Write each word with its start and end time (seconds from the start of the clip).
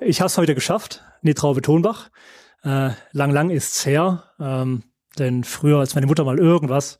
ich 0.00 0.20
habe 0.20 0.26
es 0.26 0.38
heute 0.38 0.54
geschafft, 0.54 1.02
in 1.22 1.28
die 1.28 1.34
Traube 1.34 1.62
Tonbach. 1.62 2.10
Äh, 2.62 2.90
lang, 3.12 3.30
lang 3.30 3.50
ist's 3.50 3.86
her. 3.86 4.24
Ähm, 4.38 4.82
denn 5.18 5.44
früher, 5.44 5.78
als 5.78 5.94
meine 5.94 6.06
Mutter 6.06 6.24
mal 6.24 6.38
irgendwas 6.38 6.98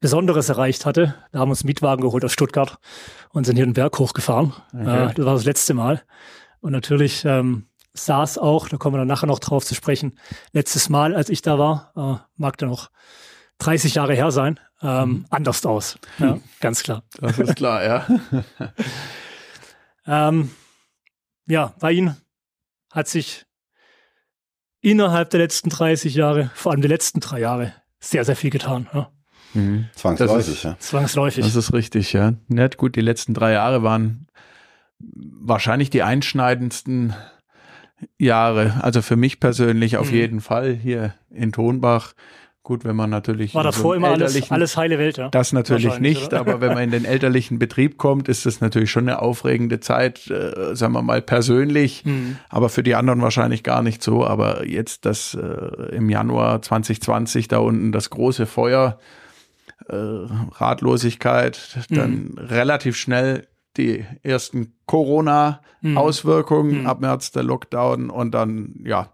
Besonderes 0.00 0.48
erreicht 0.48 0.84
hatte, 0.86 1.14
da 1.30 1.38
haben 1.38 1.48
wir 1.48 1.52
uns 1.52 1.62
einen 1.62 1.68
Mietwagen 1.68 2.02
geholt 2.02 2.24
aus 2.24 2.32
Stuttgart 2.32 2.78
und 3.30 3.44
sind 3.44 3.56
hier 3.56 3.64
den 3.64 3.74
Berg 3.74 3.98
hochgefahren. 3.98 4.52
Okay. 4.72 5.10
Äh, 5.10 5.14
das 5.14 5.26
war 5.26 5.34
das 5.34 5.44
letzte 5.44 5.74
Mal. 5.74 6.02
Und 6.60 6.72
natürlich 6.72 7.24
ähm, 7.24 7.66
saß 7.94 8.38
auch, 8.38 8.68
da 8.68 8.76
kommen 8.76 8.94
wir 8.94 8.98
dann 8.98 9.08
nachher 9.08 9.26
noch 9.26 9.38
drauf 9.38 9.64
zu 9.64 9.74
sprechen, 9.74 10.18
letztes 10.52 10.88
Mal, 10.88 11.14
als 11.14 11.28
ich 11.28 11.42
da 11.42 11.58
war, 11.58 11.92
äh, 11.96 12.24
mag 12.36 12.56
da 12.58 12.66
noch 12.66 12.90
30 13.58 13.94
Jahre 13.94 14.14
her 14.14 14.30
sein, 14.30 14.58
ähm, 14.80 15.08
mhm. 15.08 15.26
anders 15.30 15.64
aus. 15.66 15.98
Ja, 16.18 16.38
ganz 16.60 16.82
klar. 16.82 17.04
Das 17.20 17.38
ist 17.38 17.56
klar, 17.56 17.84
ja. 17.84 18.06
ähm, 20.06 20.50
ja, 21.46 21.74
bei 21.78 21.92
Ihnen 21.92 22.16
hat 22.92 23.08
sich 23.08 23.46
innerhalb 24.80 25.30
der 25.30 25.40
letzten 25.40 25.70
30 25.70 26.14
Jahre, 26.14 26.50
vor 26.54 26.72
allem 26.72 26.82
die 26.82 26.88
letzten 26.88 27.20
drei 27.20 27.40
Jahre, 27.40 27.72
sehr, 27.98 28.24
sehr 28.24 28.36
viel 28.36 28.50
getan. 28.50 28.88
Ja. 28.92 29.10
Mhm. 29.54 29.86
Zwangsläufig, 29.94 30.54
ist, 30.54 30.62
ja. 30.62 30.76
Zwangsläufig. 30.78 31.44
Das 31.44 31.56
ist 31.56 31.72
richtig, 31.72 32.12
ja. 32.12 32.34
Nett, 32.48 32.76
gut, 32.76 32.96
die 32.96 33.00
letzten 33.00 33.34
drei 33.34 33.52
Jahre 33.52 33.82
waren 33.82 34.26
wahrscheinlich 34.98 35.90
die 35.90 36.02
einschneidendsten 36.02 37.14
Jahre. 38.18 38.80
Also 38.82 39.02
für 39.02 39.16
mich 39.16 39.40
persönlich 39.40 39.96
auf 39.96 40.10
mhm. 40.10 40.16
jeden 40.16 40.40
Fall 40.40 40.74
hier 40.74 41.14
in 41.30 41.52
Tonbach. 41.52 42.14
Gut, 42.64 42.84
wenn 42.84 42.94
man 42.94 43.10
natürlich. 43.10 43.56
War 43.56 43.64
davor 43.64 43.82
so 43.82 43.94
immer 43.94 44.10
alles, 44.10 44.52
alles 44.52 44.76
heile 44.76 44.96
Welt, 44.96 45.16
ja? 45.16 45.28
Das 45.30 45.52
natürlich 45.52 45.98
nicht, 45.98 46.28
oder? 46.28 46.38
aber 46.38 46.60
wenn 46.60 46.74
man 46.74 46.84
in 46.84 46.92
den 46.92 47.04
elterlichen 47.04 47.58
Betrieb 47.58 47.98
kommt, 47.98 48.28
ist 48.28 48.46
das 48.46 48.60
natürlich 48.60 48.92
schon 48.92 49.08
eine 49.08 49.20
aufregende 49.20 49.80
Zeit, 49.80 50.30
äh, 50.30 50.76
sagen 50.76 50.92
wir 50.92 51.02
mal 51.02 51.22
persönlich, 51.22 52.04
mhm. 52.04 52.36
aber 52.48 52.68
für 52.68 52.84
die 52.84 52.94
anderen 52.94 53.20
wahrscheinlich 53.20 53.64
gar 53.64 53.82
nicht 53.82 54.00
so. 54.00 54.24
Aber 54.24 54.64
jetzt 54.64 55.06
das 55.06 55.34
äh, 55.34 55.96
im 55.96 56.08
Januar 56.08 56.62
2020 56.62 57.48
da 57.48 57.58
unten 57.58 57.90
das 57.90 58.10
große 58.10 58.46
Feuer, 58.46 59.00
äh, 59.88 59.96
Ratlosigkeit, 59.96 61.80
dann 61.90 62.12
mhm. 62.12 62.38
relativ 62.38 62.96
schnell 62.96 63.48
die 63.76 64.04
ersten 64.22 64.74
Corona-Auswirkungen, 64.86 66.82
mhm. 66.82 66.86
ab 66.86 67.00
März 67.00 67.32
der 67.32 67.42
Lockdown 67.42 68.08
und 68.08 68.32
dann, 68.32 68.76
ja, 68.84 69.10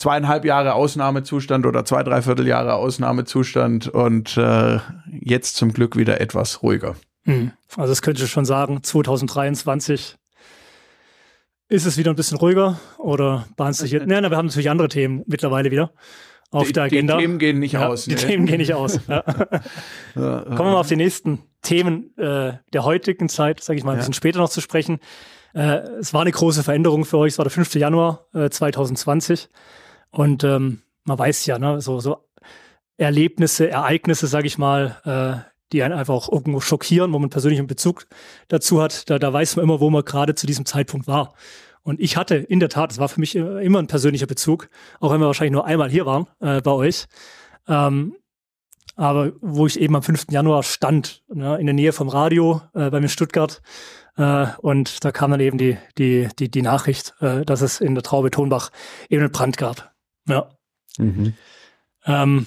zweieinhalb 0.00 0.44
Jahre 0.44 0.74
Ausnahmezustand 0.74 1.66
oder 1.66 1.84
zwei, 1.84 2.02
dreiviertel 2.02 2.46
Jahre 2.46 2.74
Ausnahmezustand 2.74 3.88
und 3.88 4.36
äh, 4.36 4.78
jetzt 5.20 5.56
zum 5.56 5.72
Glück 5.72 5.96
wieder 5.96 6.20
etwas 6.20 6.62
ruhiger. 6.62 6.96
Mhm. 7.24 7.52
Also 7.76 7.92
das 7.92 8.02
könnte 8.02 8.24
ich 8.24 8.30
schon 8.30 8.44
sagen, 8.44 8.82
2023 8.82 10.16
ist 11.68 11.86
es 11.86 11.98
wieder 11.98 12.10
ein 12.10 12.16
bisschen 12.16 12.38
ruhiger 12.38 12.80
oder 12.98 13.46
bahnt 13.56 13.76
sich 13.76 13.92
jetzt, 13.92 14.06
nein, 14.06 14.28
wir 14.28 14.36
haben 14.36 14.46
natürlich 14.46 14.70
andere 14.70 14.88
Themen 14.88 15.22
mittlerweile 15.26 15.70
wieder 15.70 15.92
auf 16.50 16.66
die, 16.66 16.72
der 16.72 16.84
Agenda. 16.84 17.16
Die 17.16 17.22
Themen 17.22 17.38
gehen 17.38 17.58
nicht 17.58 17.72
ja, 17.72 17.86
aus. 17.86 18.04
Die 18.04 18.10
ne? 18.10 18.16
Themen 18.16 18.46
gehen 18.46 18.58
nicht 18.58 18.74
aus. 18.74 18.98
Ja. 20.16 20.40
Kommen 20.42 20.58
wir 20.58 20.64
mal 20.64 20.80
auf 20.80 20.88
die 20.88 20.96
nächsten 20.96 21.44
Themen 21.62 22.16
äh, 22.18 22.54
der 22.72 22.84
heutigen 22.84 23.28
Zeit, 23.28 23.62
sage 23.62 23.78
ich 23.78 23.84
mal, 23.84 23.92
ein 23.92 23.98
bisschen 23.98 24.12
später 24.12 24.40
noch 24.40 24.48
zu 24.48 24.60
sprechen. 24.60 24.98
Äh, 25.54 25.78
es 26.00 26.12
war 26.12 26.22
eine 26.22 26.32
große 26.32 26.64
Veränderung 26.64 27.04
für 27.04 27.18
euch, 27.18 27.34
es 27.34 27.38
war 27.38 27.44
der 27.44 27.52
5. 27.52 27.74
Januar 27.74 28.26
äh, 28.34 28.50
2020. 28.50 29.48
Und 30.10 30.44
ähm, 30.44 30.82
man 31.04 31.18
weiß 31.18 31.46
ja, 31.46 31.58
ne, 31.58 31.80
so, 31.80 32.00
so 32.00 32.18
Erlebnisse, 32.96 33.70
Ereignisse, 33.70 34.26
sage 34.26 34.46
ich 34.46 34.58
mal, 34.58 34.96
äh, 35.04 35.50
die 35.72 35.82
einen 35.82 35.94
einfach 35.94 36.14
auch 36.14 36.30
irgendwo 36.30 36.60
schockieren, 36.60 37.12
wo 37.12 37.18
man 37.18 37.30
persönlichen 37.30 37.66
Bezug 37.66 38.06
dazu 38.48 38.82
hat, 38.82 39.08
da, 39.08 39.18
da 39.18 39.32
weiß 39.32 39.56
man 39.56 39.64
immer, 39.64 39.80
wo 39.80 39.88
man 39.90 40.04
gerade 40.04 40.34
zu 40.34 40.46
diesem 40.46 40.66
Zeitpunkt 40.66 41.06
war. 41.06 41.34
Und 41.82 42.00
ich 42.00 42.16
hatte 42.16 42.36
in 42.36 42.60
der 42.60 42.68
Tat, 42.68 42.92
es 42.92 42.98
war 42.98 43.08
für 43.08 43.20
mich 43.20 43.34
immer 43.34 43.78
ein 43.78 43.86
persönlicher 43.86 44.26
Bezug, 44.26 44.68
auch 44.98 45.12
wenn 45.12 45.20
wir 45.20 45.26
wahrscheinlich 45.26 45.52
nur 45.52 45.64
einmal 45.64 45.88
hier 45.88 46.06
waren 46.06 46.26
äh, 46.40 46.60
bei 46.60 46.72
euch. 46.72 47.06
Ähm, 47.68 48.16
aber 48.96 49.32
wo 49.40 49.66
ich 49.66 49.80
eben 49.80 49.96
am 49.96 50.02
5. 50.02 50.26
Januar 50.30 50.62
stand, 50.62 51.22
ne, 51.28 51.56
in 51.58 51.66
der 51.66 51.74
Nähe 51.74 51.92
vom 51.92 52.08
Radio 52.08 52.60
äh, 52.74 52.90
bei 52.90 52.98
mir 52.98 53.04
in 53.04 53.08
Stuttgart. 53.08 53.62
Äh, 54.16 54.48
und 54.58 55.04
da 55.04 55.12
kam 55.12 55.30
dann 55.30 55.40
eben 55.40 55.56
die, 55.56 55.78
die, 55.96 56.28
die, 56.38 56.50
die 56.50 56.62
Nachricht, 56.62 57.14
äh, 57.20 57.46
dass 57.46 57.62
es 57.62 57.80
in 57.80 57.94
der 57.94 58.02
Traube 58.02 58.30
Tonbach 58.30 58.70
eben 59.08 59.22
einen 59.22 59.32
Brand 59.32 59.56
gab. 59.56 59.94
Ja. 60.26 60.50
Mhm. 60.98 61.34
Ähm, 62.06 62.46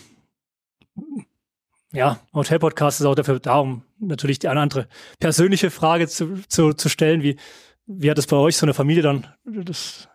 ja, 1.94 2.20
Hotel-Podcast 2.34 3.00
ist 3.00 3.06
auch 3.06 3.16
dafür 3.16 3.40
da, 3.40 3.60
um 3.60 3.84
natürlich 4.00 4.40
die 4.40 4.48
eine 4.48 4.60
andere 4.60 4.88
persönliche 5.20 5.70
Frage 5.70 6.08
zu, 6.08 6.42
zu, 6.48 6.74
zu 6.74 6.90
stellen, 6.90 7.22
wie, 7.22 7.38
wie 7.86 8.10
hat 8.10 8.18
es 8.18 8.28
bei 8.28 8.36
euch 8.36 8.58
so 8.58 8.66
eine 8.66 8.74
Familie 8.74 9.04
dann 9.04 9.28
das, 9.46 10.10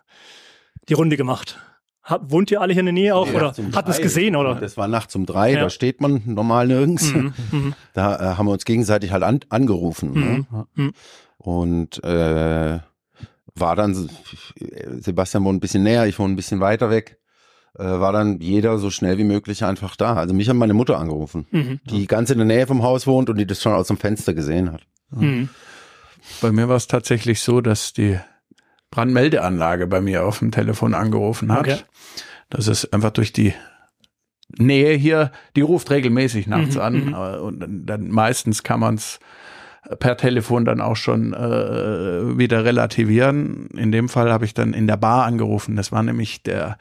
die 0.89 0.93
Runde 0.93 1.17
gemacht? 1.17 1.57
Hab, 2.03 2.31
wohnt 2.31 2.49
ihr 2.49 2.59
alle 2.59 2.73
hier 2.73 2.79
in 2.81 2.87
der 2.87 2.93
Nähe 2.93 3.15
auch 3.15 3.27
nee, 3.27 3.35
oder 3.35 3.53
hat 3.73 3.87
es 3.87 4.01
gesehen 4.01 4.35
oder? 4.35 4.55
Das 4.55 4.77
war 4.77 4.87
nachts 4.87 5.15
um 5.15 5.25
drei, 5.25 5.53
ja. 5.53 5.61
da 5.61 5.69
steht 5.69 6.01
man 6.01 6.23
normal 6.25 6.67
nirgends. 6.67 7.13
Mhm, 7.13 7.33
mhm. 7.51 7.73
Da 7.93 8.15
äh, 8.15 8.35
haben 8.35 8.47
wir 8.47 8.53
uns 8.53 8.65
gegenseitig 8.65 9.11
halt 9.11 9.23
an, 9.23 9.41
angerufen. 9.49 10.13
Ne? 10.13 10.45
Mhm. 10.49 10.85
Ne? 10.85 10.91
Und 11.37 12.03
äh, 12.03 12.79
war 13.55 13.75
dann, 13.75 14.09
Sebastian 14.99 15.43
wohnt 15.45 15.57
ein 15.57 15.59
bisschen 15.59 15.83
näher, 15.83 16.07
ich 16.07 16.17
wohne 16.19 16.33
ein 16.33 16.35
bisschen 16.35 16.59
weiter 16.59 16.89
weg, 16.89 17.18
äh, 17.77 17.83
war 17.83 18.11
dann 18.11 18.39
jeder 18.39 18.77
so 18.77 18.89
schnell 18.89 19.17
wie 19.17 19.23
möglich 19.23 19.63
einfach 19.63 19.95
da. 19.95 20.15
Also 20.15 20.33
mich 20.33 20.49
hat 20.49 20.55
meine 20.55 20.73
Mutter 20.73 20.97
angerufen, 20.97 21.45
mhm. 21.51 21.79
die 21.89 22.07
ganz 22.07 22.29
in 22.29 22.37
der 22.37 22.47
Nähe 22.47 22.67
vom 22.67 22.83
Haus 22.83 23.07
wohnt 23.07 23.29
und 23.29 23.37
die 23.37 23.47
das 23.47 23.61
schon 23.61 23.73
aus 23.73 23.87
dem 23.87 23.97
Fenster 23.97 24.33
gesehen 24.33 24.71
hat. 24.71 24.81
Mhm. 25.11 25.49
Bei 26.41 26.51
mir 26.51 26.67
war 26.67 26.75
es 26.75 26.87
tatsächlich 26.87 27.41
so, 27.41 27.61
dass 27.61 27.93
die 27.93 28.19
Brandmeldeanlage 28.91 29.87
bei 29.87 30.01
mir 30.01 30.25
auf 30.25 30.39
dem 30.39 30.51
Telefon 30.51 30.93
angerufen 30.93 31.51
hat. 31.51 31.67
Okay. 31.67 31.77
Das 32.49 32.67
ist 32.67 32.93
einfach 32.93 33.11
durch 33.11 33.31
die 33.33 33.53
Nähe 34.57 34.95
hier, 34.95 35.31
die 35.55 35.61
ruft 35.61 35.91
regelmäßig 35.91 36.47
nachts 36.47 36.75
mhm, 36.75 36.81
an 36.81 37.05
mhm. 37.05 37.13
und 37.13 37.85
dann 37.85 38.09
meistens 38.09 38.63
kann 38.63 38.79
man 38.79 38.95
es 38.95 39.19
per 39.99 40.17
Telefon 40.17 40.65
dann 40.65 40.81
auch 40.81 40.95
schon 40.95 41.33
äh, 41.33 42.37
wieder 42.37 42.65
relativieren. 42.65 43.67
In 43.75 43.91
dem 43.91 44.09
Fall 44.09 44.31
habe 44.31 44.45
ich 44.45 44.53
dann 44.53 44.73
in 44.73 44.87
der 44.87 44.97
Bar 44.97 45.25
angerufen. 45.25 45.75
Das 45.75 45.91
war 45.91 46.03
nämlich 46.03 46.43
der 46.43 46.77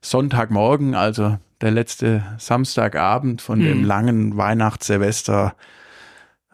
Sonntagmorgen, 0.00 0.94
also 0.94 1.38
der 1.60 1.70
letzte 1.70 2.22
Samstagabend 2.38 3.42
von 3.42 3.58
mhm. 3.58 3.64
dem 3.64 3.84
langen 3.84 4.36
Weihnachts-Silvester 4.36 5.54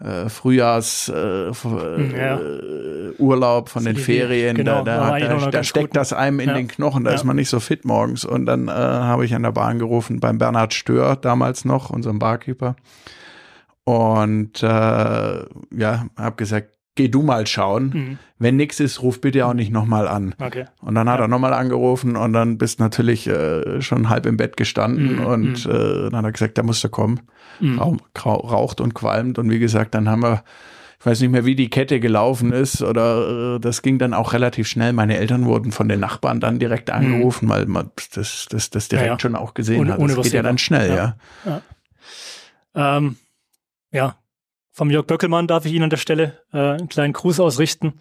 äh, 0.01 0.29
Frühjahrs 0.29 1.09
äh, 1.09 1.51
ja. 1.51 2.39
Äh, 2.39 3.13
Urlaub 3.19 3.69
von 3.69 3.85
den 3.85 3.97
Ferien, 3.97 4.57
genau, 4.57 4.83
da, 4.83 5.19
da, 5.19 5.39
da, 5.39 5.51
da 5.51 5.63
steckt 5.63 5.91
gut. 5.91 5.97
das 5.97 6.13
einem 6.13 6.41
in 6.41 6.49
ja. 6.49 6.55
den 6.55 6.69
Knochen, 6.69 7.05
da 7.05 7.11
ja. 7.11 7.17
ist 7.17 7.25
man 7.25 7.37
nicht 7.37 7.49
so 7.49 7.61
fit 7.61 7.85
morgens. 7.85 8.25
Und 8.25 8.47
dann 8.47 8.69
äh, 8.69 8.73
habe 8.73 9.25
ich 9.25 9.35
an 9.35 9.45
der 9.45 9.53
Bahn 9.53 9.79
gerufen 9.79 10.21
beim 10.21 10.39
Bernhard 10.39 10.75
Stör, 10.75 11.17
damals 11.17 11.65
noch, 11.65 11.91
unserem 11.91 12.19
Barkeeper. 12.19 12.77
Und 13.85 14.63
äh, 14.63 14.67
ja, 14.67 16.07
habe 16.17 16.37
gesagt, 16.37 16.74
geh 16.95 17.09
du 17.09 17.23
mal 17.23 17.47
schauen. 17.47 17.91
Mhm. 17.95 18.19
Wenn 18.39 18.57
nichts 18.57 18.81
ist, 18.81 19.03
ruf 19.03 19.21
bitte 19.21 19.47
auch 19.47 19.55
nicht 19.55 19.73
nochmal 19.73 20.09
an. 20.09 20.35
Okay. 20.39 20.67
Und 20.81 20.95
dann 20.95 21.09
hat 21.09 21.19
ja. 21.19 21.25
er 21.25 21.29
nochmal 21.29 21.55
angerufen 21.55 22.17
und 22.17 22.33
dann 22.33 22.59
bist 22.59 22.81
natürlich 22.81 23.27
äh, 23.27 23.81
schon 23.81 24.09
halb 24.09 24.27
im 24.27 24.37
Bett 24.37 24.57
gestanden 24.57 25.17
mhm. 25.17 25.27
und 25.27 25.67
mhm. 25.67 25.73
äh, 25.73 26.11
dann 26.11 26.17
hat 26.17 26.25
er 26.25 26.33
gesagt, 26.33 26.59
da 26.59 26.63
musst 26.63 26.85
du 26.85 26.89
kommen. 26.89 27.21
Mhm. 27.61 28.01
Raucht 28.25 28.81
und 28.81 28.95
qualmt 28.95 29.39
und 29.39 29.51
wie 29.51 29.59
gesagt, 29.61 29.95
dann 29.95 30.09
haben 30.09 30.23
wir 30.23 30.43
ich 31.05 31.07
weiß 31.07 31.21
nicht 31.21 31.33
mehr, 31.33 31.45
wie 31.45 31.55
die 31.55 31.69
Kette 31.69 32.01
gelaufen 32.01 32.51
ist 32.51 32.81
oder 32.81 33.57
äh, 33.57 33.61
das 33.61 33.83
ging 33.83 33.99
dann 33.99 34.15
auch 34.15 34.33
relativ 34.33 34.67
schnell. 34.67 34.95
Meine 34.95 35.19
Eltern 35.19 35.45
wurden 35.45 35.71
von 35.71 35.87
den 35.87 36.01
Nachbarn 36.01 36.41
dann 36.41 36.59
direkt 36.59 36.89
mhm. 36.89 36.95
angerufen, 36.95 37.47
weil 37.51 37.67
man 37.67 37.91
das, 38.15 38.47
das, 38.49 38.71
das 38.71 38.89
direkt 38.89 39.07
ja, 39.07 39.13
ja. 39.13 39.21
schon 39.21 39.37
auch 39.37 39.53
gesehen 39.53 39.81
ohne, 39.81 39.93
hat. 39.93 40.01
Das 40.01 40.15
ohne 40.15 40.23
geht 40.23 40.33
ja 40.33 40.43
dann 40.43 40.57
schnell, 40.57 40.97
ja. 40.97 41.17
Ja. 41.45 42.97
Ähm, 42.97 43.17
ja, 43.91 44.17
vom 44.75 44.91
Jörg 44.91 45.07
Böckelmann 45.07 45.47
darf 45.47 45.65
ich 45.65 45.73
Ihnen 45.73 45.85
an 45.85 45.91
der 45.91 45.99
Stelle 45.99 46.41
äh, 46.53 46.59
einen 46.59 46.89
kleinen 46.89 47.13
Gruß 47.13 47.39
ausrichten. 47.39 47.95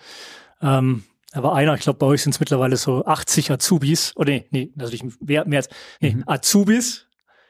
Ähm, 0.62 1.04
er 1.32 1.44
war 1.44 1.56
einer, 1.56 1.76
ich 1.76 1.82
glaube, 1.82 2.00
bei 2.00 2.08
euch 2.08 2.24
sind 2.24 2.34
es 2.34 2.40
mittlerweile 2.40 2.78
so 2.78 3.06
80 3.06 3.52
Azubis, 3.52 4.14
oder 4.18 4.32
nee, 4.32 4.48
nee, 4.50 4.72
natürlich 4.76 5.04
mehr, 5.22 5.46
mehr 5.46 5.60
als, 5.60 5.70
nee, 6.00 6.16
mhm. 6.16 6.24
Azubis 6.26 7.06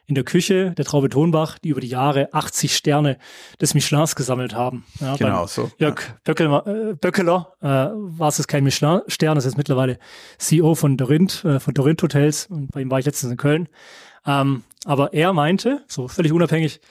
in 0.06 0.16
der 0.16 0.26
Küche 0.26 0.72
der 0.72 0.84
Traube 0.84 1.08
Tonbach, 1.08 1.58
die 1.58 1.70
über 1.70 1.80
die 1.80 1.88
Jahre 1.88 2.34
80 2.34 2.76
Sterne 2.76 3.18
des 3.62 3.74
Michelins 3.74 4.16
gesammelt 4.16 4.54
haben. 4.54 4.86
Ja, 5.00 5.16
genau 5.16 5.48
so. 5.48 5.72
Jörg 5.78 6.02
ja. 6.02 6.16
Böckeler, 6.26 6.68
äh, 6.68 6.94
Böckeler 6.94 7.54
äh, 7.62 7.66
war 7.66 8.28
es 8.28 8.38
jetzt 8.38 8.48
kein 8.48 8.66
Michelin-Stern, 8.66 9.36
das 9.36 9.46
ist 9.46 9.58
mittlerweile 9.58 10.00
CEO 10.38 10.76
von 10.76 10.98
Dorint, 10.98 11.46
äh, 11.46 11.62
von 11.62 11.74
Dorint 11.74 12.04
Hotels 12.04 12.48
und 12.48 12.72
bei 12.72 12.82
ihm 12.82 12.92
war 12.92 13.00
ich 13.00 13.06
letztens 13.06 13.32
in 13.32 13.38
Köln. 13.38 13.70
Ähm, 14.26 14.64
aber 14.84 15.14
er 15.14 15.32
meinte, 15.32 15.86
so 15.88 16.10
völlig 16.10 16.34
unabhängig, 16.34 16.82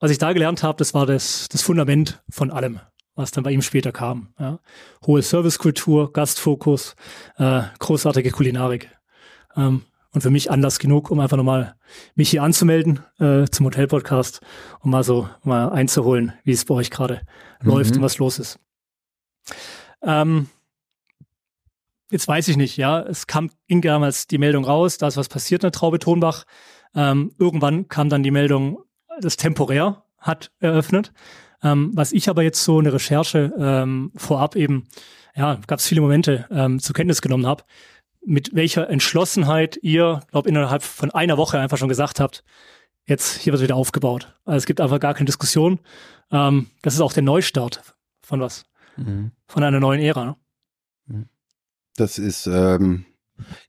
was 0.00 0.10
ich 0.10 0.18
da 0.18 0.32
gelernt 0.32 0.62
habe, 0.62 0.78
das 0.78 0.94
war 0.94 1.06
das, 1.06 1.48
das 1.48 1.62
Fundament 1.62 2.22
von 2.30 2.50
allem, 2.50 2.80
was 3.14 3.30
dann 3.30 3.44
bei 3.44 3.50
ihm 3.50 3.62
später 3.62 3.92
kam. 3.92 4.32
Ja. 4.38 4.60
Hohe 5.06 5.22
Servicekultur, 5.22 6.12
Gastfokus, 6.12 6.94
äh, 7.36 7.62
großartige 7.78 8.30
Kulinarik. 8.30 8.90
Ähm, 9.56 9.82
und 10.10 10.22
für 10.22 10.30
mich 10.30 10.50
Anlass 10.50 10.78
genug, 10.78 11.10
um 11.10 11.20
einfach 11.20 11.36
nochmal 11.36 11.74
mich 12.14 12.30
hier 12.30 12.42
anzumelden 12.42 13.00
äh, 13.18 13.44
zum 13.46 13.66
Hotel-Podcast, 13.66 14.40
um 14.80 14.90
mal 14.90 15.04
so 15.04 15.28
mal 15.42 15.70
einzuholen, 15.70 16.32
wie 16.44 16.52
es 16.52 16.64
bei 16.64 16.74
euch 16.74 16.90
gerade 16.90 17.22
mhm. 17.60 17.70
läuft 17.70 17.96
und 17.96 18.02
was 18.02 18.18
los 18.18 18.38
ist. 18.38 18.58
Ähm, 20.02 20.48
jetzt 22.10 22.26
weiß 22.26 22.48
ich 22.48 22.56
nicht, 22.56 22.76
ja, 22.76 23.00
es 23.00 23.26
kam, 23.26 23.50
ging 23.66 23.82
damals 23.82 24.26
die 24.26 24.38
Meldung 24.38 24.64
raus, 24.64 24.98
da 24.98 25.08
ist 25.08 25.16
was 25.16 25.28
passiert 25.28 25.62
in 25.62 25.66
der 25.66 25.72
Traube 25.72 25.98
Tonbach. 25.98 26.44
Ähm, 26.94 27.34
irgendwann 27.38 27.88
kam 27.88 28.08
dann 28.08 28.22
die 28.22 28.30
Meldung, 28.30 28.78
das 29.20 29.36
temporär 29.36 30.04
hat 30.18 30.50
eröffnet. 30.60 31.12
Ähm, 31.62 31.90
was 31.94 32.12
ich 32.12 32.28
aber 32.28 32.42
jetzt 32.42 32.62
so 32.62 32.78
eine 32.78 32.92
Recherche 32.92 33.52
ähm, 33.58 34.12
vorab 34.16 34.56
eben, 34.56 34.86
ja, 35.34 35.58
gab 35.66 35.80
es 35.80 35.86
viele 35.86 36.00
Momente 36.00 36.46
ähm, 36.50 36.78
zur 36.78 36.94
Kenntnis 36.94 37.22
genommen 37.22 37.46
habe, 37.46 37.64
mit 38.24 38.54
welcher 38.54 38.88
Entschlossenheit 38.88 39.78
ihr, 39.82 40.20
glaube 40.30 40.48
innerhalb 40.48 40.82
von 40.82 41.10
einer 41.10 41.36
Woche 41.36 41.58
einfach 41.58 41.78
schon 41.78 41.88
gesagt 41.88 42.20
habt, 42.20 42.44
jetzt 43.06 43.38
hier 43.38 43.52
wird 43.52 43.62
wieder 43.62 43.76
aufgebaut. 43.76 44.36
Also 44.44 44.58
es 44.58 44.66
gibt 44.66 44.80
einfach 44.80 45.00
gar 45.00 45.14
keine 45.14 45.26
Diskussion. 45.26 45.80
Ähm, 46.30 46.68
das 46.82 46.94
ist 46.94 47.00
auch 47.00 47.12
der 47.12 47.22
Neustart 47.22 47.96
von 48.22 48.40
was? 48.40 48.66
Mhm. 48.96 49.32
Von 49.46 49.62
einer 49.62 49.80
neuen 49.80 50.00
Ära. 50.00 50.24
Ne? 50.24 50.36
Mhm. 51.06 51.28
Das 51.96 52.18
ist, 52.18 52.46
ähm, 52.46 53.06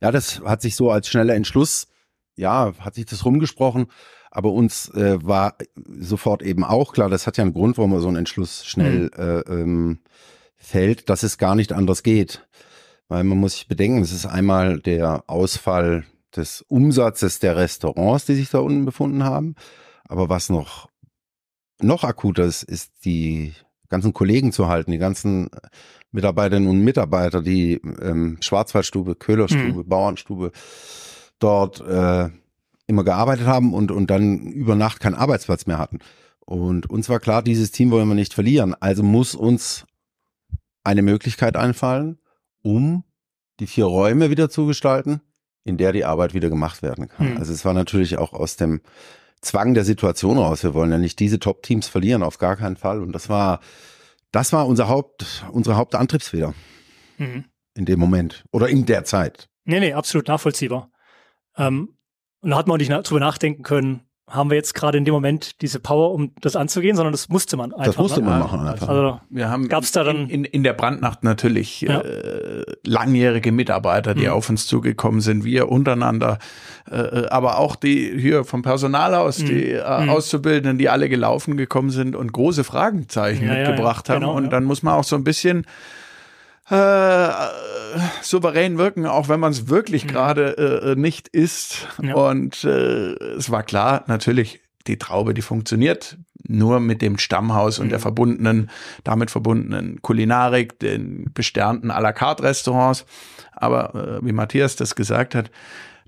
ja, 0.02 0.12
das 0.12 0.42
hat 0.42 0.62
sich 0.62 0.76
so 0.76 0.92
als 0.92 1.08
schneller 1.08 1.36
Entschluss, 1.36 1.88
ja, 2.36 2.74
hat 2.80 2.96
sich 2.96 3.06
das 3.06 3.26
rumgesprochen, 3.26 3.88
aber 4.32 4.52
uns 4.52 4.90
äh, 4.90 5.18
war 5.22 5.56
sofort 6.00 6.42
eben 6.44 6.64
auch 6.64 6.94
klar, 6.94 7.10
das 7.10 7.28
hat 7.28 7.38
ja 7.38 7.44
einen 7.44 7.54
Grund, 7.54 7.78
warum 7.78 7.92
man 7.92 8.02
so 8.02 8.08
einen 8.08 8.18
Entschluss 8.18 8.66
schnell 8.66 9.12
mhm. 9.16 9.24
äh, 9.24 9.40
ähm, 9.52 10.00
fällt, 10.58 11.10
dass 11.10 11.24
es 11.24 11.38
gar 11.38 11.56
nicht 11.56 11.74
anders 11.74 12.04
geht. 12.04 12.48
Weil 13.08 13.24
man 13.24 13.40
muss 13.40 13.54
sich 13.54 13.68
bedenken, 13.68 14.02
es 14.02 14.12
ist 14.12 14.28
einmal 14.28 14.80
der 14.80 15.24
Ausfall 15.28 16.06
des 16.36 16.62
Umsatzes 16.62 17.40
der 17.40 17.56
Restaurants, 17.56 18.26
die 18.26 18.36
sich 18.36 18.50
da 18.50 18.60
unten 18.60 18.86
befunden 18.86 19.24
haben. 19.24 19.56
Aber 20.08 20.30
was 20.30 20.50
noch, 20.50 20.90
noch 21.82 22.04
akuter 22.04 22.46
ist, 22.46 22.64
ist 22.64 23.06
die 23.06 23.54
ganzen 23.90 24.14
Kollegen 24.14 24.52
zu 24.52 24.68
halten, 24.68 24.92
die 24.92 25.00
ganzen 25.00 25.50
Mitarbeiterinnen 26.12 26.70
und 26.70 26.82
Mitarbeiter, 26.82 27.42
die 27.42 27.82
ähm, 28.02 28.38
Schwarzwaldstube, 28.42 29.16
Köhlerstube, 29.16 29.84
mhm. 29.84 29.90
Bauernstube 29.90 30.52
dort 31.40 31.82
äh, 31.82 32.30
immer 32.90 33.04
gearbeitet 33.04 33.46
haben 33.46 33.74
und, 33.74 33.92
und 33.92 34.10
dann 34.10 34.48
über 34.48 34.76
Nacht 34.76 35.00
keinen 35.00 35.16
Arbeitsplatz 35.16 35.68
mehr 35.68 35.78
hatten. 35.78 36.00
Und 36.40 36.90
uns 36.90 37.08
war 37.08 37.20
klar, 37.20 37.44
dieses 37.44 37.72
Team 37.72 37.92
wollen 37.92 38.08
wir 38.08 38.16
nicht 38.16 38.34
verlieren. 38.34 38.76
Also 38.80 39.04
muss 39.04 39.36
uns 39.36 39.86
eine 40.84 41.04
Möglichkeit 41.04 41.56
einfallen, 41.56 42.18
um 42.64 43.04
die 43.60 43.68
vier 43.68 43.86
Räume 43.86 44.32
wieder 44.32 44.50
zu 44.50 44.66
gestalten, 44.66 45.22
in 45.64 45.78
der 45.78 45.92
die 45.92 46.04
Arbeit 46.04 46.34
wieder 46.34 46.50
gemacht 46.50 46.82
werden 46.82 47.08
kann. 47.08 47.32
Hm. 47.32 47.38
Also 47.38 47.54
es 47.54 47.64
war 47.64 47.74
natürlich 47.74 48.18
auch 48.18 48.34
aus 48.34 48.56
dem 48.56 48.82
Zwang 49.42 49.76
der 49.76 49.86
Situation 49.86 50.40
raus. 50.40 50.64
Wir 50.64 50.74
wollen 50.74 50.92
ja 50.92 50.98
nicht 50.98 51.20
diese 51.20 51.40
Top-Teams 51.40 51.88
verlieren, 51.88 52.24
auf 52.24 52.40
gar 52.40 52.56
keinen 52.56 52.76
Fall. 52.76 53.02
Und 53.02 53.12
das 53.12 53.30
war, 53.30 53.60
das 54.32 54.52
war 54.52 54.66
unser 54.66 54.90
Haupt, 54.90 55.46
unsere 55.52 55.76
Hauptantriebsfeder 55.76 56.56
hm. 57.18 57.46
in 57.76 57.86
dem 57.86 58.00
Moment 58.00 58.46
oder 58.52 58.68
in 58.68 58.88
der 58.88 59.04
Zeit. 59.04 59.48
Nee, 59.66 59.80
nee, 59.80 59.94
absolut 59.94 60.28
nachvollziehbar. 60.28 60.90
Ähm, 61.56 61.99
und 62.42 62.52
da 62.52 62.58
hat 62.58 62.68
man 62.68 62.76
auch 62.76 62.80
nicht 62.80 62.92
drüber 63.10 63.20
nachdenken 63.20 63.64
können, 63.64 64.02
haben 64.30 64.50
wir 64.50 64.56
jetzt 64.56 64.76
gerade 64.76 64.98
in 64.98 65.06
dem 65.06 65.14
Moment 65.14 65.62
diese 65.62 65.80
Power, 65.80 66.12
um 66.12 66.32
das 66.42 66.56
anzugehen, 66.56 66.96
sondern 66.96 67.12
das 67.12 67.30
musste 67.30 67.58
man 67.58 67.74
einfach. 67.74 67.86
Das 67.86 67.98
musste 67.98 68.22
ne? 68.22 68.28
man 68.28 68.40
machen 68.40 68.68
einfach. 68.68 68.88
Also 68.88 69.20
wir 69.30 69.50
haben 69.50 69.68
gab's 69.68 69.92
da 69.92 70.04
dann 70.04 70.30
in, 70.30 70.46
in 70.46 70.64
der 70.64 70.74
Brandnacht 70.74 71.24
natürlich 71.24 71.82
ja. 71.82 72.02
äh, 72.02 72.64
langjährige 72.86 73.52
Mitarbeiter, 73.52 74.14
die 74.14 74.28
mhm. 74.28 74.34
auf 74.34 74.50
uns 74.50 74.68
zugekommen 74.68 75.22
sind, 75.22 75.44
wir 75.44 75.70
untereinander, 75.70 76.38
äh, 76.90 76.96
äh 76.96 77.28
aber 77.30 77.58
auch 77.58 77.76
die 77.76 78.20
hier 78.20 78.44
vom 78.46 78.62
Personal 78.62 79.16
aus, 79.16 79.40
mhm. 79.40 79.46
die 79.48 79.72
äh, 79.72 80.02
mhm. 80.04 80.10
Auszubildenden, 80.10 80.78
die 80.78 80.90
alle 80.90 81.10
gelaufen 81.10 81.58
gekommen 81.58 81.90
sind 81.90 82.16
und 82.16 82.32
große 82.32 82.64
Fragenzeichen 82.64 83.48
ja, 83.48 83.56
mitgebracht 83.56 84.08
ja, 84.08 84.16
haben. 84.16 84.22
Genau, 84.22 84.36
und 84.36 84.52
dann 84.52 84.64
muss 84.64 84.84
man 84.84 84.94
auch 84.94 85.04
so 85.04 85.16
ein 85.16 85.24
bisschen 85.24 85.66
äh, 86.70 87.30
souverän 88.22 88.78
wirken, 88.78 89.06
auch 89.06 89.30
wenn 89.30 89.40
man 89.40 89.52
es 89.52 89.70
wirklich 89.70 90.06
mhm. 90.06 90.10
gerade 90.10 90.58
äh, 90.58 90.96
nicht 90.96 91.28
ist. 91.28 91.88
Ja. 92.02 92.16
Und 92.16 92.64
äh, 92.64 93.14
es 93.38 93.50
war 93.50 93.64
klar, 93.64 94.04
natürlich, 94.08 94.62
die 94.88 94.98
Traube, 94.98 95.34
die 95.34 95.42
funktioniert 95.42 96.18
nur 96.48 96.80
mit 96.80 97.02
dem 97.02 97.18
Stammhaus 97.18 97.78
mhm. 97.78 97.84
und 97.84 97.90
der 97.90 98.00
mhm. 98.00 98.04
verbundenen, 98.04 98.70
damit 99.04 99.32
verbundenen 99.32 100.02
Kulinarik, 100.02 100.80
den 100.80 101.26
besternten 101.34 101.92
à 101.92 102.00
la 102.02 102.14
carte 102.14 102.44
Restaurants. 102.44 103.06
Aber 103.52 103.96
äh, 103.96 104.26
wie 104.26 104.32
Matthias 104.32 104.76
das 104.76 104.96
gesagt 104.96 105.36
hat, 105.36 105.52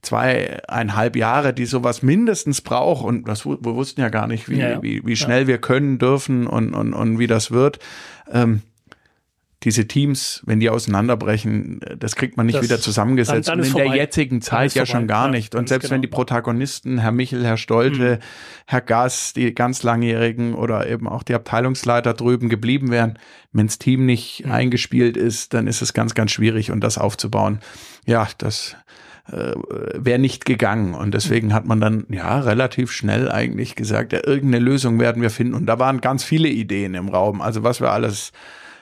zweieinhalb 0.02 1.16
Jahre, 1.16 1.54
die 1.54 1.66
sowas 1.66 2.02
mindestens 2.02 2.62
braucht 2.62 3.06
und 3.06 3.28
das, 3.28 3.46
wir 3.46 3.60
wussten 3.62 4.02
ja 4.02 4.10
gar 4.10 4.26
nicht, 4.26 4.50
wie, 4.50 4.58
ja, 4.58 4.82
wie, 4.82 5.06
wie 5.06 5.16
schnell 5.16 5.42
ja. 5.42 5.48
wir 5.48 5.58
können, 5.60 6.00
dürfen 6.00 6.48
und, 6.48 6.74
und, 6.74 6.94
und 6.94 7.20
wie 7.20 7.28
das 7.28 7.52
wird. 7.52 7.78
Ähm, 8.32 8.62
diese 9.64 9.88
Teams, 9.88 10.42
wenn 10.46 10.60
die 10.60 10.70
auseinanderbrechen, 10.70 11.82
das 11.98 12.16
kriegt 12.16 12.36
man 12.36 12.48
nicht 12.48 12.58
das, 12.58 12.64
wieder 12.64 12.80
zusammengesetzt. 12.80 13.48
Dann, 13.48 13.60
dann 13.60 13.68
und 13.68 13.78
in 13.78 13.92
der 13.92 13.96
jetzigen 13.96 14.42
Zeit 14.42 14.74
ja 14.74 14.88
schon 14.88 15.08
gar 15.08 15.26
ja, 15.26 15.32
nicht. 15.32 15.54
Und 15.54 15.70
selbst 15.70 15.86
genau. 15.86 15.96
wenn 15.96 16.02
die 16.02 16.08
Protagonisten, 16.08 16.98
Herr 16.98 17.12
Michel, 17.12 17.46
Herr 17.46 17.58
Stolte, 17.58 18.16
mhm. 18.16 18.64
Herr 18.66 18.82
Gass, 18.82 19.34
die 19.34 19.54
ganz 19.54 19.84
langjährigen 19.84 20.56
oder 20.56 20.90
eben 20.90 21.08
auch 21.08 21.22
die 21.22 21.36
Abteilungsleiter 21.36 22.16
drüben 22.16 22.50
geblieben 22.50 22.90
wären, 22.90 23.20
wenns 23.54 23.78
Team 23.78 24.06
nicht 24.08 24.46
mhm. 24.46 24.52
eingespielt 24.52 25.16
ist, 25.16 25.54
dann 25.54 25.68
ist 25.68 25.84
es 25.84 25.94
ganz, 25.94 26.16
ganz 26.16 26.32
schwierig 26.32 26.72
und 26.72 26.82
das 26.82 26.98
aufzubauen. 26.98 27.60
Ja, 28.08 28.28
das 28.40 28.76
äh, 29.32 29.54
wäre 29.94 30.18
nicht 30.18 30.46
gegangen. 30.46 30.96
Und 30.96 31.14
deswegen 31.14 31.54
hat 31.54 31.68
man 31.68 31.80
dann 31.80 32.08
ja 32.10 32.40
relativ 32.40 32.92
schnell 32.92 33.32
eigentlich 33.32 33.76
gesagt, 33.76 34.12
ja, 34.12 34.22
irgendeine 34.26 34.66
Lösung 34.66 35.00
werden 35.00 35.22
wir 35.22 35.30
finden. 35.30 35.54
Und 35.54 35.68
da 35.68 35.78
waren 35.78 36.02
ganz 36.02 36.24
viele 36.24 36.48
Ideen 36.50 36.96
im 36.96 37.10
Raum. 37.10 37.42
Also 37.42 37.62
was 37.62 37.80
wir 37.80 37.92
alles 37.92 38.32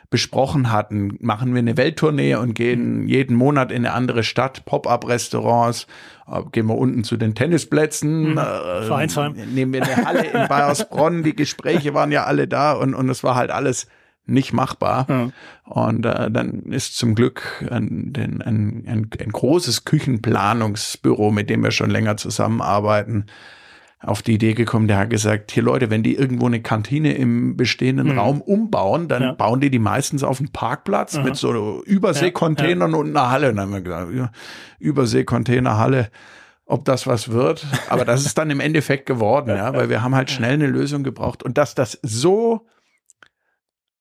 besprochen 0.09 0.71
hatten. 0.71 1.17
Machen 1.19 1.53
wir 1.53 1.59
eine 1.59 1.77
Welttournee 1.77 2.35
und 2.35 2.55
gehen 2.55 3.07
jeden 3.07 3.35
Monat 3.35 3.71
in 3.71 3.85
eine 3.85 3.93
andere 3.93 4.23
Stadt, 4.23 4.65
Pop-up-Restaurants, 4.65 5.87
äh, 6.27 6.41
gehen 6.51 6.67
wir 6.67 6.77
unten 6.77 7.03
zu 7.03 7.17
den 7.17 7.35
Tennisplätzen, 7.35 8.31
mhm. 8.31 8.37
äh, 8.37 9.45
nehmen 9.45 9.73
wir 9.73 9.83
eine 9.83 10.05
Halle 10.05 10.25
in 10.25 10.31
Bayersbronn. 10.49 11.23
Die 11.23 11.35
Gespräche 11.35 11.93
waren 11.93 12.11
ja 12.11 12.23
alle 12.23 12.47
da 12.47 12.73
und, 12.73 12.93
und 12.95 13.09
es 13.09 13.23
war 13.23 13.35
halt 13.35 13.51
alles 13.51 13.87
nicht 14.25 14.53
machbar. 14.53 15.05
Ja. 15.09 15.29
Und 15.65 16.05
äh, 16.05 16.31
dann 16.31 16.63
ist 16.63 16.97
zum 16.97 17.15
Glück 17.15 17.65
ein, 17.69 18.13
ein, 18.15 18.41
ein, 18.41 19.09
ein 19.19 19.31
großes 19.31 19.85
Küchenplanungsbüro, 19.85 21.31
mit 21.31 21.49
dem 21.49 21.63
wir 21.63 21.71
schon 21.71 21.89
länger 21.89 22.17
zusammenarbeiten, 22.17 23.25
auf 24.01 24.21
die 24.21 24.35
Idee 24.35 24.53
gekommen, 24.53 24.87
der 24.87 24.97
hat 24.97 25.09
gesagt, 25.09 25.51
hier 25.51 25.63
Leute, 25.63 25.89
wenn 25.89 26.03
die 26.03 26.15
irgendwo 26.15 26.45
eine 26.45 26.61
Kantine 26.61 27.13
im 27.13 27.57
bestehenden 27.57 28.13
mhm. 28.13 28.19
Raum 28.19 28.41
umbauen, 28.41 29.09
dann 29.09 29.21
ja. 29.21 29.31
bauen 29.33 29.59
die 29.59 29.69
die 29.69 29.79
meistens 29.79 30.23
auf 30.23 30.39
einen 30.39 30.51
Parkplatz 30.51 31.15
Aha. 31.15 31.23
mit 31.23 31.35
so 31.35 31.83
Überseekontainern 31.83 32.91
ja, 32.91 32.97
ja. 32.97 33.01
und 33.01 33.09
einer 33.09 33.29
Halle. 33.29 33.49
Und 33.49 33.57
dann 33.57 33.65
haben 33.65 33.73
wir 33.73 33.81
gesagt, 33.81 34.13
ja, 34.13 34.31
Überseekontainerhalle, 34.79 36.09
ob 36.65 36.85
das 36.85 37.07
was 37.07 37.29
wird. 37.29 37.67
Aber 37.89 38.05
das 38.05 38.25
ist 38.25 38.37
dann 38.37 38.49
im 38.51 38.61
Endeffekt 38.61 39.05
geworden, 39.05 39.49
ja, 39.49 39.73
weil 39.73 39.89
wir 39.89 40.01
haben 40.01 40.15
halt 40.15 40.31
schnell 40.31 40.53
eine 40.53 40.67
Lösung 40.67 41.03
gebraucht. 41.03 41.43
Und 41.43 41.57
dass 41.57 41.75
das 41.75 41.99
so 42.01 42.67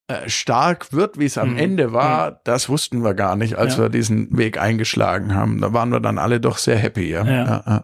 äh, 0.06 0.28
stark 0.28 0.92
wird, 0.92 1.18
wie 1.18 1.24
es 1.24 1.38
am 1.38 1.54
mhm. 1.54 1.58
Ende 1.58 1.92
war, 1.92 2.30
mhm. 2.30 2.34
das 2.44 2.68
wussten 2.68 3.02
wir 3.02 3.14
gar 3.14 3.34
nicht, 3.34 3.56
als 3.56 3.78
wir 3.78 3.88
diesen 3.88 4.38
Weg 4.38 4.60
eingeschlagen 4.60 5.34
haben. 5.34 5.60
Da 5.60 5.72
waren 5.72 5.90
wir 5.90 5.98
dann 5.98 6.18
alle 6.18 6.38
doch 6.38 6.58
sehr 6.58 6.76
happy, 6.76 7.10
ja. 7.10 7.82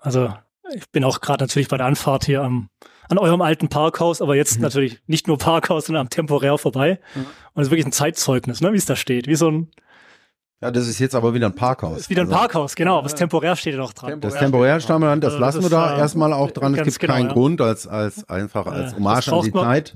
Also 0.00 0.34
ich 0.74 0.90
bin 0.90 1.04
auch 1.04 1.20
gerade 1.20 1.44
natürlich 1.44 1.68
bei 1.68 1.76
der 1.76 1.86
Anfahrt 1.86 2.24
hier 2.24 2.42
am, 2.42 2.68
an 3.08 3.18
eurem 3.18 3.42
alten 3.42 3.68
Parkhaus, 3.68 4.20
aber 4.20 4.36
jetzt 4.36 4.56
mhm. 4.56 4.62
natürlich 4.62 5.00
nicht 5.06 5.28
nur 5.28 5.38
Parkhaus, 5.38 5.86
sondern 5.86 6.02
am 6.02 6.10
temporär 6.10 6.58
vorbei. 6.58 7.00
Mhm. 7.14 7.26
Und 7.54 7.62
es 7.62 7.68
ist 7.68 7.70
wirklich 7.70 7.86
ein 7.86 7.92
Zeitzeugnis, 7.92 8.60
ne, 8.60 8.72
wie 8.72 8.76
es 8.76 8.86
da 8.86 8.96
steht. 8.96 9.26
Wie 9.26 9.36
so 9.36 9.50
ein, 9.50 9.70
ja, 10.62 10.70
das 10.70 10.88
ist 10.88 10.98
jetzt 11.00 11.14
aber 11.14 11.34
wieder 11.34 11.48
ein 11.48 11.54
Parkhaus. 11.54 11.98
Ist 11.98 12.10
wieder 12.10 12.22
ein 12.22 12.28
also, 12.28 12.38
Parkhaus, 12.38 12.74
genau. 12.74 12.96
Aber 12.96 13.02
das 13.02 13.14
temporär 13.14 13.56
steht 13.56 13.74
ja 13.74 13.78
noch 13.78 13.92
dran. 13.92 14.22
Das 14.22 14.36
temporär 14.36 14.80
steht 14.80 14.88
dran, 14.88 15.20
das 15.20 15.34
also 15.34 15.44
lassen 15.44 15.62
wir 15.62 15.68
da 15.68 15.94
äh, 15.94 15.98
erstmal 15.98 16.32
auch 16.32 16.50
dran. 16.50 16.74
Es 16.74 16.82
gibt 16.82 16.98
genau, 16.98 17.12
keinen 17.12 17.26
ja. 17.26 17.32
Grund 17.34 17.60
als, 17.60 17.86
als 17.86 18.26
einfach 18.30 18.64
als 18.64 18.96
Hommage 18.96 19.28
an 19.28 19.42
die 19.42 19.52
Zeit. 19.52 19.94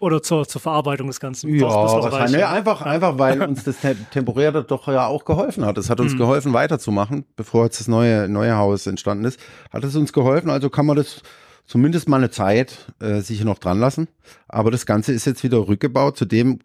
Oder 0.00 0.20
zur, 0.20 0.48
zur 0.48 0.60
Verarbeitung 0.60 1.06
des 1.06 1.20
Ganzen. 1.20 1.54
Ja, 1.54 1.68
wahrscheinlich. 1.68 2.38
Nee, 2.38 2.42
einfach, 2.42 2.82
einfach, 2.82 3.18
weil 3.18 3.40
uns 3.40 3.62
das 3.62 3.76
temporär 4.10 4.50
doch 4.50 4.88
ja 4.88 5.06
auch 5.06 5.24
geholfen 5.24 5.64
hat. 5.64 5.78
Es 5.78 5.88
hat 5.88 6.00
uns 6.00 6.14
mhm. 6.14 6.18
geholfen, 6.18 6.52
weiterzumachen, 6.54 7.24
bevor 7.36 7.66
jetzt 7.66 7.78
das 7.78 7.86
neue, 7.86 8.28
neue 8.28 8.56
Haus 8.56 8.88
entstanden 8.88 9.24
ist. 9.26 9.38
Hat 9.72 9.84
es 9.84 9.94
uns 9.94 10.12
geholfen, 10.12 10.50
also 10.50 10.70
kann 10.70 10.86
man 10.86 10.96
das 10.96 11.22
zumindest 11.66 12.08
mal 12.08 12.16
eine 12.16 12.30
Zeit 12.30 12.92
äh, 12.98 13.20
sicher 13.20 13.44
noch 13.44 13.60
dran 13.60 13.78
lassen. 13.78 14.08
Aber 14.48 14.72
das 14.72 14.86
Ganze 14.86 15.12
ist 15.12 15.24
jetzt 15.24 15.44
wieder 15.44 15.68
rückgebaut 15.68 16.16
zu 16.16 16.24
dem 16.24 16.58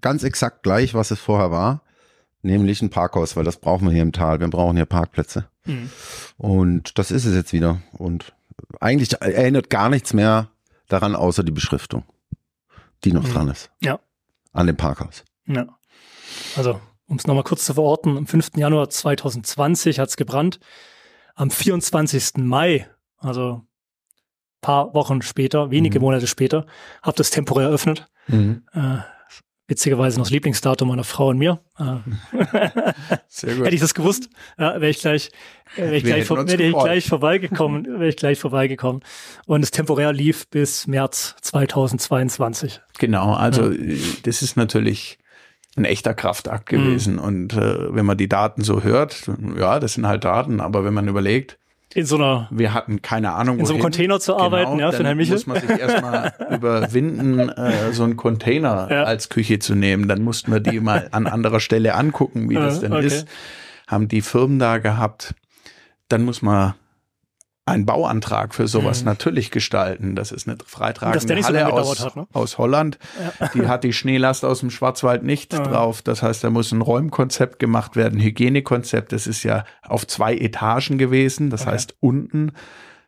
ganz 0.00 0.24
exakt 0.24 0.64
gleich, 0.64 0.92
was 0.92 1.12
es 1.12 1.20
vorher 1.20 1.52
war 1.52 1.82
nämlich 2.42 2.82
ein 2.82 2.90
Parkhaus, 2.90 3.36
weil 3.36 3.44
das 3.44 3.58
brauchen 3.58 3.86
wir 3.86 3.92
hier 3.92 4.02
im 4.02 4.12
Tal. 4.12 4.40
Wir 4.40 4.48
brauchen 4.48 4.76
hier 4.76 4.86
Parkplätze. 4.86 5.48
Mhm. 5.64 5.90
Und 6.36 6.98
das 6.98 7.10
ist 7.10 7.24
es 7.24 7.34
jetzt 7.34 7.52
wieder. 7.52 7.80
Und 7.92 8.32
eigentlich 8.80 9.12
erinnert 9.20 9.70
gar 9.70 9.88
nichts 9.88 10.12
mehr 10.12 10.48
daran, 10.88 11.14
außer 11.14 11.42
die 11.42 11.52
Beschriftung, 11.52 12.04
die 13.04 13.12
noch 13.12 13.26
mhm. 13.26 13.32
dran 13.32 13.48
ist. 13.48 13.70
Ja. 13.80 14.00
An 14.52 14.66
dem 14.66 14.76
Parkhaus. 14.76 15.24
Ja. 15.46 15.66
Also, 16.56 16.80
um 17.06 17.16
es 17.16 17.26
nochmal 17.26 17.44
kurz 17.44 17.64
zu 17.64 17.74
verorten, 17.74 18.16
am 18.16 18.26
5. 18.26 18.52
Januar 18.56 18.88
2020 18.90 19.98
hat 19.98 20.08
es 20.08 20.16
gebrannt. 20.16 20.60
Am 21.34 21.50
24. 21.50 22.38
Mai, 22.38 22.88
also 23.18 23.62
paar 24.60 24.94
Wochen 24.94 25.22
später, 25.22 25.70
wenige 25.70 25.98
mhm. 25.98 26.04
Monate 26.04 26.26
später, 26.26 26.66
habt 27.02 27.18
das 27.18 27.30
temporär 27.30 27.68
eröffnet. 27.68 28.08
Mhm. 28.26 28.64
Äh, 28.72 28.98
witzigerweise 29.70 30.18
noch 30.18 30.26
das 30.26 30.32
Lieblingsdatum 30.32 30.88
meiner 30.88 31.04
Frau 31.04 31.28
und 31.28 31.38
mir. 31.38 31.60
Sehr 33.28 33.54
gut. 33.54 33.64
Hätte 33.64 33.74
ich 33.74 33.80
das 33.80 33.94
gewusst, 33.94 34.28
ja, 34.58 34.74
wäre 34.80 34.90
ich 34.90 34.98
gleich, 34.98 35.30
wäre 35.76 35.96
ich, 35.96 36.02
gleich, 36.02 36.28
wär 36.28 36.60
ich 36.60 36.76
gleich 36.76 37.06
vorbeigekommen, 37.06 37.84
wäre 38.00 38.08
ich 38.08 38.16
gleich 38.16 38.38
vorbeigekommen. 38.38 39.02
Und 39.46 39.62
es 39.62 39.70
temporär 39.70 40.12
lief 40.12 40.48
bis 40.48 40.88
März 40.88 41.36
2022. 41.42 42.80
Genau, 42.98 43.32
also 43.32 43.70
ja. 43.70 43.96
das 44.24 44.42
ist 44.42 44.56
natürlich 44.56 45.18
ein 45.76 45.84
echter 45.84 46.14
Kraftakt 46.14 46.66
gewesen. 46.66 47.14
Mhm. 47.14 47.20
Und 47.20 47.52
äh, 47.52 47.94
wenn 47.94 48.04
man 48.04 48.18
die 48.18 48.28
Daten 48.28 48.64
so 48.64 48.82
hört, 48.82 49.30
ja, 49.56 49.78
das 49.78 49.94
sind 49.94 50.06
halt 50.06 50.24
Daten, 50.24 50.60
aber 50.60 50.84
wenn 50.84 50.94
man 50.94 51.06
überlegt, 51.06 51.58
in 51.94 52.06
so 52.06 52.16
einer 52.16 52.48
wir 52.50 52.72
hatten 52.72 53.02
keine 53.02 53.32
Ahnung 53.32 53.58
in 53.58 53.66
so 53.66 53.72
einem 53.72 53.82
Container 53.82 54.20
zu 54.20 54.36
arbeiten 54.36 54.72
genau, 54.72 54.90
ja 54.90 54.92
für 54.92 55.04
Herrn 55.04 55.16
Michel? 55.16 55.34
muss 55.34 55.46
man 55.46 55.60
sich 55.60 55.70
erstmal 55.70 56.32
überwinden 56.50 57.48
äh, 57.48 57.92
so 57.92 58.04
einen 58.04 58.16
Container 58.16 58.88
ja. 58.90 59.02
als 59.04 59.28
Küche 59.28 59.58
zu 59.58 59.74
nehmen. 59.74 60.06
Dann 60.08 60.22
mussten 60.22 60.52
wir 60.52 60.60
die 60.60 60.80
mal 60.80 61.08
an 61.10 61.26
anderer 61.26 61.60
Stelle 61.60 61.94
angucken 61.94 62.48
wie 62.48 62.54
das 62.54 62.80
denn 62.80 62.92
okay. 62.92 63.06
ist. 63.06 63.26
Haben 63.86 64.08
die 64.08 64.20
Firmen 64.20 64.58
da 64.58 64.78
gehabt. 64.78 65.34
Dann 66.08 66.22
muss 66.22 66.42
man 66.42 66.74
einen 67.70 67.86
Bauantrag 67.86 68.54
für 68.54 68.68
sowas 68.68 69.00
mhm. 69.00 69.06
natürlich 69.06 69.50
gestalten. 69.50 70.14
Das 70.16 70.32
ist 70.32 70.48
eine 70.48 70.58
freitragende 70.64 71.42
Halle 71.42 71.72
aus, 71.72 72.04
hat, 72.04 72.16
ne? 72.16 72.26
aus 72.32 72.58
Holland. 72.58 72.98
Ja. 73.40 73.48
Die 73.54 73.68
hat 73.68 73.84
die 73.84 73.92
Schneelast 73.92 74.44
aus 74.44 74.60
dem 74.60 74.70
Schwarzwald 74.70 75.22
nicht 75.22 75.52
ja. 75.52 75.60
drauf. 75.60 76.02
Das 76.02 76.22
heißt, 76.22 76.44
da 76.44 76.50
muss 76.50 76.72
ein 76.72 76.82
Räumkonzept 76.82 77.58
gemacht 77.58 77.96
werden, 77.96 78.20
Hygienekonzept. 78.20 79.12
Das 79.12 79.26
ist 79.26 79.42
ja 79.42 79.64
auf 79.82 80.06
zwei 80.06 80.36
Etagen 80.36 80.98
gewesen. 80.98 81.50
Das 81.50 81.62
okay. 81.62 81.72
heißt, 81.72 81.96
unten 82.00 82.52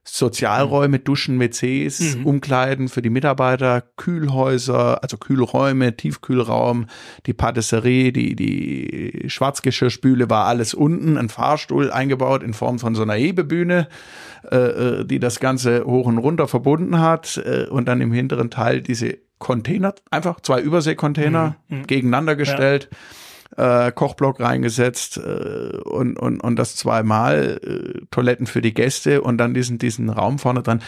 Sozialräume, 0.05 0.99
Duschen, 0.99 1.39
WCs, 1.39 2.17
mhm. 2.17 2.27
Umkleiden 2.27 2.89
für 2.89 3.03
die 3.03 3.11
Mitarbeiter, 3.11 3.83
Kühlhäuser, 3.97 5.01
also 5.03 5.17
Kühlräume, 5.17 5.97
Tiefkühlraum, 5.97 6.87
die 7.27 7.35
Patisserie, 7.35 8.13
die, 8.13 8.35
die 8.35 9.29
Schwarzgeschirrspüle 9.29 10.29
war 10.29 10.47
alles 10.47 10.75
unten, 10.75 11.17
ein 11.17 11.29
Fahrstuhl 11.29 11.93
eingebaut 11.93 12.43
in 12.43 12.53
Form 12.53 12.81
von 12.81 12.97
so 12.97 13.03
einer 13.03 13.15
Hebebühne, 13.15 13.89
äh, 14.51 14.57
äh 14.57 15.05
die 15.05 15.21
das 15.21 15.39
Ganze 15.39 15.85
hoch 15.85 16.07
und 16.07 16.19
runter 16.19 16.49
verbunden 16.49 16.99
hat 16.99 17.41
äh, 17.45 17.67
und 17.71 17.87
dann 17.87 18.01
im 18.01 18.13
hinteren 18.13 18.51
Teil 18.51 18.83
diese 18.83 19.19
Container, 19.39 19.95
einfach 20.11 20.41
zwei 20.41 20.61
Überseekontainer 20.61 21.57
mhm. 21.69 21.79
mhm. 21.79 21.87
gegeneinander 21.87 22.35
gestellt. 22.35 22.89
Ja 22.91 22.99
äh, 23.57 23.93
Kochblock 23.93 24.41
reingesetzt 24.41 25.19
äh, 25.19 25.79
und, 25.85 26.19
und, 26.19 26.41
und 26.41 26.57
das 26.57 26.77
zweimal 26.77 27.61
äh, 27.63 28.01
Toiletten 28.11 28.47
für 28.47 28.63
die 28.63 28.75
Gäste 28.75 29.23
und 29.23 29.39
dann 29.39 29.55
diesen, 29.55 29.79
diesen 29.79 30.09
Raum 30.09 30.39
vorne 30.39 30.63
dran. 30.63 30.83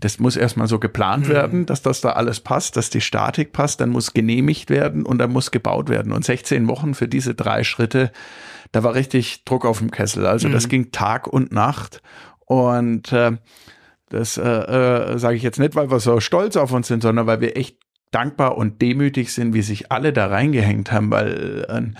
Das 0.00 0.18
muss 0.18 0.36
erstmal 0.36 0.66
so 0.66 0.78
geplant 0.78 1.28
mhm. 1.28 1.32
werden, 1.32 1.66
dass 1.66 1.82
das 1.82 2.00
da 2.00 2.12
alles 2.12 2.40
passt, 2.40 2.76
dass 2.76 2.90
die 2.90 3.00
Statik 3.00 3.52
passt, 3.52 3.80
dann 3.80 3.90
muss 3.90 4.12
genehmigt 4.12 4.70
werden 4.70 5.04
und 5.04 5.18
dann 5.18 5.32
muss 5.32 5.50
gebaut 5.50 5.88
werden. 5.88 6.12
Und 6.12 6.24
16 6.24 6.68
Wochen 6.68 6.94
für 6.94 7.08
diese 7.08 7.34
drei 7.34 7.64
Schritte, 7.64 8.12
da 8.72 8.82
war 8.82 8.94
richtig 8.94 9.44
Druck 9.44 9.64
auf 9.64 9.78
dem 9.78 9.90
Kessel. 9.90 10.26
Also 10.26 10.48
mhm. 10.48 10.52
das 10.52 10.68
ging 10.68 10.92
Tag 10.92 11.26
und 11.26 11.52
Nacht. 11.52 12.02
Und 12.46 13.12
äh, 13.12 13.32
das 14.10 14.36
äh, 14.36 14.42
äh, 14.42 15.18
sage 15.18 15.36
ich 15.36 15.42
jetzt 15.42 15.58
nicht, 15.58 15.74
weil 15.74 15.90
wir 15.90 16.00
so 16.00 16.20
stolz 16.20 16.56
auf 16.56 16.72
uns 16.72 16.88
sind, 16.88 17.02
sondern 17.02 17.26
weil 17.26 17.40
wir 17.40 17.56
echt 17.56 17.78
dankbar 18.10 18.56
und 18.56 18.82
demütig 18.82 19.32
sind, 19.32 19.54
wie 19.54 19.62
sich 19.62 19.92
alle 19.92 20.12
da 20.12 20.26
reingehängt 20.26 20.92
haben, 20.92 21.10
weil 21.10 21.94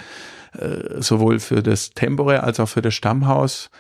äh, 0.59 1.00
sowohl 1.00 1.38
für 1.38 1.62
das 1.62 1.90
Temporär 1.90 2.45
als 2.45 2.59
auch 2.61 2.69
für 2.69 2.83
das 2.83 2.95
Stammhaus 2.95 3.71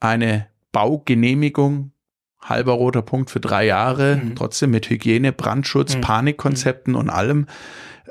eine 0.00 0.46
Baugenehmigung 0.72 1.92
halber 2.40 2.72
roter 2.72 3.02
Punkt 3.02 3.30
für 3.30 3.40
drei 3.40 3.66
Jahre, 3.66 4.16
mhm. 4.16 4.34
trotzdem 4.34 4.70
mit 4.70 4.88
Hygiene, 4.88 5.32
Brandschutz, 5.32 5.96
mhm. 5.96 6.00
Panikkonzepten 6.00 6.94
und 6.94 7.10
allem 7.10 7.46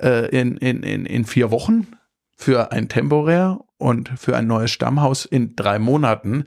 äh, 0.01 0.27
in, 0.29 0.57
in, 0.57 0.83
in, 0.83 1.05
in 1.05 1.25
vier 1.25 1.51
Wochen 1.51 1.87
für 2.35 2.71
ein 2.71 2.89
Temporär 2.89 3.59
und 3.77 4.09
für 4.17 4.37
ein 4.37 4.47
neues 4.47 4.71
Stammhaus 4.71 5.25
in 5.25 5.55
drei 5.55 5.79
Monaten 5.79 6.45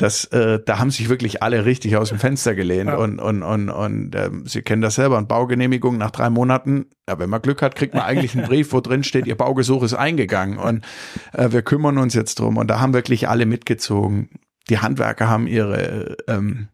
das, 0.00 0.24
äh, 0.26 0.58
da 0.64 0.78
haben 0.78 0.90
sich 0.90 1.10
wirklich 1.10 1.42
alle 1.42 1.66
richtig 1.66 1.96
aus 1.96 2.08
dem 2.08 2.18
Fenster 2.18 2.54
gelehnt 2.54 2.88
ja. 2.88 2.96
und 2.96 3.18
und 3.18 3.42
und 3.42 3.68
und 3.68 4.14
ähm, 4.14 4.46
Sie 4.46 4.62
kennen 4.62 4.80
das 4.80 4.94
selber. 4.94 5.18
Eine 5.18 5.26
Baugenehmigung 5.26 5.98
nach 5.98 6.10
drei 6.10 6.30
Monaten, 6.30 6.86
ja, 7.06 7.18
wenn 7.18 7.28
man 7.28 7.42
Glück 7.42 7.60
hat, 7.60 7.74
kriegt 7.74 7.92
man 7.92 8.02
eigentlich 8.02 8.34
einen 8.34 8.46
Brief, 8.46 8.72
wo 8.72 8.80
drin 8.80 9.04
steht, 9.04 9.26
Ihr 9.26 9.36
Baugesuch 9.36 9.82
ist 9.82 9.92
eingegangen 9.92 10.56
und 10.56 10.86
äh, 11.34 11.52
wir 11.52 11.60
kümmern 11.60 11.98
uns 11.98 12.14
jetzt 12.14 12.38
drum. 12.38 12.56
Und 12.56 12.68
da 12.68 12.80
haben 12.80 12.94
wirklich 12.94 13.28
alle 13.28 13.44
mitgezogen. 13.44 14.30
Die 14.70 14.78
Handwerker 14.78 15.28
haben 15.28 15.46
ihre 15.46 16.16
ähm, 16.28 16.68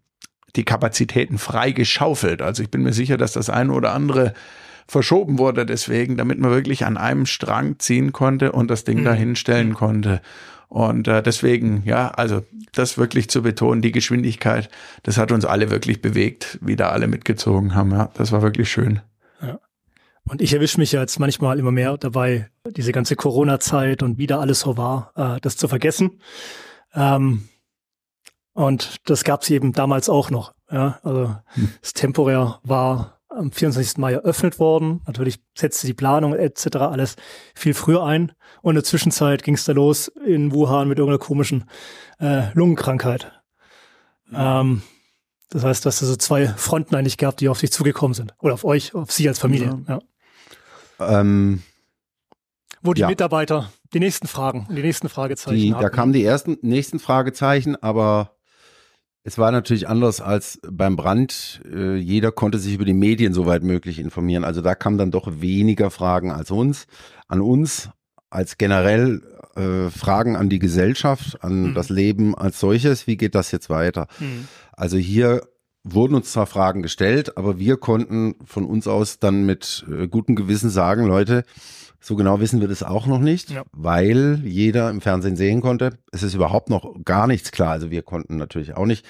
die 0.54 0.64
Kapazitäten 0.64 1.38
frei 1.38 1.72
geschaufelt. 1.72 2.42
Also 2.42 2.62
ich 2.62 2.70
bin 2.70 2.82
mir 2.82 2.92
sicher, 2.92 3.16
dass 3.16 3.32
das 3.32 3.50
eine 3.50 3.72
oder 3.72 3.92
andere 3.92 4.34
verschoben 4.86 5.38
wurde 5.38 5.66
deswegen, 5.66 6.16
damit 6.16 6.38
man 6.38 6.52
wirklich 6.52 6.84
an 6.86 6.96
einem 6.96 7.26
Strang 7.26 7.80
ziehen 7.80 8.12
konnte 8.12 8.52
und 8.52 8.70
das 8.70 8.84
Ding 8.84 9.00
mhm. 9.00 9.04
dahin 9.04 9.36
stellen 9.36 9.74
konnte. 9.74 10.20
Und 10.68 11.08
äh, 11.08 11.22
deswegen, 11.22 11.82
ja, 11.84 12.08
also 12.10 12.42
das 12.72 12.98
wirklich 12.98 13.30
zu 13.30 13.42
betonen, 13.42 13.82
die 13.82 13.92
Geschwindigkeit, 13.92 14.68
das 15.02 15.16
hat 15.16 15.32
uns 15.32 15.44
alle 15.44 15.70
wirklich 15.70 16.02
bewegt, 16.02 16.58
wie 16.60 16.76
da 16.76 16.90
alle 16.90 17.06
mitgezogen 17.06 17.74
haben. 17.74 17.92
Ja, 17.92 18.10
das 18.14 18.32
war 18.32 18.42
wirklich 18.42 18.70
schön. 18.70 19.00
Ja. 19.40 19.60
Und 20.28 20.42
ich 20.42 20.52
erwische 20.52 20.78
mich 20.78 20.92
jetzt 20.92 21.18
manchmal 21.20 21.58
immer 21.58 21.70
mehr 21.70 21.96
dabei, 21.96 22.50
diese 22.66 22.92
ganze 22.92 23.16
Corona-Zeit 23.16 24.02
und 24.02 24.18
wie 24.18 24.26
da 24.26 24.40
alles 24.40 24.60
so 24.60 24.76
war, 24.76 25.12
äh, 25.14 25.40
das 25.40 25.56
zu 25.56 25.68
vergessen. 25.68 26.20
Ähm, 26.94 27.48
und 28.52 28.96
das 29.08 29.22
gab 29.22 29.42
es 29.42 29.50
eben 29.50 29.72
damals 29.72 30.08
auch 30.08 30.30
noch. 30.30 30.54
Ja, 30.70 30.98
also 31.04 31.36
hm. 31.54 31.72
das 31.80 31.92
temporär 31.92 32.58
war 32.64 33.15
am 33.36 33.52
24. 33.52 33.98
Mai 33.98 34.14
eröffnet 34.14 34.58
worden. 34.58 35.02
Natürlich 35.06 35.40
setzte 35.56 35.86
die 35.86 35.94
Planung 35.94 36.34
etc. 36.34 36.76
alles 36.76 37.16
viel 37.54 37.74
früher 37.74 38.04
ein. 38.04 38.32
Und 38.62 38.72
in 38.72 38.76
der 38.76 38.84
Zwischenzeit 38.84 39.42
ging 39.42 39.54
es 39.54 39.64
da 39.64 39.72
los 39.72 40.08
in 40.08 40.52
Wuhan 40.52 40.88
mit 40.88 40.98
irgendeiner 40.98 41.18
komischen 41.18 41.64
äh, 42.18 42.52
Lungenkrankheit. 42.54 43.32
Ähm, 44.32 44.82
das 45.50 45.64
heißt, 45.64 45.86
dass 45.86 46.00
da 46.00 46.06
so 46.06 46.16
zwei 46.16 46.48
Fronten 46.48 46.94
eigentlich 46.96 47.18
gab, 47.18 47.36
die 47.36 47.48
auf 47.48 47.58
sich 47.58 47.70
zugekommen 47.70 48.14
sind. 48.14 48.34
Oder 48.40 48.54
auf 48.54 48.64
euch, 48.64 48.94
auf 48.94 49.12
Sie 49.12 49.28
als 49.28 49.38
Familie. 49.38 49.78
Ja. 49.88 50.00
ja. 50.98 51.20
Ähm, 51.20 51.62
Wo 52.82 52.94
die 52.94 53.02
ja. 53.02 53.08
Mitarbeiter 53.08 53.70
die 53.92 54.00
nächsten 54.00 54.26
Fragen, 54.26 54.66
die 54.70 54.82
nächsten 54.82 55.08
Fragezeichen 55.08 55.56
die, 55.56 55.70
Da 55.70 55.88
kamen 55.88 56.12
die 56.12 56.24
ersten 56.24 56.58
nächsten 56.62 56.98
Fragezeichen, 56.98 57.76
aber 57.76 58.35
es 59.26 59.38
war 59.38 59.50
natürlich 59.50 59.88
anders 59.88 60.20
als 60.20 60.60
beim 60.62 60.94
Brand. 60.94 61.60
Äh, 61.68 61.96
jeder 61.96 62.30
konnte 62.30 62.60
sich 62.60 62.74
über 62.74 62.84
die 62.84 62.94
Medien 62.94 63.34
soweit 63.34 63.64
möglich 63.64 63.98
informieren. 63.98 64.44
Also 64.44 64.60
da 64.62 64.76
kamen 64.76 64.98
dann 64.98 65.10
doch 65.10 65.40
weniger 65.40 65.90
Fragen 65.90 66.30
als 66.30 66.52
uns, 66.52 66.86
an 67.26 67.40
uns, 67.40 67.90
als 68.30 68.56
generell 68.56 69.22
äh, 69.56 69.90
Fragen 69.90 70.36
an 70.36 70.48
die 70.48 70.60
Gesellschaft, 70.60 71.42
an 71.42 71.70
mhm. 71.70 71.74
das 71.74 71.88
Leben 71.88 72.36
als 72.36 72.60
solches. 72.60 73.08
Wie 73.08 73.16
geht 73.16 73.34
das 73.34 73.50
jetzt 73.50 73.68
weiter? 73.68 74.06
Mhm. 74.20 74.46
Also 74.72 74.96
hier 74.96 75.42
wurden 75.82 76.14
uns 76.14 76.30
zwar 76.30 76.46
Fragen 76.46 76.82
gestellt, 76.82 77.36
aber 77.36 77.58
wir 77.58 77.78
konnten 77.78 78.36
von 78.44 78.64
uns 78.64 78.86
aus 78.86 79.18
dann 79.18 79.44
mit 79.44 79.84
äh, 79.90 80.06
gutem 80.06 80.36
Gewissen 80.36 80.70
sagen, 80.70 81.04
Leute, 81.04 81.42
so 82.06 82.14
genau 82.14 82.38
wissen 82.38 82.60
wir 82.60 82.68
das 82.68 82.84
auch 82.84 83.08
noch 83.08 83.18
nicht, 83.18 83.50
ja. 83.50 83.64
weil 83.72 84.40
jeder 84.44 84.90
im 84.90 85.00
Fernsehen 85.00 85.34
sehen 85.34 85.60
konnte. 85.60 85.98
Es 86.12 86.22
ist 86.22 86.34
überhaupt 86.34 86.70
noch 86.70 87.02
gar 87.04 87.26
nichts 87.26 87.50
klar. 87.50 87.72
Also 87.72 87.90
wir 87.90 88.02
konnten 88.02 88.36
natürlich 88.36 88.76
auch 88.76 88.86
nicht 88.86 89.04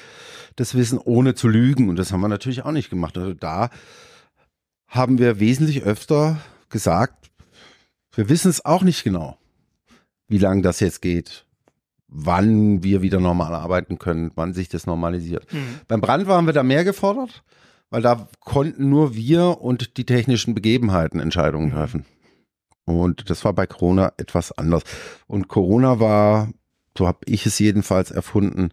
das 0.56 0.74
wissen, 0.74 0.96
ohne 0.96 1.34
zu 1.34 1.46
lügen. 1.46 1.90
Und 1.90 1.96
das 1.96 2.10
haben 2.10 2.22
wir 2.22 2.28
natürlich 2.28 2.64
auch 2.64 2.72
nicht 2.72 2.88
gemacht. 2.88 3.18
Also 3.18 3.34
da 3.34 3.68
haben 4.88 5.18
wir 5.18 5.40
wesentlich 5.40 5.82
öfter 5.82 6.38
gesagt, 6.70 7.30
wir 8.14 8.30
wissen 8.30 8.48
es 8.48 8.64
auch 8.64 8.82
nicht 8.82 9.04
genau, 9.04 9.36
wie 10.28 10.38
lange 10.38 10.62
das 10.62 10.80
jetzt 10.80 11.02
geht, 11.02 11.44
wann 12.08 12.82
wir 12.82 13.02
wieder 13.02 13.20
normal 13.20 13.54
arbeiten 13.54 13.98
können, 13.98 14.30
wann 14.36 14.54
sich 14.54 14.70
das 14.70 14.86
normalisiert. 14.86 15.52
Mhm. 15.52 15.80
Beim 15.86 16.00
Brand 16.00 16.28
waren 16.28 16.46
wir 16.46 16.54
da 16.54 16.62
mehr 16.62 16.82
gefordert, 16.82 17.44
weil 17.90 18.00
da 18.00 18.26
konnten 18.40 18.88
nur 18.88 19.14
wir 19.14 19.60
und 19.60 19.98
die 19.98 20.06
technischen 20.06 20.54
Begebenheiten 20.54 21.20
Entscheidungen 21.20 21.72
treffen. 21.72 22.06
Und 22.86 23.28
das 23.30 23.44
war 23.44 23.52
bei 23.52 23.66
Corona 23.66 24.12
etwas 24.16 24.56
anders. 24.56 24.82
Und 25.26 25.48
Corona 25.48 26.00
war, 26.00 26.48
so 26.96 27.06
habe 27.06 27.18
ich 27.26 27.44
es 27.44 27.58
jedenfalls 27.58 28.10
erfunden, 28.10 28.70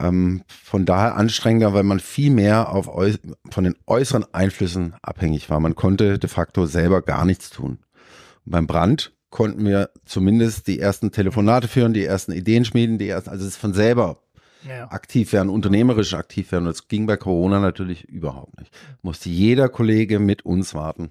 ähm, 0.00 0.44
von 0.48 0.86
daher 0.86 1.16
anstrengender, 1.16 1.74
weil 1.74 1.82
man 1.82 1.98
viel 1.98 2.30
mehr 2.30 2.70
auf 2.70 2.88
von 3.50 3.64
den 3.64 3.74
äußeren 3.86 4.24
Einflüssen 4.32 4.94
abhängig 5.02 5.50
war. 5.50 5.58
Man 5.58 5.74
konnte 5.74 6.18
de 6.18 6.30
facto 6.30 6.66
selber 6.66 7.02
gar 7.02 7.24
nichts 7.24 7.50
tun. 7.50 7.78
Und 8.46 8.52
beim 8.52 8.68
Brand 8.68 9.12
konnten 9.30 9.64
wir 9.64 9.90
zumindest 10.04 10.68
die 10.68 10.78
ersten 10.78 11.10
Telefonate 11.10 11.66
führen, 11.66 11.92
die 11.92 12.04
ersten 12.04 12.30
Ideen 12.30 12.64
schmieden, 12.64 12.98
die 12.98 13.08
ersten, 13.08 13.30
also 13.30 13.44
es 13.44 13.56
von 13.56 13.74
selber 13.74 14.20
ja. 14.66 14.90
aktiv 14.90 15.32
werden, 15.32 15.48
unternehmerisch 15.48 16.14
aktiv 16.14 16.52
werden. 16.52 16.66
das 16.66 16.86
ging 16.86 17.06
bei 17.06 17.16
Corona 17.16 17.58
natürlich 17.58 18.04
überhaupt 18.04 18.58
nicht. 18.60 18.72
Musste 19.02 19.28
jeder 19.28 19.68
Kollege 19.68 20.20
mit 20.20 20.44
uns 20.44 20.72
warten 20.72 21.10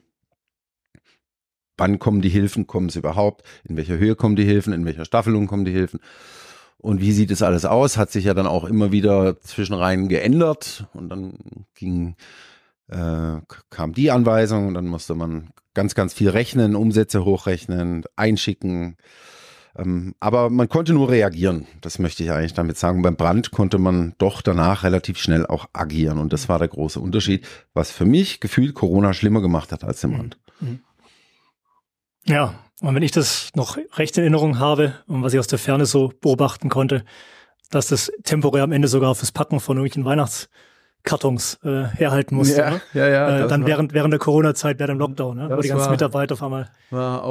wann 1.77 1.99
kommen 1.99 2.21
die 2.21 2.29
Hilfen, 2.29 2.67
kommen 2.67 2.89
sie 2.89 2.99
überhaupt, 2.99 3.43
in 3.63 3.77
welcher 3.77 3.97
Höhe 3.97 4.15
kommen 4.15 4.35
die 4.35 4.45
Hilfen, 4.45 4.73
in 4.73 4.85
welcher 4.85 5.05
Staffelung 5.05 5.47
kommen 5.47 5.65
die 5.65 5.71
Hilfen. 5.71 5.99
Und 6.79 7.01
wie 7.01 7.11
sieht 7.11 7.31
es 7.31 7.41
alles 7.41 7.65
aus? 7.65 7.97
Hat 7.97 8.11
sich 8.11 8.25
ja 8.25 8.33
dann 8.33 8.47
auch 8.47 8.63
immer 8.63 8.91
wieder 8.91 9.39
zwischenrein 9.41 10.09
geändert 10.09 10.85
und 10.93 11.09
dann 11.09 11.33
ging 11.73 12.15
äh, 12.87 13.41
kam 13.69 13.93
die 13.93 14.11
Anweisung 14.11 14.67
und 14.67 14.73
dann 14.73 14.87
musste 14.87 15.15
man 15.15 15.49
ganz, 15.73 15.95
ganz 15.95 16.13
viel 16.13 16.29
rechnen, 16.29 16.75
Umsätze 16.75 17.25
hochrechnen, 17.25 18.03
einschicken. 18.15 18.97
Ähm, 19.77 20.15
aber 20.19 20.49
man 20.49 20.69
konnte 20.69 20.93
nur 20.93 21.09
reagieren. 21.09 21.67
Das 21.81 21.99
möchte 21.99 22.23
ich 22.23 22.31
eigentlich 22.31 22.53
damit 22.53 22.77
sagen. 22.77 23.01
Beim 23.01 23.15
Brand 23.15 23.51
konnte 23.51 23.77
man 23.77 24.15
doch 24.17 24.41
danach 24.41 24.83
relativ 24.83 25.17
schnell 25.17 25.45
auch 25.45 25.67
agieren. 25.73 26.17
Und 26.17 26.33
das 26.33 26.49
war 26.49 26.59
der 26.59 26.67
große 26.67 26.99
Unterschied, 26.99 27.45
was 27.73 27.91
für 27.91 28.05
mich 28.05 28.39
gefühlt 28.39 28.73
Corona 28.73 29.13
schlimmer 29.13 29.41
gemacht 29.41 29.71
hat 29.71 29.83
als 29.83 30.01
der 30.01 30.07
Brand. 30.09 30.37
Mhm. 30.59 30.79
Ja, 32.27 32.55
und 32.81 32.93
wenn 32.93 33.03
ich 33.03 33.11
das 33.11 33.49
noch 33.55 33.77
recht 33.95 34.17
in 34.17 34.23
Erinnerung 34.23 34.59
habe 34.59 34.93
und 35.07 35.23
was 35.23 35.33
ich 35.33 35.39
aus 35.39 35.47
der 35.47 35.59
Ferne 35.59 35.85
so 35.85 36.11
beobachten 36.21 36.69
konnte, 36.69 37.03
dass 37.71 37.87
das 37.87 38.11
temporär 38.23 38.63
am 38.63 38.71
Ende 38.71 38.87
sogar 38.87 39.15
fürs 39.15 39.31
Packen 39.31 39.59
von 39.59 39.77
irgendwelchen 39.77 40.05
Weihnachtskartons 40.05 41.59
äh, 41.63 41.85
herhalten 41.85 42.35
musste. 42.35 42.61
Ja, 42.61 42.69
ne? 42.69 42.81
ja, 42.93 43.07
ja. 43.07 43.45
Äh, 43.45 43.47
dann 43.47 43.65
während, 43.65 43.93
während 43.93 44.11
der 44.13 44.19
Corona-Zeit, 44.19 44.77
während 44.79 44.91
dem 44.91 44.99
Lockdown, 44.99 45.37
ne? 45.37 45.49
wo 45.49 45.61
die 45.61 45.69
ganzen 45.69 45.85
war, 45.85 45.91
Mitarbeiter 45.91 46.33
auf 46.33 46.43
einmal 46.43 46.69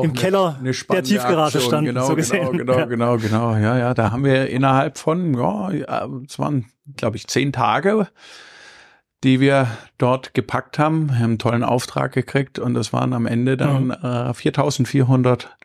im 0.02 0.12
Keller 0.14 0.56
eine 0.58 0.72
der 0.72 1.02
Tiefgarage 1.02 1.60
standen. 1.60 1.86
Genau, 1.86 2.06
so 2.06 2.16
genau, 2.16 2.50
genau, 2.50 2.78
ja. 2.78 2.84
genau, 2.86 3.16
genau. 3.16 3.56
Ja, 3.56 3.78
ja, 3.78 3.94
da 3.94 4.10
haben 4.10 4.24
wir 4.24 4.48
innerhalb 4.48 4.98
von, 4.98 5.34
ja, 5.34 5.70
es 6.26 6.38
waren, 6.38 6.66
glaube 6.96 7.16
ich, 7.16 7.28
zehn 7.28 7.52
Tage, 7.52 8.08
die 9.26 9.40
wir 9.40 9.66
dort 9.98 10.34
gepackt 10.34 10.78
haben. 10.78 11.08
Wir 11.08 11.16
haben 11.16 11.24
einen 11.24 11.38
tollen 11.38 11.64
Auftrag 11.64 12.12
gekriegt 12.12 12.60
und 12.60 12.74
das 12.74 12.92
waren 12.92 13.12
am 13.12 13.26
Ende 13.26 13.56
dann 13.56 13.86
mhm. 13.86 13.90
äh, 13.90 14.32
4400 14.32 15.56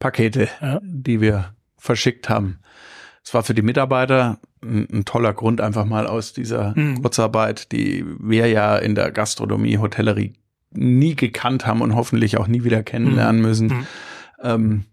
Pakete, 0.00 0.48
ja. 0.60 0.80
die 0.82 1.20
wir 1.20 1.54
verschickt 1.78 2.28
haben. 2.28 2.58
Es 3.24 3.32
war 3.34 3.44
für 3.44 3.54
die 3.54 3.62
Mitarbeiter 3.62 4.40
ein, 4.62 4.88
ein, 4.92 5.04
toller 5.04 5.32
Grund, 5.32 5.60
einfach 5.60 5.84
mal 5.84 6.08
aus 6.08 6.32
dieser 6.32 6.76
mhm. 6.76 7.00
Kurzarbeit, 7.02 7.70
die 7.70 8.04
wir 8.18 8.48
ja 8.48 8.76
in 8.76 8.96
der 8.96 9.12
Gastronomie, 9.12 9.78
Hotellerie 9.78 10.32
nie 10.72 11.14
gekannt 11.14 11.66
haben 11.66 11.82
und 11.82 11.94
hoffentlich 11.94 12.36
auch 12.36 12.48
nie 12.48 12.64
wieder 12.64 12.82
kennenlernen 12.82 13.42
mhm. 13.42 13.46
müssen. 13.46 13.66
Mhm. 13.68 13.86
Ähm, 14.42 14.84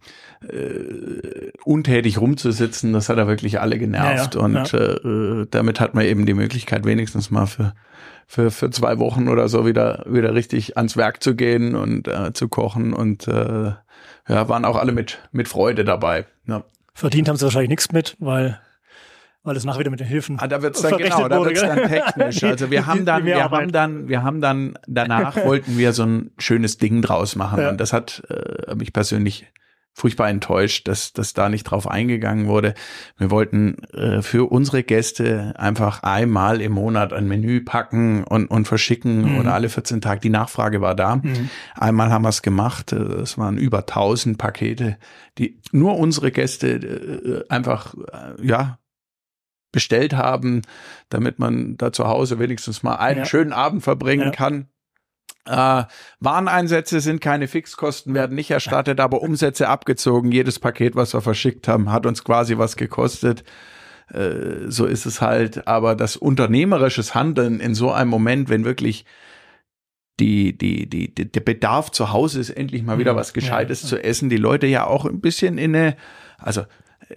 äh, 0.48 1.52
untätig 1.64 2.20
rumzusitzen, 2.20 2.94
das 2.94 3.10
hat 3.10 3.18
er 3.18 3.28
wirklich 3.28 3.60
alle 3.60 3.78
genervt. 3.78 4.36
Ja, 4.36 4.42
ja, 4.42 4.46
und 4.46 4.72
ja. 4.72 4.80
Äh, 4.80 5.48
damit 5.52 5.80
hat 5.80 5.94
man 5.94 6.06
eben 6.06 6.26
die 6.26 6.34
Möglichkeit, 6.34 6.86
wenigstens 6.86 7.30
mal 7.30 7.46
für, 7.46 7.74
für, 8.28 8.52
für 8.52 8.70
zwei 8.70 9.00
Wochen 9.00 9.28
oder 9.28 9.50
so 9.50 9.66
wieder, 9.66 10.06
wieder 10.08 10.34
richtig 10.34 10.78
ans 10.78 10.96
Werk 10.96 11.22
zu 11.22 11.36
gehen 11.36 11.76
und 11.76 12.08
äh, 12.08 12.34
zu 12.34 12.48
kochen. 12.48 12.94
Und 12.94 13.28
äh, 13.28 13.74
ja, 14.28 14.50
waren 14.50 14.66
auch 14.66 14.78
alle 14.78 14.92
mit, 14.92 15.20
mit 15.32 15.48
Freude 15.48 15.84
dabei. 15.84 16.26
Ja. 16.48 16.64
Verdient 16.94 17.28
haben 17.28 17.36
sie 17.36 17.44
wahrscheinlich 17.44 17.70
nichts 17.70 17.92
mit, 17.92 18.16
weil 18.20 18.60
weil 19.44 19.56
es 19.56 19.64
nachher 19.64 19.80
wieder 19.80 19.90
mit 19.90 20.02
den 20.02 20.08
Hilfen. 20.08 20.38
Ah, 20.38 20.48
da 20.48 20.62
wird's 20.62 20.82
dann 20.82 20.98
genau, 20.98 21.28
da 21.30 21.44
wird's 21.44 21.62
dann 21.62 21.88
technisch. 21.88 22.44
Also 22.44 22.70
wir 22.70 22.86
haben 22.86 23.06
dann, 23.06 23.26
wir 23.26 23.42
haben 23.42 23.72
dann, 23.72 24.10
wir 24.10 24.22
haben 24.22 24.42
dann 24.42 24.78
danach 24.86 25.38
wollten 25.46 25.78
wir 25.78 25.94
so 25.94 26.04
ein 26.04 26.32
schönes 26.38 26.78
Ding 26.78 27.02
draus 27.02 27.36
machen 27.38 27.62
ja. 27.62 27.70
und 27.70 27.80
das 27.80 27.94
hat 27.94 28.22
äh, 28.30 28.76
mich 28.76 28.92
persönlich 28.92 29.48
furchtbar 30.00 30.30
enttäuscht, 30.30 30.88
dass, 30.88 31.14
dass 31.14 31.34
da 31.34 31.50
nicht 31.50 31.64
drauf 31.64 31.88
eingegangen 31.88 32.48
wurde. 32.48 32.74
Wir 33.18 33.32
wollten 33.32 33.84
äh, 33.94 34.22
für 34.22 34.50
unsere 34.50 34.84
Gäste 34.84 35.54
einfach 35.58 36.04
einmal 36.04 36.62
im 36.62 36.72
Monat 36.72 37.12
ein 37.12 37.28
Menü 37.28 37.62
packen 37.62 38.24
und, 38.24 38.48
und 38.48 38.68
verschicken 38.68 39.34
mhm. 39.34 39.40
oder 39.40 39.54
alle 39.54 39.70
14 39.70 40.00
Tage. 40.02 40.22
Die 40.22 40.30
Nachfrage 40.30 40.80
war 40.82 40.96
da. 40.96 41.18
Mhm. 41.18 41.50
Einmal 41.76 42.12
haben 42.12 42.24
wir 42.24 42.30
es 42.30 42.42
gemacht. 42.42 42.94
Äh, 42.94 42.96
es 42.96 43.38
waren 43.38 43.58
über 43.58 43.80
1000 43.80 44.38
Pakete, 44.38 44.98
die 45.38 45.60
nur 45.72 45.98
unsere 45.98 46.32
Gäste 46.32 46.70
äh, 46.70 47.44
einfach, 47.50 47.94
äh, 47.94 48.46
ja, 48.46 48.80
bestellt 49.72 50.14
haben, 50.14 50.64
damit 51.10 51.38
man 51.38 51.78
da 51.78 51.92
zu 51.92 52.08
Hause 52.08 52.40
wenigstens 52.40 52.82
mal 52.82 52.96
einen 52.96 53.20
ja. 53.20 53.26
schönen 53.26 53.54
Abend 53.54 53.84
verbringen 53.84 54.26
ja. 54.28 54.32
kann. 54.32 54.68
Äh, 55.46 55.84
Wareneinsätze 56.20 57.00
sind 57.00 57.22
keine 57.22 57.48
Fixkosten, 57.48 58.14
werden 58.14 58.36
nicht 58.36 58.52
erstattet, 58.52 59.00
aber 59.00 59.22
Umsätze 59.22 59.68
abgezogen. 59.68 60.32
Jedes 60.32 60.60
Paket, 60.60 60.96
was 60.96 61.14
wir 61.14 61.22
verschickt 61.22 61.68
haben, 61.68 61.92
hat 61.92 62.06
uns 62.06 62.24
quasi 62.24 62.58
was 62.58 62.76
gekostet. 62.76 63.44
Äh, 64.14 64.68
so 64.68 64.86
ist 64.86 65.06
es 65.06 65.22
halt. 65.22 65.68
Aber 65.68 65.96
das 65.96 66.18
unternehmerisches 66.18 67.16
Handeln 67.16 67.60
in 67.60 67.74
so 67.74 67.92
einem 67.92 68.10
Moment, 68.10 68.50
wenn 68.50 68.64
wirklich 68.64 69.06
die, 70.20 70.58
die, 70.58 70.88
die, 70.88 71.14
die, 71.14 71.32
der 71.32 71.40
Bedarf 71.40 71.92
zu 71.92 72.12
Hause 72.12 72.40
ist, 72.40 72.50
endlich 72.50 72.84
mal 72.84 73.00
wieder 73.00 73.14
mhm. 73.14 73.18
was 73.18 73.34
Gescheites 73.34 73.82
ja, 73.82 73.86
ja. 73.86 73.90
zu 73.90 74.04
essen, 74.04 74.30
die 74.30 74.38
Leute 74.38 74.68
ja 74.68 74.86
auch 74.86 75.06
ein 75.06 75.22
bisschen 75.22 75.58
in 75.58 75.76
eine, 75.76 75.96
also 76.38 76.64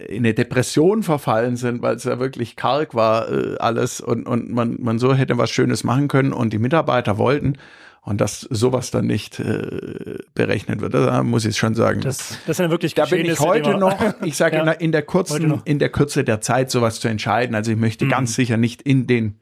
in 0.07 0.19
eine 0.19 0.33
Depression 0.33 1.03
verfallen 1.03 1.55
sind, 1.55 1.81
weil 1.81 1.97
es 1.97 2.05
ja 2.05 2.19
wirklich 2.19 2.55
karg 2.55 2.95
war 2.95 3.29
äh, 3.29 3.57
alles 3.57 4.01
und, 4.01 4.25
und 4.25 4.49
man, 4.51 4.77
man 4.79 4.99
so 4.99 5.13
hätte 5.13 5.37
was 5.37 5.51
Schönes 5.51 5.83
machen 5.83 6.07
können 6.07 6.33
und 6.33 6.53
die 6.53 6.59
Mitarbeiter 6.59 7.17
wollten 7.17 7.57
und 8.03 8.19
dass 8.19 8.41
sowas 8.41 8.91
dann 8.91 9.07
nicht 9.07 9.39
äh, 9.39 10.17
berechnet 10.33 10.81
wird. 10.81 10.93
Da 10.93 11.23
muss 11.23 11.45
ich 11.45 11.57
schon 11.57 11.73
sagen. 11.73 12.01
Das, 12.01 12.37
das 12.45 12.59
ist 12.59 12.69
wirklich 12.69 12.95
Da 12.95 13.05
bin 13.05 13.25
ich 13.25 13.39
heute 13.39 13.77
noch, 13.77 13.97
ich 14.23 14.35
sage 14.35 14.57
ja, 14.65 14.71
in, 14.73 14.79
in, 14.79 14.91
der 14.91 15.03
kurzen, 15.03 15.61
in 15.65 15.79
der 15.79 15.89
Kürze 15.89 16.23
der 16.23 16.41
Zeit 16.41 16.69
sowas 16.69 16.99
zu 16.99 17.07
entscheiden. 17.07 17.55
Also 17.55 17.71
ich 17.71 17.77
möchte 17.77 18.05
mhm. 18.05 18.09
ganz 18.09 18.35
sicher 18.35 18.57
nicht 18.57 18.81
in 18.81 19.07
den 19.07 19.39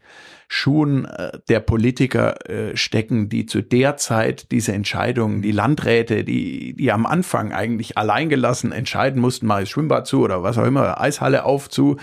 Schuhen 0.47 1.05
äh, 1.05 1.39
der 1.49 1.61
Politiker 1.61 2.49
äh, 2.49 2.75
stecken, 2.77 3.29
die 3.29 3.45
zu 3.45 3.61
der 3.61 3.97
Zeit 3.97 4.51
diese 4.51 4.73
Entscheidungen, 4.73 5.41
die 5.41 5.53
Landräte, 5.53 6.23
die, 6.23 6.75
die 6.75 6.91
am 6.91 7.05
Anfang 7.05 7.53
eigentlich 7.53 7.97
alleingelassen 7.97 8.73
entscheiden 8.73 9.21
mussten, 9.21 9.47
mal 9.47 9.65
Schwimmbad 9.65 10.05
zu 10.05 10.21
oder 10.21 10.43
was 10.43 10.57
auch 10.57 10.65
immer, 10.65 10.99
Eishalle 10.99 11.45
auf 11.45 11.69
zu, 11.69 11.97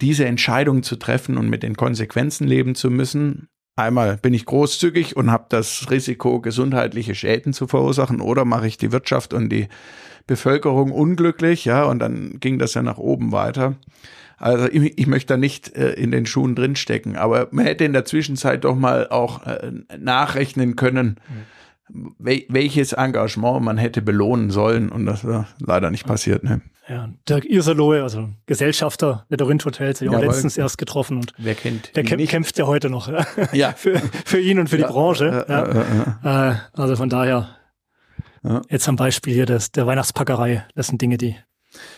diese 0.00 0.24
Entscheidung 0.24 0.82
zu 0.82 0.96
treffen 0.96 1.36
und 1.36 1.48
mit 1.48 1.62
den 1.62 1.76
Konsequenzen 1.76 2.48
leben 2.48 2.74
zu 2.74 2.90
müssen. 2.90 3.48
Einmal 3.74 4.18
bin 4.18 4.34
ich 4.34 4.44
großzügig 4.44 5.16
und 5.16 5.30
habe 5.30 5.46
das 5.48 5.90
Risiko, 5.90 6.40
gesundheitliche 6.40 7.14
Schäden 7.14 7.52
zu 7.52 7.66
verursachen, 7.66 8.20
oder 8.20 8.44
mache 8.44 8.66
ich 8.66 8.76
die 8.76 8.92
Wirtschaft 8.92 9.32
und 9.32 9.48
die 9.48 9.68
Bevölkerung 10.26 10.92
unglücklich, 10.92 11.64
ja, 11.64 11.84
und 11.84 11.98
dann 11.98 12.38
ging 12.38 12.58
das 12.58 12.74
ja 12.74 12.82
nach 12.82 12.98
oben 12.98 13.32
weiter. 13.32 13.76
Also 14.36 14.66
ich, 14.66 14.98
ich 14.98 15.06
möchte 15.06 15.34
da 15.34 15.36
nicht 15.36 15.74
äh, 15.74 15.92
in 15.92 16.10
den 16.10 16.26
Schuhen 16.26 16.54
drinstecken, 16.54 17.16
aber 17.16 17.48
man 17.50 17.64
hätte 17.64 17.84
in 17.84 17.92
der 17.92 18.04
Zwischenzeit 18.04 18.64
doch 18.64 18.76
mal 18.76 19.08
auch 19.08 19.46
äh, 19.46 19.72
nachrechnen 19.98 20.76
können, 20.76 21.16
wel 21.88 22.44
welches 22.48 22.92
Engagement 22.92 23.62
man 23.62 23.78
hätte 23.78 24.02
belohnen 24.02 24.50
sollen 24.50 24.90
und 24.90 25.06
das 25.06 25.26
war 25.26 25.48
leider 25.60 25.90
nicht 25.90 26.06
passiert. 26.06 26.44
Ne? 26.44 26.60
Ja, 26.88 27.08
Dirk 27.28 27.44
Irsalohe, 27.44 28.02
also 28.02 28.28
Gesellschafter 28.46 29.24
der 29.30 29.36
Dorint 29.36 29.64
Hotels, 29.64 30.00
ja, 30.00 30.18
letztens 30.18 30.56
erst 30.56 30.78
getroffen 30.78 31.18
und 31.18 31.32
wer 31.38 31.54
kennt 31.54 31.94
der 31.94 32.02
kämpft, 32.02 32.28
kämpft 32.28 32.58
ja 32.58 32.66
heute 32.66 32.90
noch 32.90 33.08
ja. 33.52 33.72
für, 33.72 34.00
für 34.24 34.40
ihn 34.40 34.58
und 34.58 34.68
für 34.68 34.78
ja, 34.78 34.86
die 34.86 34.92
Branche. 34.92 35.46
Ja, 35.48 36.50
äh, 36.50 36.56
also 36.72 36.96
von 36.96 37.08
daher 37.08 37.56
jetzt 38.68 38.88
am 38.88 38.96
Beispiel 38.96 39.32
hier 39.32 39.46
des, 39.46 39.70
der 39.70 39.86
Weihnachtspackerei, 39.86 40.66
das 40.74 40.88
sind 40.88 41.00
Dinge, 41.00 41.18
die 41.18 41.36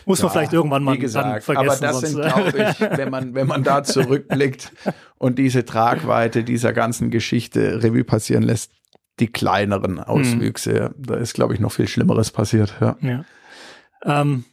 muss 0.05 0.21
man 0.21 0.31
vielleicht 0.31 0.53
irgendwann 0.53 0.83
mal 0.83 0.95
wie 0.95 0.99
gesagt, 0.99 1.43
vergessen. 1.43 1.85
Aber 1.85 2.01
das 2.01 2.11
sind, 2.11 2.21
glaube 2.21 2.49
ich, 2.57 2.97
wenn 2.97 3.09
man, 3.09 3.35
wenn 3.35 3.47
man 3.47 3.63
da 3.63 3.83
zurückblickt 3.83 4.71
und 5.17 5.37
diese 5.37 5.65
Tragweite 5.65 6.43
dieser 6.43 6.73
ganzen 6.73 7.11
Geschichte 7.11 7.83
Revue 7.83 8.03
passieren 8.03 8.43
lässt, 8.43 8.71
die 9.19 9.27
kleineren 9.27 9.99
Auswüchse, 9.99 10.93
mhm. 10.95 11.03
da 11.03 11.15
ist, 11.15 11.33
glaube 11.33 11.53
ich, 11.53 11.59
noch 11.59 11.71
viel 11.71 11.87
Schlimmeres 11.87 12.31
passiert. 12.31 12.73
Ja. 12.79 13.25
Ähm, 14.03 14.45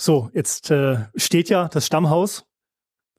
so, 0.00 0.30
jetzt 0.32 0.70
äh, 0.70 0.98
steht 1.14 1.50
ja 1.50 1.68
das 1.68 1.86
Stammhaus 1.86 2.46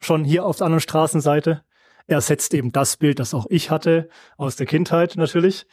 schon 0.02 0.24
hier 0.24 0.46
auf 0.46 0.58
der 0.58 0.66
anderen 0.66 0.82
Straßenseite. 0.82 1.64
Er 2.08 2.22
setzt 2.22 2.56
eben 2.56 2.72
das 2.72 2.98
Bild, 2.98 3.20
das 3.20 3.36
auch 3.36 3.46
ich 3.50 3.70
hatte, 3.70 4.10
aus 4.36 4.56
der 4.56 4.66
Kindheit 4.66 5.16
natürlich. 5.16 5.68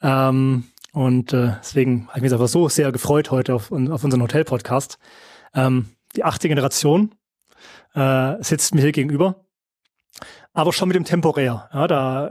Ähm, 0.00 0.64
und 0.92 1.32
äh, 1.32 1.54
deswegen 1.58 2.06
habe 2.08 2.18
ich 2.18 2.22
mich 2.22 2.32
einfach 2.32 2.46
so 2.46 2.68
sehr 2.68 2.92
gefreut 2.92 3.32
heute 3.32 3.54
auf, 3.54 3.72
auf 3.72 4.04
unseren 4.04 4.22
Hotel-Podcast. 4.22 4.98
Ähm, 5.52 5.86
die 6.14 6.22
achte 6.22 6.48
Generation 6.48 7.14
äh, 7.94 8.34
sitzt 8.40 8.74
mir 8.74 8.82
hier 8.82 8.92
gegenüber, 8.92 9.44
aber 10.52 10.72
schon 10.72 10.88
mit 10.88 10.94
dem 10.94 11.04
Temporär. 11.04 11.68
Ja, 11.72 11.88
da 11.88 12.30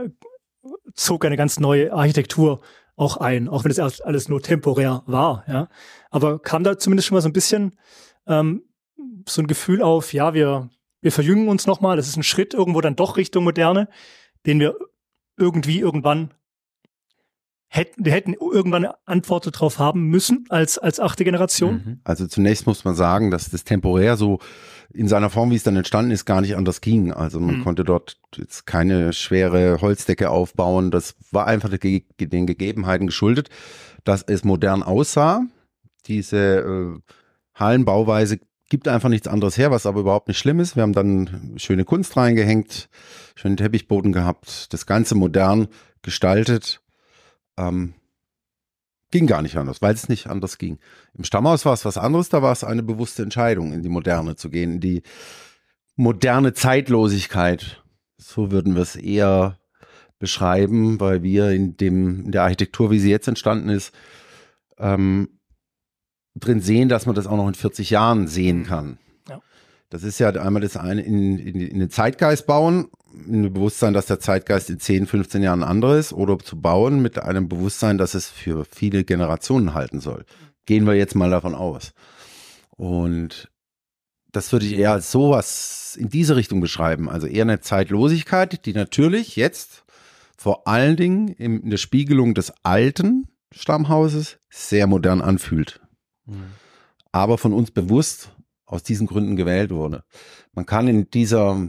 zog 0.94 1.26
eine 1.26 1.36
ganz 1.36 1.60
neue 1.60 1.92
Architektur 1.92 2.62
auch 2.96 3.18
ein, 3.18 3.50
auch 3.50 3.66
wenn 3.66 3.72
es 3.72 3.78
erst 3.78 4.06
alles 4.06 4.30
nur 4.30 4.42
temporär 4.42 5.04
war. 5.06 5.44
Ja, 5.48 5.68
aber 6.12 6.40
kam 6.40 6.64
da 6.64 6.78
zumindest 6.78 7.08
schon 7.08 7.16
mal 7.16 7.22
so 7.22 7.30
ein 7.30 7.34
bisschen 7.34 7.78
ähm, 8.28 8.64
so 9.28 9.42
ein 9.42 9.48
Gefühl 9.48 9.82
auf, 9.82 10.14
ja, 10.14 10.34
wir, 10.34 10.70
wir 11.02 11.12
verjüngen 11.12 11.48
uns 11.48 11.68
nochmal, 11.68 11.98
das 11.98 12.08
ist 12.08 12.18
ein 12.18 12.24
Schritt 12.24 12.54
irgendwo 12.54 12.82
dann 12.82 12.96
doch 12.96 13.18
Richtung 13.18 13.44
Moderne, 13.44 13.88
den 14.46 14.60
wir 14.60 14.76
irgendwie 15.38 15.80
irgendwann 15.80 16.34
hätten, 17.68 18.06
wir 18.06 18.14
hätten 18.14 18.34
irgendwann 18.34 18.86
eine 18.86 18.96
Antwort 19.06 19.54
darauf 19.54 19.80
haben 19.80 20.08
müssen 20.08 20.46
als, 20.50 20.78
als 20.78 21.00
achte 21.00 21.24
Generation. 21.24 21.74
Mhm. 21.74 22.00
Also 22.04 22.28
zunächst 22.28 22.68
muss 22.68 22.86
man 22.86 22.96
sagen, 22.96 23.32
dass 23.32 23.50
das 23.50 23.64
temporär 23.64 24.18
so 24.18 24.40
in 24.94 25.08
seiner 25.08 25.30
Form, 25.30 25.52
wie 25.52 25.56
es 25.56 25.64
dann 25.64 25.76
entstanden 25.76 26.12
ist, 26.12 26.26
gar 26.26 26.42
nicht 26.42 26.56
anders 26.56 26.80
ging. 26.80 27.12
Also 27.12 27.40
man 27.40 27.60
mhm. 27.60 27.64
konnte 27.64 27.84
dort 27.84 28.18
jetzt 28.36 28.66
keine 28.66 29.14
schwere 29.14 29.82
Holzdecke 29.82 30.30
aufbauen. 30.30 30.92
Das 30.92 31.16
war 31.32 31.48
einfach 31.48 31.70
den 31.70 32.48
Gegebenheiten 32.48 33.08
geschuldet, 33.08 33.50
dass 34.04 34.24
es 34.24 34.44
modern 34.44 34.84
aussah. 34.84 35.44
Diese 36.06 36.38
äh, 36.38 37.00
Hallenbauweise 37.56 38.40
gibt 38.70 38.88
einfach 38.88 39.10
nichts 39.10 39.28
anderes 39.28 39.58
her, 39.58 39.72
was 39.72 39.86
aber 39.86 40.02
überhaupt 40.02 40.28
nicht 40.28 40.38
schlimm 40.38 40.60
ist. 40.60 40.76
Wir 40.76 40.84
haben 40.84 40.94
dann 40.94 41.54
schöne 41.58 41.86
Kunst 41.86 42.18
reingehängt, 42.18 42.90
schönen 43.36 43.58
Teppichboden 43.58 44.12
gehabt, 44.12 44.74
das 44.74 44.86
Ganze 44.86 45.16
modern 45.16 45.68
gestaltet. 46.02 46.82
Ähm, 47.58 47.94
ging 49.12 49.28
gar 49.28 49.42
nicht 49.42 49.58
anders, 49.58 49.82
weil 49.82 49.94
es 49.94 50.10
nicht 50.10 50.28
anders 50.28 50.58
ging. 50.58 50.80
Im 51.14 51.24
Stammhaus 51.24 51.66
war 51.66 51.74
es 51.74 51.86
was 51.86 51.98
anderes, 51.98 52.30
da 52.30 52.42
war 52.42 52.52
es 52.52 52.64
eine 52.64 52.84
bewusste 52.84 53.24
Entscheidung, 53.24 53.72
in 53.72 53.82
die 53.82 53.90
Moderne 53.90 54.36
zu 54.36 54.50
gehen, 54.50 54.74
in 54.74 54.80
die 54.82 55.04
moderne 55.96 56.54
Zeitlosigkeit. 56.54 57.84
So 58.18 58.52
würden 58.52 58.76
wir 58.76 58.82
es 58.82 58.96
eher 58.96 59.60
beschreiben, 60.20 61.00
weil 61.00 61.24
wir 61.24 61.52
in 61.52 61.78
dem 61.78 62.26
in 62.26 62.32
der 62.32 62.44
Architektur, 62.44 62.90
wie 62.92 63.00
sie 63.00 63.12
jetzt 63.12 63.28
entstanden 63.28 63.70
ist, 63.70 63.94
ähm, 64.78 65.35
drin 66.36 66.60
sehen, 66.60 66.90
dass 66.90 67.06
man 67.06 67.16
das 67.16 67.28
auch 67.28 67.38
noch 67.38 67.48
in 67.48 67.56
40 67.56 67.90
Jahren 67.90 68.28
sehen 68.28 68.60
mhm. 68.60 68.66
kann. 68.66 68.98
Ja. 69.30 69.42
Das 69.90 70.04
ist 70.04 70.20
ja 70.20 70.30
einmal 70.30 70.62
das 70.62 70.78
eine 70.78 71.02
in, 71.02 71.40
in, 71.40 71.62
in 71.62 71.80
den 71.80 71.90
Zeitgeist 71.90 72.46
bauen, 72.46 72.88
in 73.28 73.44
dem 73.44 73.54
Bewusstsein, 73.54 73.94
dass 73.94 74.08
der 74.08 74.20
Zeitgeist 74.20 74.70
in 74.70 74.80
10, 74.80 75.08
15 75.08 75.42
Jahren 75.42 75.64
andere 75.64 75.98
ist, 75.98 76.12
oder 76.12 76.38
zu 76.40 76.60
bauen 76.60 77.02
mit 77.02 77.18
einem 77.18 77.48
Bewusstsein, 77.48 77.98
dass 77.98 78.14
es 78.14 78.28
für 78.30 78.66
viele 78.66 79.06
Generationen 79.06 79.74
halten 79.74 80.02
soll. 80.02 80.26
Gehen 80.66 80.86
wir 80.86 80.96
jetzt 80.96 81.16
mal 81.16 81.30
davon 81.30 81.56
aus. 81.56 81.94
Und 82.72 83.50
das 84.32 84.52
würde 84.52 84.66
ich 84.66 84.78
eher 84.78 84.92
als 84.92 85.12
sowas 85.12 85.96
in 85.98 86.10
diese 86.10 86.36
Richtung 86.36 86.60
beschreiben. 86.60 87.10
Also 87.10 87.28
eher 87.28 87.44
eine 87.44 87.62
Zeitlosigkeit, 87.62 88.66
die 88.66 88.74
natürlich 88.74 89.38
jetzt 89.38 89.86
vor 90.38 90.68
allen 90.68 90.98
Dingen 90.98 91.30
in 91.30 91.70
der 91.70 91.78
Spiegelung 91.78 92.34
des 92.34 92.52
alten 92.64 93.30
Stammhauses 93.54 94.38
sehr 94.50 94.88
modern 94.88 95.22
anfühlt 95.22 95.80
aber 97.12 97.38
von 97.38 97.54
uns 97.54 97.72
bewusst 97.72 98.32
aus 98.66 98.84
diesen 98.84 99.08
Gründen 99.08 99.36
gewählt 99.36 99.72
wurde. 99.72 100.04
Man 100.54 100.66
kann 100.66 100.88
in 100.88 101.10
dieser 101.10 101.68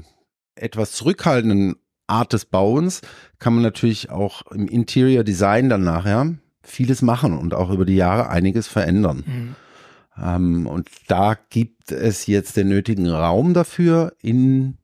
etwas 0.55 0.93
zurückhaltenden 0.93 1.77
Art 2.07 2.33
des 2.33 2.47
Bauens, 2.47 3.03
kann 3.39 3.55
man 3.55 3.63
natürlich 3.63 4.11
auch 4.11 4.43
im 4.51 4.69
Interior 4.69 5.25
Design 5.25 5.69
dann 5.69 5.85
nachher 5.85 6.35
vieles 6.63 7.03
machen 7.03 7.37
und 7.37 7.55
auch 7.55 7.71
über 7.71 7.85
die 7.85 7.97
Jahre 7.97 8.29
einiges 8.29 8.67
verändern. 8.67 9.25
Mhm. 9.27 9.57
Ähm, 10.19 10.67
und 10.67 10.89
da 11.09 11.37
gibt 11.51 11.93
es 11.93 12.27
jetzt 12.27 12.57
den 12.57 12.69
nötigen 12.69 13.09
Raum 13.09 13.55
dafür 13.55 14.15
in 14.23 14.79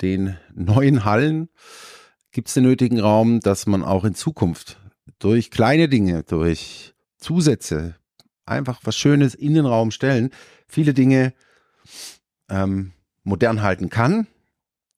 den 0.00 0.36
neuen 0.54 1.04
Hallen 1.04 1.48
gibt 2.32 2.48
es 2.48 2.54
den 2.54 2.64
nötigen 2.64 3.00
Raum, 3.00 3.40
dass 3.40 3.66
man 3.66 3.82
auch 3.82 4.04
in 4.04 4.14
Zukunft 4.14 4.78
durch 5.18 5.50
kleine 5.50 5.88
Dinge, 5.88 6.22
durch 6.22 6.94
Zusätze, 7.16 7.96
einfach 8.48 8.80
was 8.84 8.96
Schönes 8.96 9.34
in 9.34 9.54
den 9.54 9.66
Raum 9.66 9.90
stellen, 9.90 10.30
viele 10.66 10.94
Dinge 10.94 11.32
ähm, 12.48 12.92
modern 13.24 13.62
halten 13.62 13.90
kann, 13.90 14.26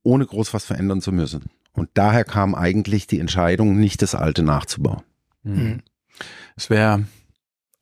ohne 0.03 0.27
groß 0.27 0.55
was 0.55 0.65
verändern 0.65 1.01
zu 1.01 1.13
müssen. 1.13 1.51
Und 1.73 1.91
daher 1.95 2.25
kam 2.25 2.55
eigentlich 2.55 3.07
die 3.07 3.21
Entscheidung, 3.21 3.79
nicht 3.79 4.03
das 4.03 4.15
Alte 4.15 4.43
nachzubauen. 4.43 5.03
Mhm. 5.43 5.83
Es 6.57 6.71
wäre 6.71 7.05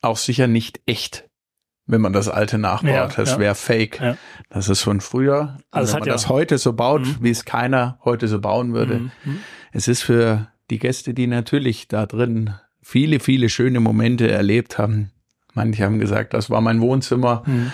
auch 0.01 0.17
sicher 0.17 0.47
nicht 0.47 0.81
echt, 0.85 1.27
wenn 1.85 2.01
man 2.01 2.13
das 2.13 2.29
Alte 2.29 2.57
nachbaut. 2.57 2.89
Ja, 2.89 3.07
das 3.07 3.31
ja. 3.31 3.39
wäre 3.39 3.55
fake. 3.55 3.99
Ja. 3.99 4.17
Das 4.49 4.69
ist 4.69 4.81
von 4.81 5.01
früher. 5.01 5.57
Also 5.71 5.93
wenn 5.93 6.01
man 6.01 6.09
das 6.09 6.29
heute 6.29 6.57
so 6.57 6.73
baut, 6.73 7.01
mhm. 7.01 7.17
wie 7.21 7.31
es 7.31 7.45
keiner 7.45 7.99
heute 8.05 8.27
so 8.27 8.39
bauen 8.39 8.73
würde. 8.73 8.99
Mhm. 8.99 9.11
mhm. 9.25 9.39
Es 9.71 9.87
ist 9.87 10.01
für 10.01 10.47
die 10.69 10.79
Gäste, 10.79 11.13
die 11.13 11.27
natürlich 11.27 11.87
da 11.87 12.05
drin 12.05 12.55
viele, 12.81 13.19
viele 13.19 13.49
schöne 13.49 13.79
Momente 13.79 14.29
erlebt 14.31 14.77
haben, 14.77 15.11
Manche 15.53 15.83
haben 15.83 15.99
gesagt, 15.99 16.33
das 16.33 16.49
war 16.49 16.61
mein 16.61 16.81
Wohnzimmer. 16.81 17.43
Mhm. 17.45 17.71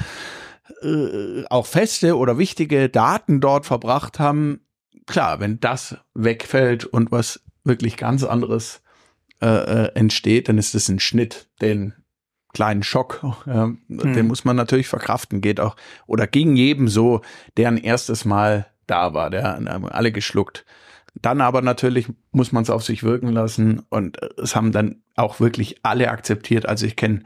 Äh, 0.81 1.43
auch 1.49 1.65
feste 1.65 2.17
oder 2.17 2.37
wichtige 2.37 2.89
Daten 2.89 3.41
dort 3.41 3.65
verbracht 3.65 4.19
haben. 4.19 4.61
Klar, 5.05 5.39
wenn 5.39 5.59
das 5.59 5.97
wegfällt 6.13 6.85
und 6.85 7.11
was 7.11 7.41
wirklich 7.63 7.97
ganz 7.97 8.23
anderes 8.23 8.81
äh, 9.41 9.47
äh 9.47 9.91
entsteht, 9.95 10.49
dann 10.49 10.57
ist 10.57 10.75
es 10.75 10.89
ein 10.89 10.99
Schnitt, 10.99 11.47
den 11.61 11.93
kleinen 12.53 12.83
Schock, 12.83 13.23
äh, 13.45 13.67
mhm. 13.67 13.77
den 13.87 14.27
muss 14.27 14.45
man 14.45 14.55
natürlich 14.55 14.87
verkraften, 14.87 15.41
geht 15.41 15.59
auch 15.59 15.75
oder 16.07 16.25
ging 16.25 16.55
jedem 16.55 16.87
so, 16.87 17.21
der 17.57 17.67
ein 17.67 17.77
erstes 17.77 18.25
Mal 18.25 18.67
da 18.87 19.13
war, 19.13 19.29
der 19.29 19.59
alle 19.91 20.11
geschluckt. 20.11 20.65
Dann 21.21 21.41
aber 21.41 21.61
natürlich 21.61 22.07
muss 22.31 22.51
man 22.51 22.63
es 22.63 22.69
auf 22.69 22.83
sich 22.83 23.03
wirken 23.03 23.29
lassen 23.29 23.81
und 23.89 24.19
es 24.37 24.55
haben 24.55 24.71
dann 24.71 25.01
auch 25.15 25.39
wirklich 25.39 25.77
alle 25.83 26.11
akzeptiert. 26.11 26.67
Also 26.67 26.85
ich 26.85 26.95
kenne 26.95 27.21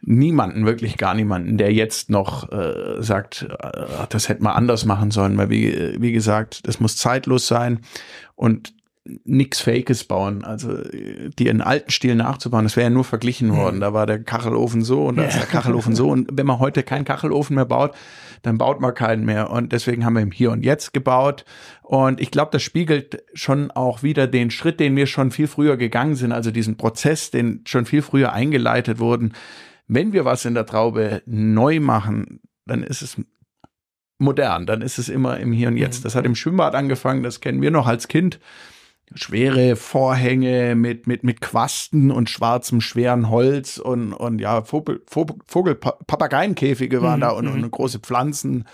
niemanden, 0.00 0.64
wirklich 0.64 0.96
gar 0.96 1.14
niemanden, 1.14 1.58
der 1.58 1.72
jetzt 1.72 2.10
noch 2.10 2.52
äh, 2.52 3.02
sagt, 3.02 3.48
äh, 3.60 4.06
das 4.08 4.28
hätte 4.28 4.42
man 4.42 4.54
anders 4.54 4.84
machen 4.84 5.10
sollen, 5.10 5.36
weil 5.36 5.50
wie, 5.50 6.00
wie 6.00 6.12
gesagt, 6.12 6.66
das 6.68 6.80
muss 6.80 6.96
zeitlos 6.96 7.48
sein 7.48 7.80
und 8.36 8.72
nix 9.24 9.60
Fakes 9.60 10.04
bauen. 10.04 10.44
Also 10.44 10.82
die 11.38 11.48
in 11.48 11.60
alten 11.60 11.90
Stil 11.90 12.14
nachzubauen, 12.14 12.64
das 12.64 12.76
wäre 12.76 12.84
ja 12.84 12.90
nur 12.90 13.04
verglichen 13.04 13.54
worden. 13.56 13.76
Mhm. 13.76 13.80
Da 13.80 13.92
war 13.92 14.06
der 14.06 14.22
Kachelofen 14.22 14.82
so 14.82 15.06
und 15.06 15.16
da 15.16 15.24
ist 15.24 15.38
der 15.38 15.46
Kachelofen 15.46 15.94
so. 15.94 16.08
Und 16.08 16.28
wenn 16.32 16.46
man 16.46 16.58
heute 16.58 16.82
keinen 16.82 17.04
Kachelofen 17.04 17.56
mehr 17.56 17.64
baut, 17.64 17.94
dann 18.42 18.58
baut 18.58 18.80
man 18.80 18.94
keinen 18.94 19.24
mehr. 19.24 19.50
Und 19.50 19.72
deswegen 19.72 20.04
haben 20.04 20.14
wir 20.14 20.22
im 20.22 20.30
Hier 20.30 20.50
und 20.50 20.64
Jetzt 20.64 20.92
gebaut. 20.92 21.44
Und 21.82 22.20
ich 22.20 22.30
glaube, 22.30 22.50
das 22.52 22.62
spiegelt 22.62 23.22
schon 23.34 23.70
auch 23.70 24.02
wieder 24.02 24.26
den 24.26 24.50
Schritt, 24.50 24.80
den 24.80 24.94
wir 24.96 25.06
schon 25.06 25.30
viel 25.30 25.46
früher 25.46 25.76
gegangen 25.76 26.14
sind, 26.14 26.32
also 26.32 26.50
diesen 26.50 26.76
Prozess, 26.76 27.30
den 27.30 27.62
schon 27.66 27.86
viel 27.86 28.02
früher 28.02 28.32
eingeleitet 28.32 28.98
wurden 28.98 29.32
wenn 29.88 30.12
wir 30.12 30.24
was 30.24 30.44
in 30.44 30.54
der 30.54 30.66
Traube 30.66 31.22
neu 31.26 31.80
machen, 31.80 32.40
dann 32.66 32.82
ist 32.82 33.02
es 33.02 33.16
modern, 34.18 34.66
dann 34.66 34.82
ist 34.82 34.98
es 34.98 35.08
immer 35.08 35.38
im 35.40 35.52
Hier 35.52 35.68
und 35.68 35.76
Jetzt. 35.76 36.00
Mhm. 36.00 36.02
Das 36.04 36.14
hat 36.14 36.26
im 36.26 36.34
Schwimmbad 36.34 36.74
angefangen, 36.74 37.22
das 37.22 37.40
kennen 37.40 37.62
wir 37.62 37.70
noch 37.70 37.86
als 37.86 38.06
Kind. 38.06 38.38
Schwere 39.14 39.76
Vorhänge 39.76 40.74
mit, 40.74 41.06
mit, 41.06 41.24
mit 41.24 41.40
Quasten 41.40 42.10
und 42.10 42.28
schwarzem, 42.28 42.80
schweren 42.80 43.30
Holz 43.30 43.78
und, 43.78 44.12
und 44.12 44.40
ja, 44.40 44.62
Vogel, 44.62 45.02
Vogel, 45.06 45.74
Papageienkäfige 45.74 47.02
waren 47.02 47.20
mhm. 47.20 47.22
da 47.22 47.30
und, 47.30 47.48
und 47.48 47.62
mhm. 47.62 47.70
große 47.70 48.00
Pflanzen, 48.00 48.64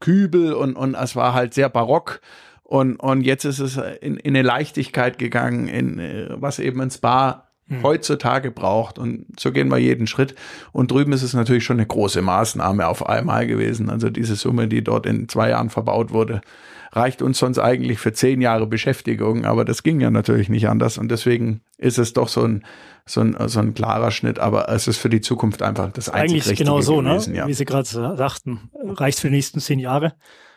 Kübel 0.00 0.52
und, 0.52 0.74
und 0.74 0.94
es 0.94 1.14
war 1.14 1.34
halt 1.34 1.54
sehr 1.54 1.68
barock. 1.68 2.20
Und, 2.64 2.96
und 2.96 3.20
jetzt 3.20 3.44
ist 3.44 3.58
es 3.58 3.76
in, 3.76 4.16
in 4.16 4.34
eine 4.34 4.42
Leichtigkeit 4.46 5.18
gegangen, 5.18 5.68
in 5.68 5.98
äh, 5.98 6.28
was 6.30 6.58
eben 6.58 6.80
ein 6.80 6.90
Spa 6.90 7.48
hm. 7.68 7.82
heutzutage 7.82 8.50
braucht. 8.50 8.98
Und 8.98 9.26
so 9.38 9.52
gehen 9.52 9.70
wir 9.70 9.78
jeden 9.78 10.06
Schritt. 10.06 10.34
Und 10.72 10.90
drüben 10.90 11.12
ist 11.12 11.22
es 11.22 11.34
natürlich 11.34 11.64
schon 11.64 11.76
eine 11.76 11.86
große 11.86 12.22
Maßnahme 12.22 12.86
auf 12.86 13.06
einmal 13.06 13.46
gewesen. 13.46 13.90
Also 13.90 14.10
diese 14.10 14.36
Summe, 14.36 14.68
die 14.68 14.82
dort 14.82 15.06
in 15.06 15.28
zwei 15.28 15.50
Jahren 15.50 15.70
verbaut 15.70 16.12
wurde, 16.12 16.40
reicht 16.92 17.22
uns 17.22 17.38
sonst 17.38 17.58
eigentlich 17.58 17.98
für 17.98 18.12
zehn 18.12 18.40
Jahre 18.40 18.66
Beschäftigung. 18.66 19.44
Aber 19.44 19.64
das 19.64 19.82
ging 19.82 20.00
ja 20.00 20.10
natürlich 20.10 20.48
nicht 20.48 20.68
anders. 20.68 20.98
Und 20.98 21.10
deswegen 21.10 21.62
ist 21.78 21.98
es 21.98 22.12
doch 22.12 22.28
so 22.28 22.42
ein, 22.42 22.64
so 23.06 23.22
ein, 23.22 23.36
so 23.48 23.60
ein 23.60 23.74
klarer 23.74 24.10
Schnitt. 24.10 24.38
Aber 24.38 24.68
es 24.68 24.86
ist 24.86 24.98
für 24.98 25.08
die 25.08 25.20
Zukunft 25.20 25.62
einfach 25.62 25.90
das 25.90 26.08
einzige 26.08 26.42
Eigentlich 26.42 26.58
genau 26.58 26.80
so, 26.80 27.00
ne? 27.00 27.10
gewesen, 27.10 27.32
ne? 27.32 27.38
Ja. 27.38 27.46
Wie 27.46 27.54
Sie 27.54 27.64
gerade 27.64 27.88
sagten, 27.88 28.70
reicht 28.74 29.20
für 29.20 29.28
die 29.28 29.36
nächsten 29.36 29.60
zehn 29.60 29.78
Jahre. 29.78 30.14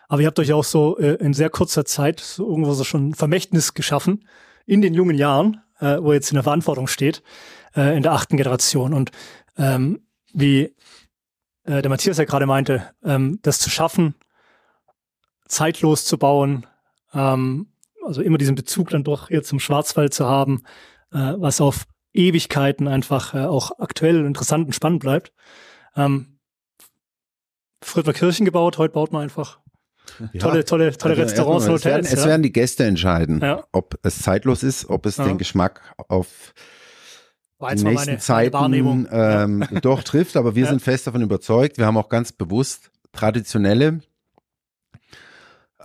Aber 0.07 0.21
ihr 0.21 0.27
habt 0.27 0.39
euch 0.39 0.53
auch 0.53 0.63
so 0.63 0.97
äh, 0.97 1.15
in 1.15 1.33
sehr 1.33 1.49
kurzer 1.49 1.85
Zeit 1.85 2.19
so 2.19 2.47
irgendwo 2.47 2.73
so 2.73 2.83
schon 2.83 3.09
ein 3.09 3.13
Vermächtnis 3.15 3.73
geschaffen 3.73 4.27
in 4.65 4.81
den 4.81 4.93
jungen 4.93 5.17
Jahren, 5.17 5.61
äh, 5.79 5.97
wo 5.99 6.09
er 6.09 6.15
jetzt 6.15 6.31
in 6.31 6.35
der 6.35 6.43
Verantwortung 6.43 6.87
steht, 6.87 7.23
äh, 7.75 7.95
in 7.95 8.03
der 8.03 8.11
achten 8.11 8.37
Generation. 8.37 8.93
Und 8.93 9.11
ähm, 9.57 10.01
wie 10.33 10.75
äh, 11.63 11.81
der 11.81 11.89
Matthias 11.89 12.17
ja 12.17 12.25
gerade 12.25 12.45
meinte, 12.45 12.91
ähm, 13.03 13.39
das 13.41 13.59
zu 13.59 13.69
schaffen, 13.69 14.15
zeitlos 15.47 16.05
zu 16.05 16.17
bauen, 16.17 16.65
ähm, 17.13 17.67
also 18.05 18.21
immer 18.21 18.37
diesen 18.37 18.55
Bezug 18.55 18.89
dann 18.89 19.03
doch 19.03 19.29
hier 19.29 19.43
zum 19.43 19.59
Schwarzwald 19.59 20.13
zu 20.13 20.25
haben, 20.25 20.63
äh, 21.11 21.33
was 21.37 21.61
auf 21.61 21.85
Ewigkeiten 22.13 22.87
einfach 22.87 23.33
äh, 23.33 23.39
auch 23.39 23.79
aktuell 23.79 24.25
interessant 24.25 24.67
und 24.67 24.73
spannend 24.73 25.01
bleibt. 25.01 25.33
Ähm, 25.95 26.39
früher 27.81 28.05
wird 28.05 28.17
Kirchen 28.17 28.45
gebaut, 28.45 28.77
heute 28.77 28.93
baut 28.93 29.11
man 29.11 29.23
einfach 29.23 29.59
ja. 30.33 30.39
tolle, 30.39 30.65
tolle, 30.65 30.95
tolle 30.97 31.13
also 31.13 31.23
Restaurants, 31.23 31.67
Hotels. 31.67 31.81
Es 31.81 31.85
werden, 31.85 32.05
ja. 32.05 32.11
es 32.11 32.25
werden 32.25 32.43
die 32.43 32.53
Gäste 32.53 32.85
entscheiden, 32.85 33.39
ja. 33.41 33.63
ob 33.71 33.99
es 34.03 34.21
zeitlos 34.21 34.63
ist, 34.63 34.89
ob 34.89 35.05
es 35.05 35.17
den 35.17 35.37
Geschmack 35.37 35.81
auf 36.07 36.53
die 37.59 37.83
nächsten 37.83 37.93
meine, 37.93 38.17
Zeiten 38.19 39.07
ähm, 39.11 39.67
doch 39.81 40.03
trifft. 40.03 40.37
Aber 40.37 40.55
wir 40.55 40.67
sind 40.67 40.81
fest 40.81 41.07
davon 41.07 41.21
überzeugt. 41.21 41.77
Wir 41.77 41.85
haben 41.85 41.97
auch 41.97 42.09
ganz 42.09 42.31
bewusst 42.31 42.91
traditionelle 43.11 44.01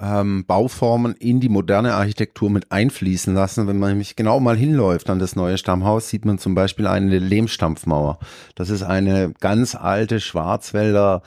ähm, 0.01 0.45
Bauformen 0.47 1.15
in 1.15 1.41
die 1.41 1.49
moderne 1.49 1.95
Architektur 1.95 2.51
mit 2.51 2.73
einfließen 2.73 3.35
lassen. 3.35 3.67
Wenn 3.67 3.79
man 3.79 3.91
nämlich 3.91 4.17
genau 4.17 4.41
mal 4.41 4.57
hinläuft 4.57 5.11
an 5.11 5.19
das 5.19 5.37
neue 5.37 5.59
Stammhaus, 5.59 6.09
sieht 6.09 6.25
man 6.25 6.39
zum 6.39 6.55
Beispiel 6.55 6.87
eine 6.87 7.19
Lehmstampfmauer. 7.19 8.19
Das 8.55 8.71
ist 8.71 8.83
eine 8.83 9.33
ganz 9.41 9.75
alte 9.75 10.21
Schwarzwälder 10.21 11.23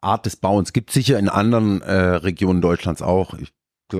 Art 0.00 0.26
des 0.26 0.36
Bauens. 0.36 0.72
Gibt 0.72 0.90
sicher 0.90 1.18
in 1.18 1.28
anderen 1.28 1.82
äh, 1.82 1.92
Regionen 1.92 2.62
Deutschlands 2.62 3.02
auch. 3.02 3.34
Ich 3.34 3.52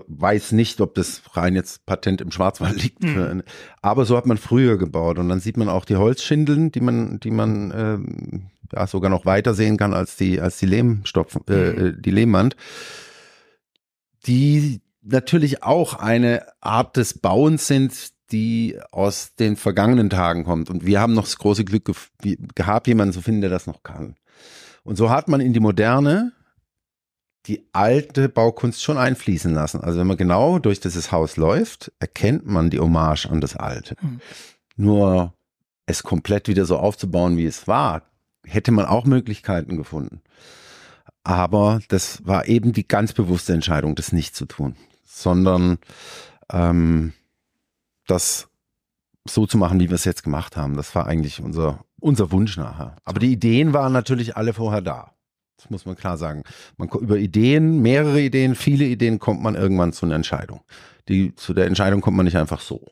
weiß 0.06 0.52
nicht, 0.52 0.80
ob 0.80 0.94
das 0.94 1.22
rein 1.32 1.56
jetzt 1.56 1.84
Patent 1.84 2.20
im 2.20 2.30
Schwarzwald 2.30 2.82
liegt. 2.82 3.02
Mhm. 3.02 3.42
Aber 3.82 4.04
so 4.04 4.16
hat 4.16 4.26
man 4.26 4.38
früher 4.38 4.78
gebaut. 4.78 5.18
Und 5.18 5.28
dann 5.28 5.40
sieht 5.40 5.56
man 5.56 5.68
auch 5.68 5.84
die 5.84 5.96
Holzschindeln, 5.96 6.70
die 6.70 6.80
man, 6.80 7.18
die 7.20 7.32
man 7.32 7.70
äh, 7.72 8.76
ja, 8.76 8.86
sogar 8.86 9.10
noch 9.10 9.26
weiter 9.26 9.54
sehen 9.54 9.76
kann 9.76 9.94
als 9.94 10.16
die, 10.16 10.40
als 10.40 10.58
die 10.58 10.66
Lehmstopf, 10.66 11.36
äh, 11.48 11.72
mhm. 11.72 11.86
äh, 11.86 11.92
die 12.00 12.10
Lehmwand, 12.10 12.56
die 14.26 14.80
natürlich 15.02 15.62
auch 15.62 15.94
eine 15.94 16.46
Art 16.60 16.96
des 16.96 17.18
Bauens 17.18 17.66
sind, 17.66 18.12
die 18.32 18.78
aus 18.92 19.34
den 19.34 19.56
vergangenen 19.56 20.10
Tagen 20.10 20.44
kommt. 20.44 20.70
Und 20.70 20.86
wir 20.86 21.00
haben 21.00 21.14
noch 21.14 21.24
das 21.24 21.38
große 21.38 21.64
Glück 21.64 21.90
ge 22.22 22.36
gehabt, 22.54 22.86
jemanden 22.86 23.12
zu 23.12 23.22
finden, 23.22 23.40
der 23.40 23.50
das 23.50 23.66
noch 23.66 23.82
kann. 23.82 24.14
Und 24.84 24.96
so 24.96 25.10
hat 25.10 25.28
man 25.28 25.40
in 25.40 25.52
die 25.52 25.60
Moderne 25.60 26.32
die 27.46 27.66
alte 27.72 28.28
Baukunst 28.28 28.82
schon 28.82 28.98
einfließen 28.98 29.52
lassen. 29.52 29.80
Also 29.80 29.98
wenn 29.98 30.06
man 30.06 30.16
genau 30.16 30.58
durch 30.58 30.80
dieses 30.80 31.10
Haus 31.10 31.36
läuft, 31.36 31.90
erkennt 31.98 32.46
man 32.46 32.70
die 32.70 32.78
Hommage 32.78 33.26
an 33.26 33.40
das 33.40 33.56
Alte. 33.56 33.96
Mhm. 34.00 34.20
Nur 34.76 35.34
es 35.86 36.02
komplett 36.02 36.48
wieder 36.48 36.66
so 36.66 36.78
aufzubauen, 36.78 37.36
wie 37.36 37.46
es 37.46 37.66
war, 37.66 38.02
hätte 38.44 38.72
man 38.72 38.84
auch 38.84 39.04
Möglichkeiten 39.04 39.76
gefunden. 39.76 40.20
Aber 41.22 41.80
das 41.88 42.24
war 42.26 42.46
eben 42.46 42.72
die 42.72 42.86
ganz 42.86 43.12
bewusste 43.12 43.52
Entscheidung, 43.52 43.94
das 43.94 44.12
nicht 44.12 44.34
zu 44.34 44.46
tun, 44.46 44.76
sondern 45.04 45.78
ähm, 46.50 47.12
das 48.06 48.48
so 49.28 49.46
zu 49.46 49.58
machen, 49.58 49.80
wie 49.80 49.90
wir 49.90 49.94
es 49.94 50.04
jetzt 50.04 50.22
gemacht 50.22 50.56
haben. 50.56 50.76
Das 50.76 50.94
war 50.94 51.06
eigentlich 51.06 51.40
unser, 51.40 51.84
unser 52.00 52.32
Wunsch 52.32 52.56
nachher. 52.56 52.96
Aber 53.04 53.20
die 53.20 53.32
Ideen 53.32 53.72
waren 53.72 53.92
natürlich 53.92 54.36
alle 54.36 54.54
vorher 54.54 54.80
da. 54.80 55.14
Das 55.56 55.68
muss 55.68 55.84
man 55.84 55.94
klar 55.94 56.16
sagen. 56.16 56.42
Man, 56.78 56.88
über 56.88 57.18
Ideen, 57.18 57.82
mehrere 57.82 58.20
Ideen, 58.20 58.54
viele 58.54 58.86
Ideen 58.86 59.18
kommt 59.18 59.42
man 59.42 59.54
irgendwann 59.54 59.92
zu 59.92 60.06
einer 60.06 60.14
Entscheidung. 60.14 60.62
Die, 61.08 61.34
zu 61.34 61.52
der 61.52 61.66
Entscheidung 61.66 62.00
kommt 62.00 62.16
man 62.16 62.24
nicht 62.24 62.38
einfach 62.38 62.60
so. 62.60 62.86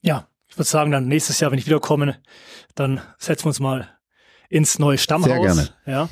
Ja, 0.00 0.26
ich 0.48 0.56
würde 0.56 0.68
sagen, 0.68 0.90
dann 0.90 1.06
nächstes 1.06 1.38
Jahr, 1.38 1.52
wenn 1.52 1.58
ich 1.58 1.66
wiederkomme, 1.66 2.18
dann 2.74 3.00
setzen 3.18 3.44
wir 3.44 3.48
uns 3.48 3.60
mal 3.60 3.88
ins 4.52 4.78
neue 4.78 4.98
Stammhaus. 4.98 5.30
Sehr 5.30 5.40
gerne. 5.40 5.68
Ja. 5.86 6.08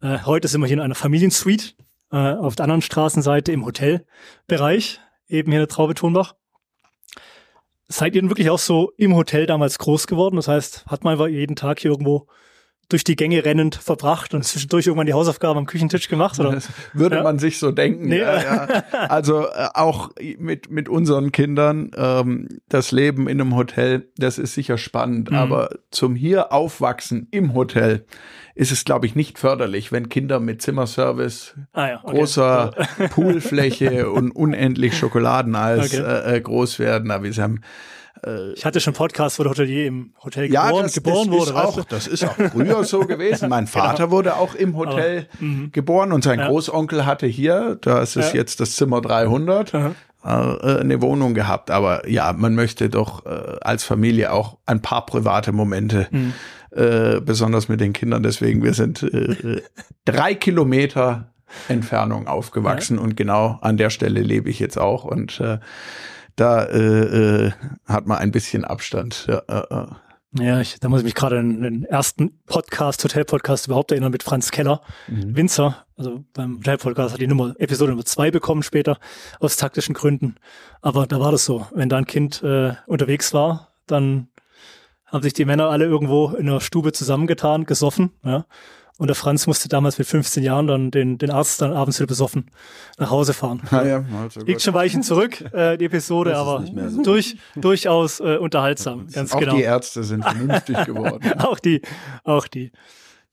Äh, 0.00 0.24
heute 0.24 0.48
sind 0.48 0.60
wir 0.60 0.66
hier 0.66 0.78
in 0.78 0.82
einer 0.82 0.94
Familiensuite 0.94 1.74
äh, 2.10 2.16
auf 2.16 2.56
der 2.56 2.64
anderen 2.64 2.82
Straßenseite 2.82 3.52
im 3.52 3.64
Hotelbereich, 3.66 5.00
eben 5.28 5.52
hier 5.52 5.60
in 5.60 5.66
der 5.66 5.68
Traube 5.68 5.94
Thunbach. 5.94 6.34
Seid 7.88 8.14
ihr 8.14 8.22
denn 8.22 8.30
wirklich 8.30 8.48
auch 8.48 8.58
so 8.58 8.92
im 8.96 9.14
Hotel 9.14 9.44
damals 9.44 9.78
groß 9.78 10.06
geworden? 10.06 10.36
Das 10.36 10.48
heißt, 10.48 10.86
hat 10.86 11.04
man 11.04 11.18
jeden 11.30 11.54
Tag 11.54 11.80
hier 11.80 11.90
irgendwo 11.90 12.26
durch 12.92 13.04
die 13.04 13.16
Gänge 13.16 13.44
rennend 13.44 13.74
verbracht 13.74 14.34
und 14.34 14.44
zwischendurch 14.44 14.86
irgendwann 14.86 15.06
die 15.06 15.14
Hausaufgaben 15.14 15.58
am 15.58 15.66
Küchentisch 15.66 16.08
gemacht? 16.08 16.38
Oder? 16.38 16.52
Das 16.52 16.68
würde 16.92 17.16
ja. 17.16 17.22
man 17.22 17.38
sich 17.38 17.58
so 17.58 17.70
denken. 17.70 18.08
Nee. 18.08 18.20
Ja, 18.20 18.42
ja. 18.42 18.66
Also 19.08 19.46
äh, 19.46 19.68
auch 19.74 20.10
mit, 20.38 20.70
mit 20.70 20.88
unseren 20.88 21.32
Kindern, 21.32 21.90
ähm, 21.96 22.48
das 22.68 22.92
Leben 22.92 23.28
in 23.28 23.40
einem 23.40 23.56
Hotel, 23.56 24.08
das 24.16 24.38
ist 24.38 24.54
sicher 24.54 24.78
spannend, 24.78 25.30
mhm. 25.30 25.36
aber 25.36 25.70
zum 25.90 26.14
hier 26.14 26.52
aufwachsen 26.52 27.28
im 27.30 27.54
Hotel 27.54 28.04
ist 28.54 28.70
es, 28.70 28.84
glaube 28.84 29.06
ich, 29.06 29.14
nicht 29.14 29.38
förderlich, 29.38 29.92
wenn 29.92 30.08
Kinder 30.08 30.38
mit 30.38 30.60
Zimmerservice, 30.60 31.54
ah, 31.72 31.88
ja, 31.88 32.00
okay. 32.02 32.16
großer 32.16 32.70
Poolfläche 33.10 34.10
und 34.10 34.30
unendlich 34.30 34.96
Schokoladeneis 34.96 35.94
okay. 35.94 36.02
äh, 36.02 36.36
äh 36.36 36.40
groß 36.40 36.78
werden. 36.78 37.10
Aber 37.10 37.24
wir 37.24 37.42
haben 37.42 37.62
äh, 38.26 38.52
ich 38.52 38.64
hatte 38.64 38.80
schon 38.80 38.94
Podcasts, 38.94 39.38
wo 39.38 39.42
der 39.42 39.50
Hotelier 39.50 39.86
im 39.86 40.12
Hotel 40.22 40.50
ja, 40.52 40.66
geboren, 40.66 40.82
das, 40.84 40.94
geboren 40.94 41.30
das 41.30 41.38
wurde. 41.38 41.54
Auch, 41.56 41.84
das 41.84 42.06
ist 42.06 42.24
auch 42.24 42.34
früher 42.34 42.84
so 42.84 43.00
gewesen. 43.00 43.48
Mein. 43.48 43.66
Vater 43.72 44.04
genau. 44.04 44.10
wurde 44.10 44.36
auch 44.36 44.54
im 44.54 44.76
Hotel 44.76 45.26
Aber, 45.32 45.44
mhm. 45.44 45.72
geboren 45.72 46.12
und 46.12 46.24
sein 46.24 46.38
ja. 46.38 46.48
Großonkel 46.48 47.06
hatte 47.06 47.26
hier, 47.26 47.78
da 47.80 48.02
ist 48.02 48.16
es 48.16 48.32
ja. 48.32 48.40
jetzt 48.40 48.60
das 48.60 48.76
Zimmer 48.76 49.00
300, 49.00 49.74
Aha. 49.74 49.92
Äh, 50.24 50.80
eine 50.80 51.00
Wohnung 51.00 51.34
gehabt. 51.34 51.70
Aber 51.70 52.08
ja, 52.08 52.32
man 52.32 52.54
möchte 52.54 52.88
doch 52.88 53.24
äh, 53.26 53.56
als 53.60 53.84
Familie 53.84 54.32
auch 54.32 54.58
ein 54.66 54.82
paar 54.82 55.06
private 55.06 55.52
Momente, 55.52 56.08
mhm. 56.10 56.32
äh, 56.70 57.20
besonders 57.20 57.68
mit 57.68 57.80
den 57.80 57.92
Kindern. 57.92 58.22
Deswegen, 58.22 58.62
wir 58.62 58.74
sind 58.74 59.02
äh, 59.02 59.62
drei 60.04 60.34
Kilometer 60.34 61.32
Entfernung 61.68 62.26
aufgewachsen 62.28 62.96
ja. 62.96 63.02
und 63.02 63.16
genau 63.16 63.58
an 63.60 63.76
der 63.76 63.90
Stelle 63.90 64.20
lebe 64.20 64.50
ich 64.50 64.58
jetzt 64.58 64.78
auch 64.78 65.04
und 65.04 65.40
äh, 65.40 65.58
da 66.36 66.64
äh, 66.64 67.46
äh, 67.46 67.52
hat 67.86 68.06
man 68.06 68.18
ein 68.18 68.32
bisschen 68.32 68.64
Abstand. 68.64 69.26
Ja, 69.28 69.42
äh, 69.48 69.74
äh. 69.74 69.86
Ja, 70.38 70.60
ich, 70.60 70.80
da 70.80 70.88
muss 70.88 71.00
ich 71.00 71.04
mich 71.04 71.14
gerade 71.14 71.38
an 71.38 71.60
den 71.60 71.84
ersten 71.84 72.38
Podcast, 72.46 73.04
Hotel-Podcast 73.04 73.66
überhaupt 73.66 73.90
erinnern 73.90 74.12
mit 74.12 74.22
Franz 74.22 74.50
Keller, 74.50 74.80
mhm. 75.06 75.36
Winzer. 75.36 75.84
Also 75.94 76.24
beim 76.32 76.56
Hotel-Podcast 76.58 77.12
hat 77.12 77.20
die 77.20 77.26
Nummer, 77.26 77.54
Episode 77.58 77.90
Nummer 77.90 78.06
zwei 78.06 78.30
bekommen 78.30 78.62
später, 78.62 78.98
aus 79.40 79.58
taktischen 79.58 79.94
Gründen. 79.94 80.36
Aber 80.80 81.06
da 81.06 81.20
war 81.20 81.32
das 81.32 81.44
so. 81.44 81.66
Wenn 81.74 81.90
da 81.90 81.98
ein 81.98 82.06
Kind 82.06 82.42
äh, 82.42 82.72
unterwegs 82.86 83.34
war, 83.34 83.72
dann 83.86 84.28
haben 85.04 85.22
sich 85.22 85.34
die 85.34 85.44
Männer 85.44 85.68
alle 85.68 85.84
irgendwo 85.84 86.28
in 86.30 86.46
der 86.46 86.60
Stube 86.60 86.92
zusammengetan, 86.92 87.66
gesoffen, 87.66 88.12
ja. 88.24 88.46
Und 89.02 89.08
der 89.08 89.16
Franz 89.16 89.48
musste 89.48 89.68
damals 89.68 89.98
mit 89.98 90.06
15 90.06 90.44
Jahren 90.44 90.68
dann 90.68 90.92
den, 90.92 91.18
den 91.18 91.32
Arzt 91.32 91.60
dann 91.60 91.72
abends 91.72 91.98
wieder 91.98 92.06
besoffen 92.06 92.52
nach 92.98 93.10
Hause 93.10 93.34
fahren. 93.34 93.60
Ja, 93.72 93.84
ja, 93.84 94.04
also 94.22 94.42
Liegt 94.42 94.62
schon 94.62 94.74
Weichen 94.74 95.02
zurück, 95.02 95.40
äh, 95.52 95.76
die 95.76 95.86
Episode, 95.86 96.36
aber 96.36 96.64
so. 96.86 97.02
durch, 97.02 97.36
durchaus 97.56 98.20
äh, 98.20 98.36
unterhaltsam. 98.36 99.08
Ganz 99.12 99.32
auch 99.32 99.40
genau. 99.40 99.56
Die 99.56 99.62
Ärzte 99.62 100.04
sind 100.04 100.22
vernünftig 100.22 100.76
geworden. 100.86 101.32
auch 101.40 101.58
die, 101.58 101.82
auch 102.22 102.46
die. 102.46 102.70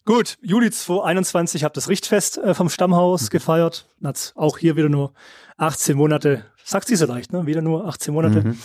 Gut, 0.06 0.40
Juli 0.42 0.72
2021 0.72 1.64
habt 1.64 1.78
das 1.78 1.88
Richtfest 1.88 2.40
äh, 2.40 2.56
vom 2.56 2.70
Stammhaus 2.70 3.26
mhm. 3.26 3.30
gefeiert. 3.30 3.88
Hat's 4.04 4.34
auch 4.36 4.58
hier 4.58 4.76
wieder 4.76 4.90
nur 4.90 5.14
18 5.58 5.96
Monate, 5.96 6.46
sagst 6.66 6.90
du 6.90 6.98
so 6.98 7.06
leicht, 7.06 7.32
ne? 7.32 7.46
Wieder 7.46 7.62
nur 7.62 7.86
18 7.86 8.12
Monate 8.12 8.42
mhm. 8.42 8.58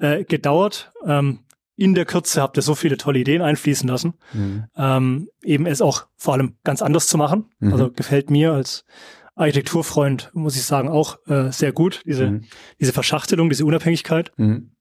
äh, 0.00 0.24
gedauert. 0.24 0.90
Ähm, 1.06 1.38
in 1.78 1.94
der 1.94 2.04
Kürze 2.04 2.42
habt 2.42 2.56
ihr 2.56 2.62
so 2.62 2.74
viele 2.74 2.96
tolle 2.96 3.20
Ideen 3.20 3.40
einfließen 3.40 3.88
lassen. 3.88 4.14
Mhm. 4.32 4.64
Ähm, 4.76 5.28
eben 5.44 5.64
es 5.64 5.80
auch 5.80 6.08
vor 6.16 6.34
allem 6.34 6.56
ganz 6.64 6.82
anders 6.82 7.06
zu 7.06 7.16
machen. 7.16 7.46
Mhm. 7.60 7.72
Also 7.72 7.90
gefällt 7.92 8.30
mir 8.30 8.52
als 8.52 8.84
Architekturfreund, 9.36 10.30
muss 10.34 10.56
ich 10.56 10.64
sagen, 10.64 10.88
auch 10.88 11.18
äh, 11.28 11.52
sehr 11.52 11.72
gut, 11.72 12.02
diese, 12.04 12.32
mhm. 12.32 12.44
diese 12.80 12.92
Verschachtelung, 12.92 13.48
diese 13.48 13.64
Unabhängigkeit. 13.64 14.32
Mhm. 14.36 14.72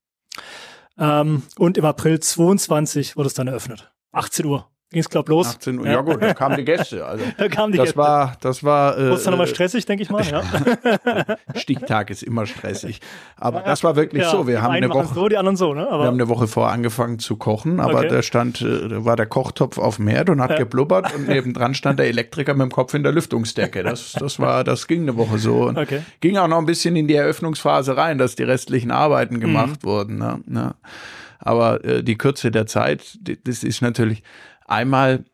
Ähm, 0.97 1.43
und 1.59 1.77
im 1.77 1.85
April 1.85 2.19
22 2.19 3.15
wurde 3.15 3.27
es 3.27 3.35
dann 3.35 3.47
eröffnet. 3.47 3.91
18 4.11 4.45
Uhr 4.47 4.67
ging 4.89 5.01
es, 5.01 5.09
glaube 5.09 5.31
los. 5.31 5.47
18 5.47 5.79
Uhr, 5.79 5.85
ja. 5.85 5.93
ja 5.93 6.01
gut, 6.01 6.21
da 6.21 6.33
kamen 6.33 6.57
die 6.57 6.63
Gäste. 6.63 7.05
Also, 7.05 7.25
da 7.37 7.47
kamen 7.49 7.71
die 7.73 7.77
das 7.77 7.87
Gäste. 7.87 7.99
War, 7.99 8.37
das 8.39 8.63
war, 8.63 8.97
äh, 8.97 9.09
dann 9.09 9.31
nochmal 9.31 9.47
stressig, 9.47 9.85
denke 9.85 10.03
ich 10.03 10.09
mal. 10.09 10.23
Ja. 10.27 10.43
Stichtag 11.55 12.09
ist 12.09 12.21
immer 12.21 12.45
stressig. 12.45 12.99
Aber 13.37 13.59
ja, 13.59 13.65
das 13.65 13.83
war 13.83 13.95
wirklich 13.95 14.23
ja, 14.23 14.29
so. 14.29 14.47
Wir 14.47 14.61
haben 14.61 14.71
eine 14.71 14.89
Woche, 14.89 15.13
so, 15.13 15.29
die 15.29 15.37
anderen 15.37 15.55
so, 15.55 15.73
ne? 15.73 15.87
Aber 15.87 16.03
wir 16.03 16.07
haben 16.07 16.15
eine 16.15 16.27
Woche 16.27 16.47
vor 16.47 16.69
angefangen 16.69 17.19
zu 17.19 17.37
kochen, 17.37 17.79
aber 17.79 17.99
okay. 17.99 18.09
da 18.09 18.21
stand, 18.21 18.61
äh, 18.61 18.89
da 18.89 19.05
war 19.05 19.15
der 19.15 19.25
Kochtopf 19.25 19.77
auf 19.77 19.97
dem 19.97 20.07
Herd 20.07 20.29
und 20.29 20.41
hat 20.41 20.57
geblubbert 20.57 21.13
und 21.15 21.27
nebendran 21.27 21.75
stand 21.75 21.99
der 21.99 22.07
Elektriker 22.07 22.55
mit 22.55 22.63
dem 22.63 22.71
Kopf 22.71 22.93
in 22.93 23.03
der 23.03 23.11
Lüftungsdecke. 23.11 23.83
Das, 23.83 24.13
das 24.13 24.39
war, 24.39 24.63
das 24.63 24.87
ging 24.87 25.03
eine 25.03 25.15
Woche 25.15 25.37
so. 25.37 25.67
Und 25.67 25.77
okay. 25.77 26.01
Ging 26.19 26.37
auch 26.37 26.47
noch 26.47 26.57
ein 26.57 26.65
bisschen 26.65 26.95
in 26.95 27.07
die 27.07 27.15
Eröffnungsphase 27.15 27.95
rein, 27.95 28.17
dass 28.17 28.35
die 28.35 28.43
restlichen 28.43 28.91
Arbeiten 28.91 29.39
gemacht 29.39 29.83
mhm. 29.83 29.87
wurden. 29.87 30.17
Ne? 30.17 30.41
Ne? 30.45 30.75
Aber 31.39 31.83
äh, 31.85 32.03
die 32.03 32.17
Kürze 32.17 32.51
der 32.51 32.65
Zeit, 32.65 33.17
die, 33.21 33.41
das 33.41 33.63
ist 33.63 33.81
natürlich 33.81 34.23
einmal 34.67 35.25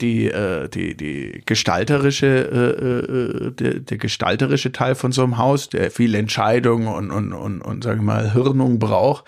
die, 0.00 0.26
äh, 0.28 0.68
die, 0.68 0.96
die 0.96 1.42
gestalterische, 1.44 2.26
äh, 2.26 3.46
äh, 3.46 3.52
der, 3.52 3.80
der 3.80 3.98
gestalterische 3.98 4.72
Teil 4.72 4.94
von 4.94 5.12
so 5.12 5.22
einem 5.22 5.38
Haus, 5.38 5.68
der 5.68 5.90
viel 5.90 6.14
Entscheidung 6.14 6.86
und, 6.86 7.10
und, 7.10 7.32
und, 7.32 7.60
und 7.60 7.84
sagen 7.84 8.00
wir 8.00 8.04
mal, 8.04 8.32
Hirnung 8.32 8.78
braucht. 8.78 9.24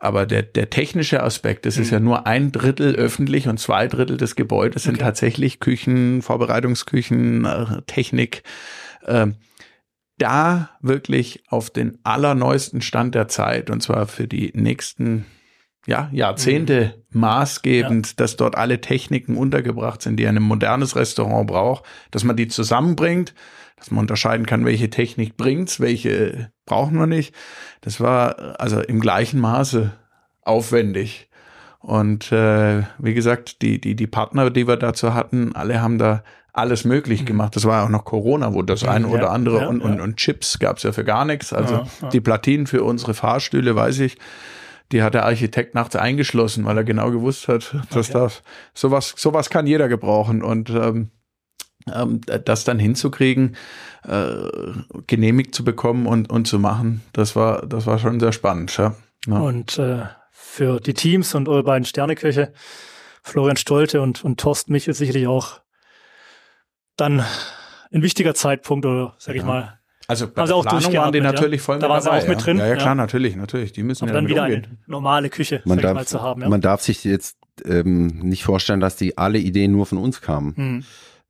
Aber 0.00 0.26
der, 0.26 0.42
der 0.42 0.70
technische 0.70 1.22
Aspekt, 1.22 1.64
das 1.66 1.76
mhm. 1.76 1.82
ist 1.82 1.90
ja 1.90 2.00
nur 2.00 2.26
ein 2.26 2.50
Drittel 2.50 2.96
öffentlich 2.96 3.46
und 3.46 3.60
zwei 3.60 3.86
Drittel 3.86 4.16
des 4.16 4.34
Gebäudes 4.34 4.82
sind 4.82 4.96
okay. 4.96 5.04
tatsächlich 5.04 5.60
Küchen, 5.60 6.22
Vorbereitungsküchen, 6.22 7.44
äh, 7.44 7.82
Technik. 7.86 8.42
Äh, 9.06 9.28
da 10.18 10.70
wirklich 10.80 11.42
auf 11.48 11.70
den 11.70 11.98
allerneuesten 12.04 12.80
Stand 12.80 13.14
der 13.14 13.28
Zeit 13.28 13.70
und 13.70 13.82
zwar 13.82 14.06
für 14.06 14.28
die 14.28 14.52
nächsten 14.54 15.26
ja, 15.86 16.08
Jahrzehnte 16.12 16.94
mhm. 17.10 17.20
maßgebend, 17.20 18.08
ja. 18.08 18.12
dass 18.16 18.36
dort 18.36 18.56
alle 18.56 18.80
Techniken 18.80 19.36
untergebracht 19.36 20.02
sind, 20.02 20.16
die 20.16 20.26
ein 20.26 20.40
modernes 20.42 20.96
Restaurant 20.96 21.46
braucht, 21.46 21.84
dass 22.10 22.24
man 22.24 22.36
die 22.36 22.48
zusammenbringt, 22.48 23.34
dass 23.76 23.90
man 23.90 24.00
unterscheiden 24.00 24.46
kann, 24.46 24.64
welche 24.64 24.90
Technik 24.90 25.36
bringt's, 25.36 25.80
welche 25.80 26.52
brauchen 26.66 26.98
wir 26.98 27.06
nicht. 27.06 27.34
Das 27.80 28.00
war 28.00 28.60
also 28.60 28.80
im 28.80 29.00
gleichen 29.00 29.40
Maße 29.40 29.92
aufwendig. 30.42 31.28
Und 31.80 32.30
äh, 32.30 32.84
wie 32.98 33.14
gesagt, 33.14 33.60
die, 33.60 33.80
die, 33.80 33.96
die 33.96 34.06
Partner, 34.06 34.50
die 34.50 34.68
wir 34.68 34.76
dazu 34.76 35.14
hatten, 35.14 35.56
alle 35.56 35.82
haben 35.82 35.98
da 35.98 36.22
alles 36.52 36.84
möglich 36.84 37.22
mhm. 37.22 37.26
gemacht. 37.26 37.56
Das 37.56 37.64
war 37.64 37.84
auch 37.84 37.88
noch 37.88 38.04
Corona, 38.04 38.54
wo 38.54 38.62
das 38.62 38.84
eine 38.84 39.08
ja, 39.08 39.14
oder 39.14 39.30
andere 39.30 39.62
ja, 39.62 39.68
und, 39.68 39.80
und, 39.80 40.00
und 40.00 40.16
Chips 40.16 40.60
gab's 40.60 40.84
ja 40.84 40.92
für 40.92 41.02
gar 41.02 41.24
nichts. 41.24 41.52
Also 41.52 41.84
die 42.12 42.20
Platinen 42.20 42.68
für 42.68 42.84
unsere 42.84 43.14
Fahrstühle, 43.14 43.74
weiß 43.74 44.00
ich, 44.00 44.18
die 44.92 45.02
hat 45.02 45.14
der 45.14 45.24
Architekt 45.24 45.74
nachts 45.74 45.96
eingeschlossen, 45.96 46.64
weil 46.64 46.76
er 46.76 46.84
genau 46.84 47.10
gewusst 47.10 47.48
hat, 47.48 47.74
dass 47.90 48.10
okay. 48.10 48.18
das 48.18 48.42
sowas, 48.74 49.14
sowas 49.16 49.50
kann 49.50 49.66
jeder 49.66 49.88
gebrauchen. 49.88 50.42
Und 50.42 50.70
ähm, 50.70 51.10
ähm, 51.92 52.20
das 52.44 52.64
dann 52.64 52.78
hinzukriegen, 52.78 53.56
äh, 54.04 54.34
genehmigt 55.06 55.54
zu 55.54 55.64
bekommen 55.64 56.06
und, 56.06 56.30
und 56.30 56.46
zu 56.46 56.58
machen, 56.58 57.02
das 57.12 57.34
war, 57.34 57.66
das 57.66 57.86
war 57.86 57.98
schon 57.98 58.20
sehr 58.20 58.32
spannend. 58.32 58.76
Ja. 58.76 58.94
ja. 59.26 59.38
Und 59.38 59.78
äh, 59.78 60.04
für 60.30 60.80
die 60.80 60.94
Teams 60.94 61.34
und 61.34 61.48
eure 61.48 61.64
beiden 61.64 61.84
Sterneköche 61.84 62.52
Florian 63.22 63.56
Stolte 63.56 64.00
und, 64.00 64.24
und 64.24 64.40
Thorsten 64.40 64.72
Michel 64.72 64.94
sicherlich 64.94 65.26
auch 65.26 65.60
dann 66.96 67.24
ein 67.92 68.02
wichtiger 68.02 68.34
Zeitpunkt 68.34 68.84
oder 68.86 69.14
sag 69.18 69.36
ich 69.36 69.44
mal. 69.44 69.78
Also 70.08 70.28
bei 70.28 70.42
also 70.42 70.56
auch 70.56 70.64
Planung 70.64 70.92
waren 70.94 71.12
die 71.12 71.20
natürlich 71.20 71.62
voll 71.62 71.78
da 71.78 71.88
waren 71.88 72.02
sie 72.02 72.10
auch 72.10 72.26
mit 72.26 72.44
drin. 72.44 72.58
Ja, 72.58 72.66
ja, 72.66 72.76
klar, 72.76 72.94
natürlich, 72.94 73.36
natürlich. 73.36 73.72
Die 73.72 73.82
müssen 73.82 74.04
Aber 74.04 74.12
ja 74.12 74.20
dann 74.20 74.28
wieder 74.28 74.42
umgehen. 74.44 74.66
eine 74.66 74.78
normale 74.86 75.30
Küche 75.30 75.62
man 75.64 75.78
darf, 75.78 75.94
mal, 75.94 76.06
zu 76.06 76.20
haben. 76.20 76.42
Ja. 76.42 76.48
Man 76.48 76.60
darf 76.60 76.82
sich 76.82 77.04
jetzt 77.04 77.38
ähm, 77.64 78.18
nicht 78.18 78.44
vorstellen, 78.44 78.80
dass 78.80 78.96
die 78.96 79.16
alle 79.16 79.38
Ideen 79.38 79.72
nur 79.72 79.86
von 79.86 79.98
uns 79.98 80.20
kamen. 80.20 80.54
Mhm. 80.56 80.84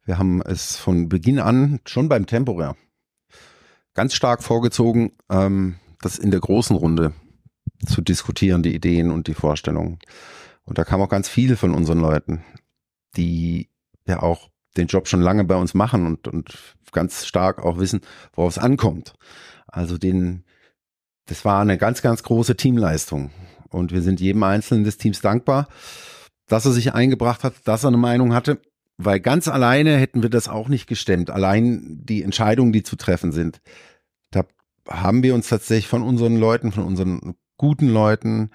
Wir 0.04 0.18
haben 0.18 0.42
es 0.42 0.76
von 0.76 1.08
Beginn 1.08 1.38
an 1.38 1.80
schon 1.86 2.08
beim 2.08 2.26
Temporär 2.26 2.76
ganz 3.94 4.14
stark 4.14 4.42
vorgezogen, 4.42 5.12
ähm, 5.30 5.76
das 6.00 6.18
in 6.18 6.30
der 6.30 6.40
großen 6.40 6.76
Runde 6.76 7.12
zu 7.86 8.00
diskutieren, 8.00 8.62
die 8.62 8.74
Ideen 8.74 9.10
und 9.10 9.26
die 9.26 9.34
Vorstellungen. 9.34 9.98
Und 10.64 10.78
da 10.78 10.84
kam 10.84 11.00
auch 11.00 11.08
ganz 11.08 11.28
viel 11.28 11.56
von 11.56 11.74
unseren 11.74 12.00
Leuten, 12.00 12.44
die 13.16 13.68
ja 14.06 14.22
auch 14.22 14.48
den 14.76 14.86
Job 14.86 15.08
schon 15.08 15.20
lange 15.20 15.44
bei 15.44 15.56
uns 15.56 15.74
machen 15.74 16.06
und, 16.06 16.28
und 16.28 16.74
ganz 16.92 17.26
stark 17.26 17.62
auch 17.64 17.78
wissen, 17.78 18.00
worauf 18.34 18.56
es 18.56 18.58
ankommt. 18.58 19.14
Also 19.66 19.98
den, 19.98 20.44
das 21.26 21.44
war 21.44 21.60
eine 21.60 21.78
ganz, 21.78 22.02
ganz 22.02 22.22
große 22.22 22.56
Teamleistung. 22.56 23.30
Und 23.68 23.92
wir 23.92 24.02
sind 24.02 24.20
jedem 24.20 24.42
Einzelnen 24.42 24.84
des 24.84 24.98
Teams 24.98 25.20
dankbar, 25.20 25.68
dass 26.46 26.66
er 26.66 26.72
sich 26.72 26.92
eingebracht 26.92 27.44
hat, 27.44 27.54
dass 27.64 27.84
er 27.84 27.88
eine 27.88 27.96
Meinung 27.96 28.34
hatte, 28.34 28.60
weil 28.98 29.20
ganz 29.20 29.48
alleine 29.48 29.96
hätten 29.96 30.22
wir 30.22 30.30
das 30.30 30.48
auch 30.48 30.68
nicht 30.68 30.86
gestemmt. 30.86 31.30
Allein 31.30 32.00
die 32.02 32.22
Entscheidungen, 32.22 32.72
die 32.72 32.82
zu 32.82 32.96
treffen 32.96 33.32
sind, 33.32 33.60
da 34.30 34.44
haben 34.88 35.22
wir 35.22 35.34
uns 35.34 35.48
tatsächlich 35.48 35.88
von 35.88 36.02
unseren 36.02 36.36
Leuten, 36.36 36.72
von 36.72 36.84
unseren 36.84 37.34
guten 37.56 37.88
Leuten, 37.88 38.50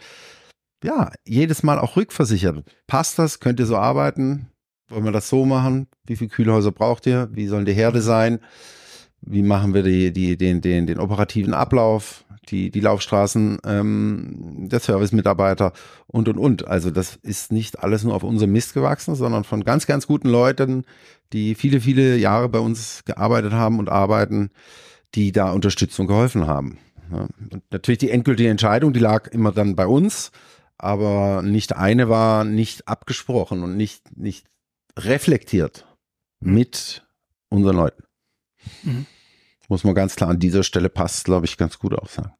ja, 0.83 1.11
jedes 1.25 1.63
Mal 1.63 1.79
auch 1.79 1.95
rückversichert. 1.95 2.63
Passt 2.85 3.17
das? 3.17 3.39
Könnt 3.39 3.59
ihr 3.59 3.65
so 3.65 3.77
arbeiten? 3.77 4.51
Wollen 4.89 5.03
wir 5.03 5.11
das 5.11 5.29
so 5.29 5.45
machen? 5.45 5.87
Wie 6.05 6.15
viele 6.15 6.29
Kühlhäuser 6.29 6.71
braucht 6.71 7.05
ihr? 7.05 7.29
Wie 7.31 7.47
sollen 7.47 7.65
die 7.65 7.73
Herde 7.73 8.01
sein? 8.01 8.39
Wie 9.21 9.41
machen 9.41 9.73
wir 9.73 9.83
die, 9.83 10.13
die, 10.13 10.37
den, 10.37 10.61
den, 10.61 10.87
den 10.87 10.99
operativen 10.99 11.53
Ablauf? 11.53 12.23
Die, 12.49 12.71
die 12.71 12.79
Laufstraßen, 12.79 13.59
ähm, 13.65 14.69
der 14.69 14.79
Service-Mitarbeiter 14.79 15.73
und, 16.05 16.29
und, 16.29 16.37
und. 16.37 16.65
Also 16.65 16.91
das 16.91 17.17
ist 17.17 17.51
nicht 17.51 17.79
alles 17.79 18.05
nur 18.05 18.15
auf 18.15 18.23
unserem 18.23 18.53
Mist 18.53 18.73
gewachsen, 18.73 19.15
sondern 19.15 19.43
von 19.43 19.65
ganz, 19.65 19.85
ganz 19.85 20.07
guten 20.07 20.29
Leuten, 20.29 20.85
die 21.33 21.55
viele, 21.55 21.81
viele 21.81 22.15
Jahre 22.15 22.47
bei 22.47 22.59
uns 22.59 23.03
gearbeitet 23.03 23.51
haben 23.51 23.79
und 23.79 23.89
arbeiten, 23.89 24.49
die 25.13 25.33
da 25.33 25.51
Unterstützung 25.51 26.07
geholfen 26.07 26.47
haben. 26.47 26.77
Ja. 27.11 27.27
Und 27.51 27.63
natürlich 27.69 27.99
die 27.99 28.11
endgültige 28.11 28.49
Entscheidung, 28.49 28.93
die 28.93 29.01
lag 29.01 29.27
immer 29.27 29.51
dann 29.51 29.75
bei 29.75 29.87
uns, 29.87 30.31
aber 30.77 31.41
nicht 31.41 31.75
eine 31.75 32.07
war 32.07 32.45
nicht 32.45 32.87
abgesprochen 32.87 33.63
und 33.63 33.75
nicht, 33.75 34.17
nicht 34.17 34.45
reflektiert 34.97 35.85
mit 36.39 37.05
unseren 37.49 37.75
Leuten. 37.75 38.03
Mhm. 38.83 39.05
Muss 39.69 39.83
man 39.83 39.95
ganz 39.95 40.15
klar 40.15 40.29
an 40.29 40.39
dieser 40.39 40.63
Stelle 40.63 40.89
passt, 40.89 41.25
glaube 41.25 41.45
ich, 41.45 41.57
ganz 41.57 41.77
gut 41.77 41.93
auch 41.93 42.07
sagen. 42.07 42.33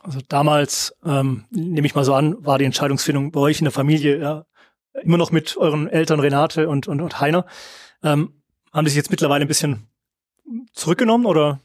Also 0.00 0.20
damals, 0.28 0.94
ähm, 1.04 1.46
nehme 1.50 1.86
ich 1.86 1.94
mal 1.94 2.04
so 2.04 2.14
an, 2.14 2.44
war 2.44 2.58
die 2.58 2.66
Entscheidungsfindung 2.66 3.32
bei 3.32 3.40
euch 3.40 3.58
in 3.60 3.64
der 3.64 3.72
Familie 3.72 4.18
ja, 4.18 4.46
immer 5.02 5.16
noch 5.16 5.32
mit 5.32 5.56
euren 5.56 5.88
Eltern 5.88 6.20
Renate 6.20 6.68
und, 6.68 6.88
und, 6.88 7.00
und 7.00 7.20
Heiner. 7.20 7.46
Ähm, 8.02 8.42
haben 8.72 8.84
die 8.84 8.90
sich 8.90 8.98
jetzt 8.98 9.10
mittlerweile 9.10 9.44
ein 9.44 9.48
bisschen 9.48 9.88
zurückgenommen 10.72 11.24
oder 11.24 11.60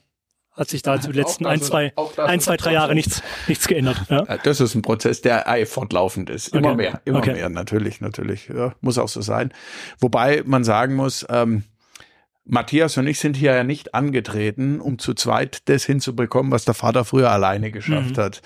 hat 0.53 0.69
sich 0.69 0.81
da 0.81 0.97
die 0.97 1.11
letzten 1.11 1.45
ein, 1.45 1.61
zwei, 1.61 1.93
ein, 2.17 2.39
zwei, 2.41 2.57
drei 2.57 2.73
Jahre 2.73 2.93
nichts, 2.93 3.23
nichts 3.47 3.67
geändert. 3.67 3.97
Ja? 4.09 4.23
Das 4.43 4.59
ist 4.59 4.75
ein 4.75 4.81
Prozess, 4.81 5.21
der 5.21 5.45
fortlaufend 5.65 6.29
ist. 6.29 6.49
Immer 6.49 6.69
okay. 6.69 6.77
mehr, 6.77 7.01
immer 7.05 7.19
okay. 7.19 7.33
mehr, 7.33 7.49
natürlich, 7.49 8.01
natürlich. 8.01 8.49
Ja, 8.49 8.73
muss 8.81 8.97
auch 8.97 9.07
so 9.07 9.21
sein. 9.21 9.53
Wobei 9.99 10.43
man 10.45 10.63
sagen 10.63 10.95
muss, 10.95 11.25
ähm, 11.29 11.63
Matthias 12.49 12.97
und 12.97 13.05
ich 13.05 13.19
sind 13.19 13.37
hier 13.37 13.53
ja 13.53 13.63
nicht 13.63 13.93
angetreten, 13.93 14.81
um 14.81 14.97
zu 14.97 15.13
zweit 15.13 15.69
das 15.69 15.85
hinzubekommen, 15.85 16.51
was 16.51 16.65
der 16.65 16.73
Vater 16.73 17.05
früher 17.05 17.31
alleine 17.31 17.71
geschafft 17.71 18.17
mhm. 18.17 18.21
hat. 18.21 18.41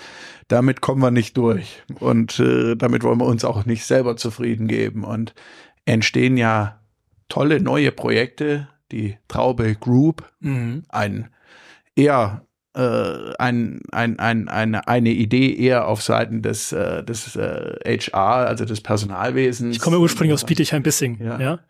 Damit 0.48 0.82
kommen 0.82 1.00
wir 1.00 1.10
nicht 1.10 1.36
durch. 1.38 1.82
Und 2.00 2.38
äh, 2.38 2.76
damit 2.76 3.02
wollen 3.02 3.18
wir 3.18 3.26
uns 3.26 3.44
auch 3.44 3.64
nicht 3.64 3.86
selber 3.86 4.16
zufrieden 4.16 4.68
geben. 4.68 5.04
Und 5.04 5.34
entstehen 5.86 6.36
ja 6.36 6.80
tolle 7.28 7.60
neue 7.60 7.92
Projekte. 7.92 8.68
Die 8.92 9.16
Traube 9.26 9.74
Group, 9.74 10.30
mhm. 10.40 10.84
ein 10.90 11.30
eher 11.96 12.46
äh, 12.76 13.32
ein, 13.38 13.80
ein, 13.92 14.18
ein, 14.18 14.48
eine, 14.48 14.88
eine 14.88 15.10
Idee 15.10 15.54
eher 15.54 15.86
auf 15.86 16.02
Seiten 16.02 16.42
des, 16.42 16.72
äh, 16.72 17.04
des 17.04 17.36
äh, 17.36 17.98
HR, 17.98 18.48
also 18.48 18.64
des 18.64 18.80
Personalwesens. 18.80 19.76
Ich 19.76 19.82
komme 19.82 19.98
ursprünglich 19.98 20.34
aus 20.34 20.44
Bietigheim-Bissing. 20.44 21.20
Ja. 21.20 21.40
ja. 21.40 21.60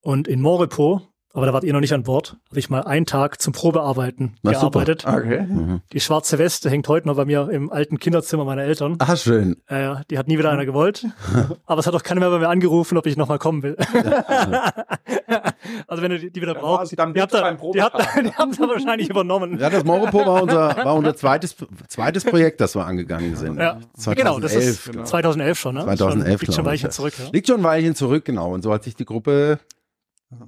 Und 0.00 0.26
in 0.26 0.40
Morepo 0.40 1.02
aber 1.32 1.46
da 1.46 1.52
wart 1.52 1.62
ihr 1.62 1.72
noch 1.72 1.80
nicht 1.80 1.92
an 1.92 2.02
Bord. 2.02 2.36
Habe 2.48 2.58
ich 2.58 2.70
mal 2.70 2.82
einen 2.82 3.06
Tag 3.06 3.40
zum 3.40 3.52
Probearbeiten 3.52 4.34
Na, 4.42 4.50
gearbeitet. 4.50 5.04
Okay. 5.06 5.42
Mhm. 5.42 5.80
Die 5.92 6.00
schwarze 6.00 6.38
Weste 6.38 6.68
hängt 6.68 6.88
heute 6.88 7.06
noch 7.06 7.14
bei 7.14 7.24
mir 7.24 7.48
im 7.50 7.70
alten 7.70 8.00
Kinderzimmer 8.00 8.44
meiner 8.44 8.62
Eltern. 8.62 8.96
Ach, 8.98 9.16
schön. 9.16 9.56
Äh, 9.68 9.94
die 10.10 10.18
hat 10.18 10.26
nie 10.26 10.38
wieder 10.38 10.50
einer 10.50 10.66
gewollt. 10.66 11.06
Aber 11.66 11.78
es 11.78 11.86
hat 11.86 11.94
auch 11.94 12.02
keiner 12.02 12.18
mehr 12.18 12.30
bei 12.30 12.40
mir 12.40 12.48
angerufen, 12.48 12.98
ob 12.98 13.06
ich 13.06 13.16
nochmal 13.16 13.38
kommen 13.38 13.62
will. 13.62 13.76
also 15.86 16.02
wenn 16.02 16.10
du 16.10 16.18
die, 16.18 16.32
die 16.32 16.42
wieder 16.42 16.54
brauchst, 16.54 16.98
dann 16.98 17.14
die, 17.14 17.20
habt 17.20 17.32
da, 17.32 17.52
die, 17.52 17.80
habt, 17.80 17.96
die 18.24 18.32
habt 18.32 18.60
da 18.60 18.68
wahrscheinlich 18.68 19.08
übernommen. 19.08 19.56
Ja, 19.60 19.70
das 19.70 19.84
Moropo 19.84 20.26
war 20.26 20.42
unser, 20.42 20.76
war 20.76 20.96
unser 20.96 21.14
zweites, 21.14 21.54
zweites 21.86 22.24
Projekt, 22.24 22.60
das 22.60 22.74
wir 22.74 22.84
angegangen 22.84 23.36
sind. 23.36 23.56
Ja. 23.56 23.78
2011. 23.96 24.16
Genau, 24.16 24.40
das 24.40 24.54
ist 24.54 24.90
genau. 24.90 25.04
2011 25.04 25.58
schon. 25.58 25.74
Ne? 25.76 25.82
2011, 25.82 26.24
schon, 26.24 26.40
Liegt 26.40 26.54
schon 26.54 26.64
ein 26.64 26.66
Weilchen 26.66 26.90
zurück. 26.90 27.14
Ja? 27.16 27.24
Liegt 27.32 27.46
schon 27.46 27.60
ein 27.60 27.64
Weilchen 27.64 27.94
zurück, 27.94 28.24
genau. 28.24 28.52
Und 28.52 28.62
so 28.62 28.72
hat 28.72 28.82
sich 28.82 28.96
die 28.96 29.04
Gruppe 29.04 29.60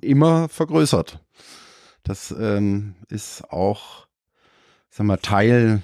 immer 0.01 0.49
vergrößert. 0.49 1.21
Das 2.03 2.35
ähm, 2.39 2.95
ist 3.09 3.51
auch, 3.51 4.07
sag 4.91 5.07
mal, 5.07 5.17
Teil 5.19 5.83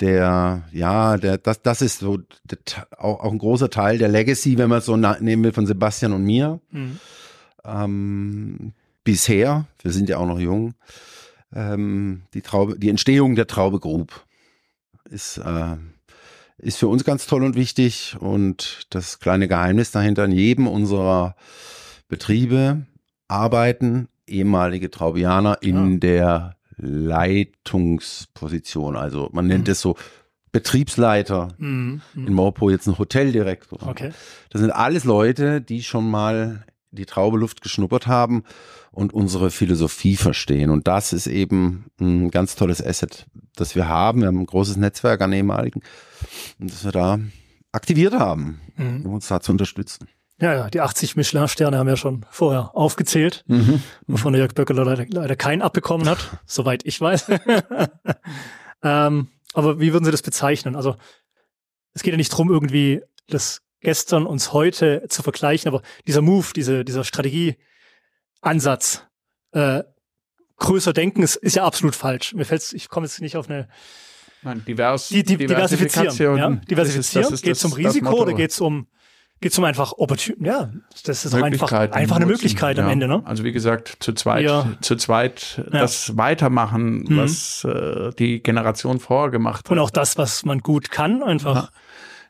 der, 0.00 0.64
ja, 0.72 1.16
der, 1.16 1.38
das, 1.38 1.62
das 1.62 1.82
ist 1.82 1.98
so 1.98 2.18
der, 2.44 2.58
auch, 2.98 3.20
auch 3.20 3.32
ein 3.32 3.38
großer 3.38 3.70
Teil 3.70 3.98
der 3.98 4.08
Legacy, 4.08 4.58
wenn 4.58 4.68
man 4.68 4.78
es 4.78 4.86
so 4.86 4.96
nehmen 4.96 5.44
will, 5.44 5.52
von 5.52 5.66
Sebastian 5.66 6.12
und 6.12 6.24
mir. 6.24 6.60
Mhm. 6.70 6.98
Ähm, 7.64 8.72
bisher, 9.04 9.66
wir 9.82 9.92
sind 9.92 10.08
ja 10.08 10.18
auch 10.18 10.26
noch 10.26 10.38
jung, 10.38 10.74
ähm, 11.54 12.22
die 12.34 12.42
Traube, 12.42 12.78
die 12.78 12.88
Entstehung 12.88 13.34
der 13.34 13.46
Traube 13.46 13.80
Group 13.80 14.24
ist, 15.10 15.38
äh, 15.38 15.76
ist 16.58 16.78
für 16.78 16.88
uns 16.88 17.04
ganz 17.04 17.26
toll 17.26 17.42
und 17.42 17.56
wichtig 17.56 18.16
und 18.20 18.86
das 18.90 19.18
kleine 19.18 19.48
Geheimnis 19.48 19.90
dahinter 19.90 20.24
in 20.24 20.32
jedem 20.32 20.66
unserer 20.66 21.36
Betriebe 22.10 22.84
arbeiten 23.28 24.08
ehemalige 24.26 24.90
Traubianer 24.90 25.62
in 25.62 25.92
ja. 25.92 25.98
der 25.98 26.56
Leitungsposition. 26.76 28.96
Also 28.96 29.30
man 29.32 29.46
nennt 29.46 29.68
mhm. 29.68 29.72
es 29.72 29.80
so 29.80 29.96
Betriebsleiter, 30.52 31.48
mhm. 31.58 32.02
mhm. 32.14 32.26
in 32.26 32.34
Morpo 32.34 32.68
jetzt 32.70 32.88
ein 32.88 32.98
Hoteldirektor. 32.98 33.86
Okay. 33.86 34.10
Das 34.50 34.60
sind 34.60 34.72
alles 34.72 35.04
Leute, 35.04 35.62
die 35.62 35.82
schon 35.82 36.10
mal 36.10 36.66
die 36.90 37.06
Traube 37.06 37.38
Luft 37.38 37.62
geschnuppert 37.62 38.08
haben 38.08 38.42
und 38.90 39.14
unsere 39.14 39.52
Philosophie 39.52 40.16
verstehen. 40.16 40.70
Und 40.70 40.88
das 40.88 41.12
ist 41.12 41.28
eben 41.28 41.86
ein 42.00 42.32
ganz 42.32 42.56
tolles 42.56 42.84
Asset, 42.84 43.26
das 43.54 43.76
wir 43.76 43.86
haben. 43.88 44.22
Wir 44.22 44.26
haben 44.26 44.40
ein 44.40 44.46
großes 44.46 44.76
Netzwerk 44.76 45.20
an 45.20 45.32
ehemaligen 45.32 45.82
und 46.58 46.72
das 46.72 46.84
wir 46.84 46.92
da 46.92 47.20
aktiviert 47.70 48.14
haben, 48.14 48.60
mhm. 48.76 49.06
um 49.06 49.14
uns 49.14 49.28
da 49.28 49.40
zu 49.40 49.52
unterstützen. 49.52 50.08
Ja, 50.40 50.54
ja, 50.54 50.70
die 50.70 50.80
80 50.80 51.16
Michelin-Sterne 51.16 51.76
haben 51.76 51.86
wir 51.86 51.98
schon 51.98 52.24
vorher 52.30 52.74
aufgezählt, 52.74 53.44
mhm. 53.46 53.82
wovon 54.06 54.32
der 54.32 54.40
Jörg 54.40 54.54
Böckeler 54.54 54.84
leider, 54.84 55.04
leider 55.06 55.36
keinen 55.36 55.60
abbekommen 55.60 56.08
hat, 56.08 56.38
soweit 56.46 56.86
ich 56.86 56.98
weiß. 57.00 57.26
ähm, 58.82 59.28
aber 59.52 59.80
wie 59.80 59.92
würden 59.92 60.06
Sie 60.06 60.10
das 60.10 60.22
bezeichnen? 60.22 60.76
Also 60.76 60.96
es 61.92 62.02
geht 62.02 62.12
ja 62.12 62.16
nicht 62.16 62.30
drum, 62.30 62.50
irgendwie 62.50 63.02
das 63.28 63.60
gestern 63.80 64.26
uns 64.26 64.52
heute 64.52 65.04
zu 65.08 65.22
vergleichen, 65.22 65.68
aber 65.68 65.82
dieser 66.06 66.22
Move, 66.22 66.46
diese, 66.54 66.84
dieser 66.84 67.04
Strategieansatz, 67.04 69.04
äh, 69.52 69.82
größer 70.56 70.92
denken 70.92 71.22
ist, 71.22 71.36
ist 71.36 71.56
ja 71.56 71.64
absolut 71.64 71.96
falsch. 71.96 72.34
Mir 72.34 72.44
fällt's, 72.44 72.72
ich 72.72 72.88
komme 72.88 73.06
jetzt 73.06 73.20
nicht 73.20 73.36
auf 73.36 73.50
eine 73.50 73.68
Nein, 74.42 74.64
divers, 74.66 75.08
die, 75.08 75.22
die, 75.22 75.36
diversifizieren. 75.36 76.38
Ja? 76.38 76.50
Diversifizieren. 76.50 77.34
Geht 77.36 77.56
es 77.56 77.64
um 77.64 77.72
Risiko 77.72 78.22
oder 78.22 78.32
geht 78.32 78.52
es 78.52 78.60
um 78.60 78.86
geht 79.40 79.52
es 79.52 79.58
um 79.58 79.64
einfach 79.64 79.92
Opportun 79.96 80.36
ja, 80.40 80.70
das 81.04 81.24
ist 81.24 81.34
einfach, 81.34 81.72
einfach 81.72 82.16
eine 82.16 82.26
Möglichkeit 82.26 82.76
ja. 82.76 82.84
am 82.84 82.90
Ende, 82.90 83.08
ne? 83.08 83.22
Also 83.24 83.44
wie 83.44 83.52
gesagt, 83.52 83.96
zu 84.00 84.12
zweit, 84.12 84.44
ja. 84.44 84.66
zu 84.80 84.96
zweit 84.96 85.62
ja. 85.72 85.80
das 85.80 86.16
weitermachen, 86.16 87.04
mhm. 87.08 87.16
was 87.16 87.64
äh, 87.64 88.10
die 88.18 88.42
Generation 88.42 89.00
vorher 89.00 89.30
gemacht 89.30 89.66
hat. 89.66 89.72
Und 89.72 89.78
auch 89.78 89.90
das, 89.90 90.18
was 90.18 90.44
man 90.44 90.60
gut 90.60 90.90
kann, 90.90 91.22
einfach. 91.22 91.70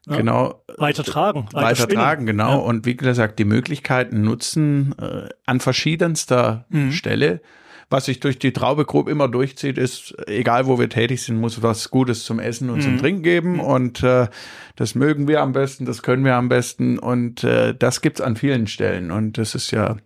Genau. 0.06 0.64
Weitertragen. 0.78 1.46
Weitertragen, 1.52 2.24
genau. 2.24 2.60
Und 2.60 2.86
wie 2.86 2.96
gesagt, 2.96 3.38
die 3.38 3.44
Möglichkeiten 3.44 4.22
nutzen 4.22 4.94
äh, 4.98 5.28
an 5.44 5.60
verschiedenster 5.60 6.64
mhm. 6.70 6.92
Stelle 6.92 7.42
was 7.90 8.04
sich 8.04 8.20
durch 8.20 8.38
die 8.38 8.52
Traube 8.52 8.84
grob 8.84 9.08
immer 9.08 9.28
durchzieht, 9.28 9.76
ist, 9.76 10.14
egal 10.26 10.66
wo 10.66 10.78
wir 10.78 10.88
tätig 10.88 11.22
sind, 11.22 11.40
muss 11.40 11.62
was 11.62 11.90
Gutes 11.90 12.24
zum 12.24 12.38
Essen 12.38 12.70
und 12.70 12.78
mhm. 12.78 12.82
zum 12.82 12.98
Trinken 12.98 13.22
geben. 13.22 13.60
Und 13.60 14.02
äh, 14.04 14.28
das 14.76 14.94
mögen 14.94 15.26
wir 15.26 15.42
am 15.42 15.52
besten, 15.52 15.84
das 15.84 16.02
können 16.02 16.24
wir 16.24 16.36
am 16.36 16.48
besten. 16.48 16.98
Und 16.98 17.42
äh, 17.42 17.74
das 17.74 18.00
gibt's 18.00 18.20
an 18.20 18.36
vielen 18.36 18.68
Stellen. 18.68 19.10
Und 19.10 19.38
das 19.38 19.56
ist 19.56 19.72
ja 19.72 19.96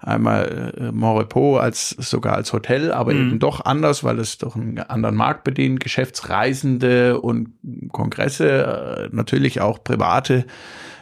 einmal 0.00 0.74
äh, 0.78 0.92
Morepot 0.92 1.60
als 1.60 1.90
sogar 1.90 2.34
als 2.34 2.52
Hotel, 2.52 2.92
aber 2.92 3.12
mhm. 3.12 3.20
eben 3.20 3.38
doch 3.38 3.64
anders, 3.64 4.04
weil 4.04 4.18
es 4.18 4.38
doch 4.38 4.56
einen 4.56 4.78
anderen 4.78 5.16
Markt 5.16 5.44
bedient, 5.44 5.80
Geschäftsreisende 5.80 7.20
und 7.20 7.50
Kongresse, 7.92 9.08
äh, 9.10 9.14
natürlich 9.14 9.60
auch 9.60 9.82
private 9.82 10.46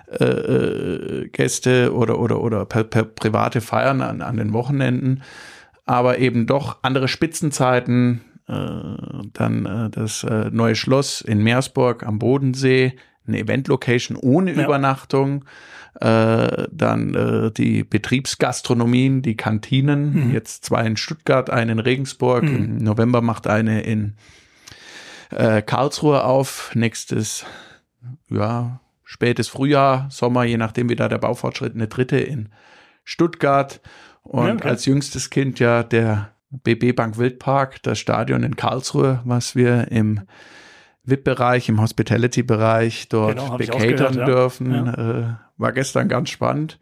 äh, 0.08 0.24
äh, 0.24 1.28
Gäste 1.28 1.92
oder 1.92 2.18
oder 2.18 2.40
oder 2.40 2.64
per, 2.64 2.84
per 2.84 3.04
private 3.04 3.60
Feiern 3.60 4.00
an, 4.00 4.22
an 4.22 4.36
den 4.36 4.52
Wochenenden, 4.52 5.22
aber 5.86 6.18
eben 6.18 6.46
doch 6.46 6.78
andere 6.82 7.08
Spitzenzeiten. 7.08 8.20
Äh, 8.48 9.32
dann 9.32 9.66
äh, 9.66 9.90
das 9.90 10.22
äh, 10.22 10.50
neue 10.50 10.76
Schloss 10.76 11.20
in 11.20 11.42
Meersburg 11.42 12.04
am 12.04 12.18
Bodensee, 12.18 12.94
eine 13.26 13.40
Event-Location 13.40 14.16
ohne 14.16 14.52
ja. 14.52 14.64
Übernachtung 14.64 15.44
äh, 16.00 16.68
dann 16.70 17.14
äh, 17.14 17.50
die 17.52 17.84
Betriebsgastronomien, 17.84 19.22
die 19.22 19.36
Kantinen, 19.36 20.28
mhm. 20.28 20.32
jetzt 20.32 20.64
zwei 20.64 20.86
in 20.86 20.96
Stuttgart, 20.96 21.50
eine 21.50 21.72
in 21.72 21.78
Regensburg, 21.78 22.44
mhm. 22.44 22.56
im 22.56 22.76
November 22.78 23.22
macht 23.22 23.46
eine 23.46 23.82
in 23.82 24.14
äh, 25.30 25.62
Karlsruhe 25.62 26.24
auf, 26.24 26.72
nächstes, 26.74 27.46
ja, 28.28 28.80
spätes 29.04 29.48
Frühjahr, 29.48 30.08
Sommer, 30.10 30.44
je 30.44 30.58
nachdem 30.58 30.88
wie 30.88 30.96
da 30.96 31.08
der 31.08 31.18
Baufortschritt, 31.18 31.74
eine 31.74 31.88
dritte 31.88 32.18
in 32.18 32.50
Stuttgart 33.04 33.80
und 34.36 34.46
ja, 34.46 34.54
okay. 34.54 34.68
als 34.68 34.84
jüngstes 34.86 35.30
Kind 35.30 35.58
ja 35.58 35.82
der 35.82 36.32
BB 36.50 36.94
Bank 36.94 37.18
Wildpark, 37.18 37.82
das 37.82 37.98
Stadion 37.98 38.42
in 38.42 38.56
Karlsruhe, 38.56 39.20
was 39.24 39.56
wir 39.56 39.90
im 39.90 40.22
VIP-Bereich, 41.04 41.68
im 41.68 41.80
Hospitality-Bereich 41.80 43.08
dort 43.08 43.38
genau, 43.38 43.56
bekatern 43.56 44.26
dürfen. 44.26 44.72
Ja. 44.72 45.20
Äh, 45.20 45.34
war 45.56 45.72
gestern 45.72 46.08
ganz 46.08 46.30
spannend. 46.30 46.78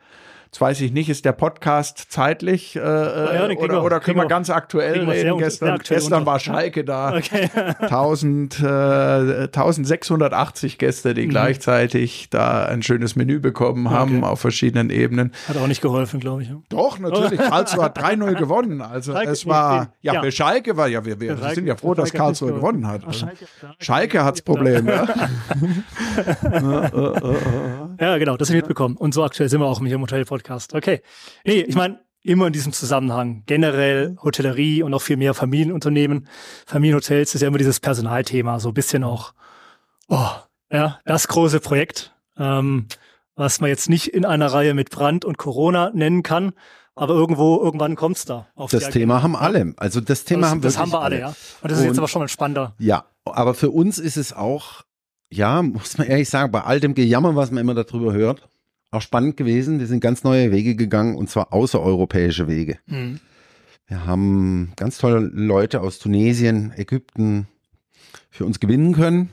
Jetzt 0.54 0.60
weiß 0.60 0.80
ich 0.82 0.92
nicht, 0.92 1.08
ist 1.08 1.24
der 1.24 1.32
Podcast 1.32 2.06
zeitlich 2.10 2.76
äh, 2.76 2.78
ja, 2.78 3.46
oder, 3.46 3.58
wir, 3.58 3.82
oder 3.82 3.98
können 3.98 4.18
wir, 4.18 4.26
ganz 4.26 4.50
aktuell 4.50 5.10
reden? 5.10 5.38
Gestern, 5.38 5.70
aktuell 5.70 5.98
gestern 5.98 6.26
war 6.26 6.38
Schalke 6.38 6.84
da. 6.84 7.18
Okay. 7.24 7.48
1000, 7.80 8.60
äh, 8.60 8.64
1680 8.64 10.78
Gäste, 10.78 11.14
die 11.14 11.26
mhm. 11.26 11.30
gleichzeitig 11.30 12.28
da 12.30 12.66
ein 12.66 12.84
schönes 12.84 13.16
Menü 13.16 13.40
bekommen 13.40 13.90
haben 13.90 14.18
okay. 14.18 14.26
auf 14.26 14.40
verschiedenen 14.40 14.90
Ebenen. 14.90 15.32
Hat 15.48 15.56
auch 15.56 15.66
nicht 15.66 15.80
geholfen, 15.80 16.20
glaube 16.20 16.42
ich. 16.42 16.52
Doch, 16.68 17.00
natürlich. 17.00 17.40
Karlsruhe 17.40 17.86
hat 17.86 17.98
3-0 17.98 18.34
gewonnen. 18.34 18.80
Also 18.80 19.12
Schalke, 19.12 19.32
es 19.32 19.46
war, 19.46 19.88
ja, 20.02 20.22
ja, 20.22 20.30
Schalke 20.30 20.76
war 20.76 20.86
ja, 20.86 21.04
wir, 21.04 21.18
wir 21.18 21.36
Schalke, 21.36 21.54
sind 21.56 21.66
ja 21.66 21.74
froh, 21.74 21.94
dass 21.94 22.12
Karlsruhe 22.12 22.52
gewonnen 22.52 22.86
hat. 22.86 23.04
Also 23.04 23.26
Schalke, 23.26 23.46
Schalke 23.80 24.24
hat's 24.24 24.42
Problem, 24.42 24.86
ja. 24.86 25.08
ja, 28.00 28.18
genau, 28.18 28.36
das 28.36 28.48
habe 28.48 28.58
ich 28.58 28.62
mitbekommen. 28.62 28.96
Und 28.96 29.14
so 29.14 29.24
aktuell 29.24 29.48
sind 29.48 29.60
wir 29.60 29.66
auch 29.66 29.80
im 29.80 30.00
Hotel-Podcast. 30.00 30.72
Podcast. 30.72 30.74
Okay. 30.74 31.02
Nee, 31.44 31.60
ich 31.60 31.74
meine, 31.74 32.00
immer 32.24 32.46
in 32.46 32.52
diesem 32.52 32.72
Zusammenhang. 32.72 33.44
Generell 33.46 34.16
Hotellerie 34.22 34.82
und 34.82 34.90
noch 34.90 35.02
viel 35.02 35.16
mehr 35.16 35.34
Familienunternehmen, 35.34 36.26
Familienhotels 36.66 37.34
ist 37.34 37.42
ja 37.42 37.48
immer 37.48 37.58
dieses 37.58 37.80
Personalthema, 37.80 38.58
so 38.58 38.68
ein 38.68 38.74
bisschen 38.74 39.04
auch, 39.04 39.34
oh, 40.08 40.30
ja, 40.70 40.98
das 41.04 41.28
große 41.28 41.60
Projekt, 41.60 42.14
ähm, 42.38 42.86
was 43.36 43.60
man 43.60 43.68
jetzt 43.68 43.88
nicht 43.88 44.08
in 44.08 44.24
einer 44.24 44.52
Reihe 44.52 44.74
mit 44.74 44.90
Brand 44.90 45.24
und 45.24 45.38
Corona 45.38 45.90
nennen 45.94 46.22
kann, 46.22 46.52
aber 46.94 47.14
irgendwo, 47.14 47.60
irgendwann 47.60 47.96
kommt's 47.96 48.24
da. 48.24 48.46
das 48.70 48.90
Thema 48.90 49.22
haben 49.22 49.36
alle. 49.36 49.74
Also 49.76 50.00
das 50.00 50.24
Thema 50.24 50.42
das, 50.42 50.50
haben 50.50 50.62
wir. 50.62 50.68
Das 50.68 50.78
haben 50.78 50.92
wir 50.92 51.00
alle, 51.00 51.16
alle, 51.16 51.20
ja. 51.20 51.34
Und 51.60 51.70
das 51.70 51.78
ist 51.78 51.84
jetzt 51.84 51.98
aber 51.98 52.08
schon 52.08 52.22
ein 52.22 52.28
spannender. 52.28 52.74
Ja, 52.78 53.04
aber 53.24 53.54
für 53.54 53.70
uns 53.70 53.98
ist 53.98 54.16
es 54.16 54.32
auch, 54.32 54.84
ja, 55.34 55.62
muss 55.62 55.98
man 55.98 56.06
ehrlich 56.06 56.28
sagen, 56.28 56.52
bei 56.52 56.62
all 56.62 56.80
dem 56.80 56.94
Gejammer, 56.94 57.36
was 57.36 57.50
man 57.50 57.60
immer 57.60 57.74
darüber 57.74 58.12
hört, 58.12 58.48
auch 58.90 59.02
spannend 59.02 59.36
gewesen. 59.36 59.80
Wir 59.80 59.86
sind 59.86 60.00
ganz 60.00 60.22
neue 60.22 60.52
Wege 60.52 60.76
gegangen 60.76 61.16
und 61.16 61.28
zwar 61.28 61.52
außereuropäische 61.52 62.46
Wege. 62.46 62.78
Mhm. 62.86 63.20
Wir 63.86 64.06
haben 64.06 64.72
ganz 64.76 64.98
tolle 64.98 65.18
Leute 65.18 65.80
aus 65.80 65.98
Tunesien, 65.98 66.72
Ägypten 66.76 67.48
für 68.30 68.44
uns 68.44 68.60
gewinnen 68.60 68.94
können. 68.94 69.30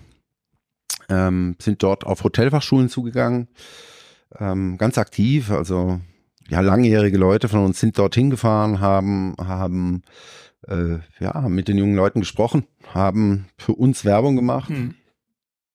Ähm, 1.08 1.56
sind 1.60 1.84
dort 1.84 2.06
auf 2.06 2.24
Hotelfachschulen 2.24 2.90
zugegangen, 2.90 3.48
ähm, 4.40 4.78
ganz 4.78 4.98
aktiv. 4.98 5.52
Also 5.52 6.00
ja, 6.50 6.62
langjährige 6.62 7.18
Leute 7.18 7.48
von 7.48 7.66
uns 7.66 7.80
sind 7.80 7.98
dorthin 7.98 8.30
gefahren, 8.30 8.80
haben 8.80 9.36
haben 9.38 10.04
äh, 10.68 11.00
ja 11.20 11.48
mit 11.48 11.68
den 11.68 11.78
jungen 11.78 11.96
Leuten 11.96 12.22
gesprochen, 12.22 12.66
haben 12.94 13.48
für 13.58 13.74
uns 13.74 14.06
Werbung 14.06 14.36
gemacht. 14.36 14.70
Mhm. 14.70 14.96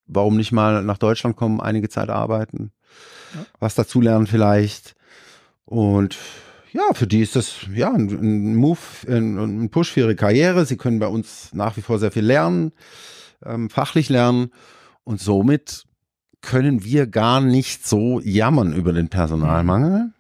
Warum 0.07 0.37
nicht 0.37 0.53
mal 0.53 0.83
nach 0.83 0.99
Deutschland 0.99 1.37
kommen, 1.37 1.61
einige 1.61 1.89
Zeit 1.89 2.11
arbeiten? 2.11 2.73
was 3.59 3.75
dazulernen 3.75 4.27
vielleicht. 4.27 4.95
Und 5.65 6.17
ja, 6.73 6.83
für 6.93 7.07
die 7.07 7.21
ist 7.21 7.37
das 7.37 7.67
ja 7.73 7.93
ein, 7.93 8.09
ein 8.09 8.57
Move, 8.57 8.79
ein, 9.09 9.39
ein, 9.39 9.71
Push 9.71 9.93
für 9.93 10.01
ihre 10.01 10.17
Karriere. 10.17 10.67
Sie 10.67 10.77
können 10.77 10.99
bei 10.99 11.09
uns 11.09 11.53
nach 11.55 11.77
wie 11.77 11.83
vor 11.83 11.99
sehr 11.99 12.13
viel 12.13 12.25
lernen, 12.25 12.73
ähm, 13.45 13.71
fachlich 13.71 14.09
lernen 14.09 14.51
und 15.05 15.21
somit 15.21 15.85
können 16.43 16.85
wir 16.85 17.07
gar 17.07 17.41
nicht 17.41 17.87
so 17.87 18.21
jammern 18.21 18.73
über 18.73 18.93
den 18.93 19.09
Personalmangel. 19.09 20.13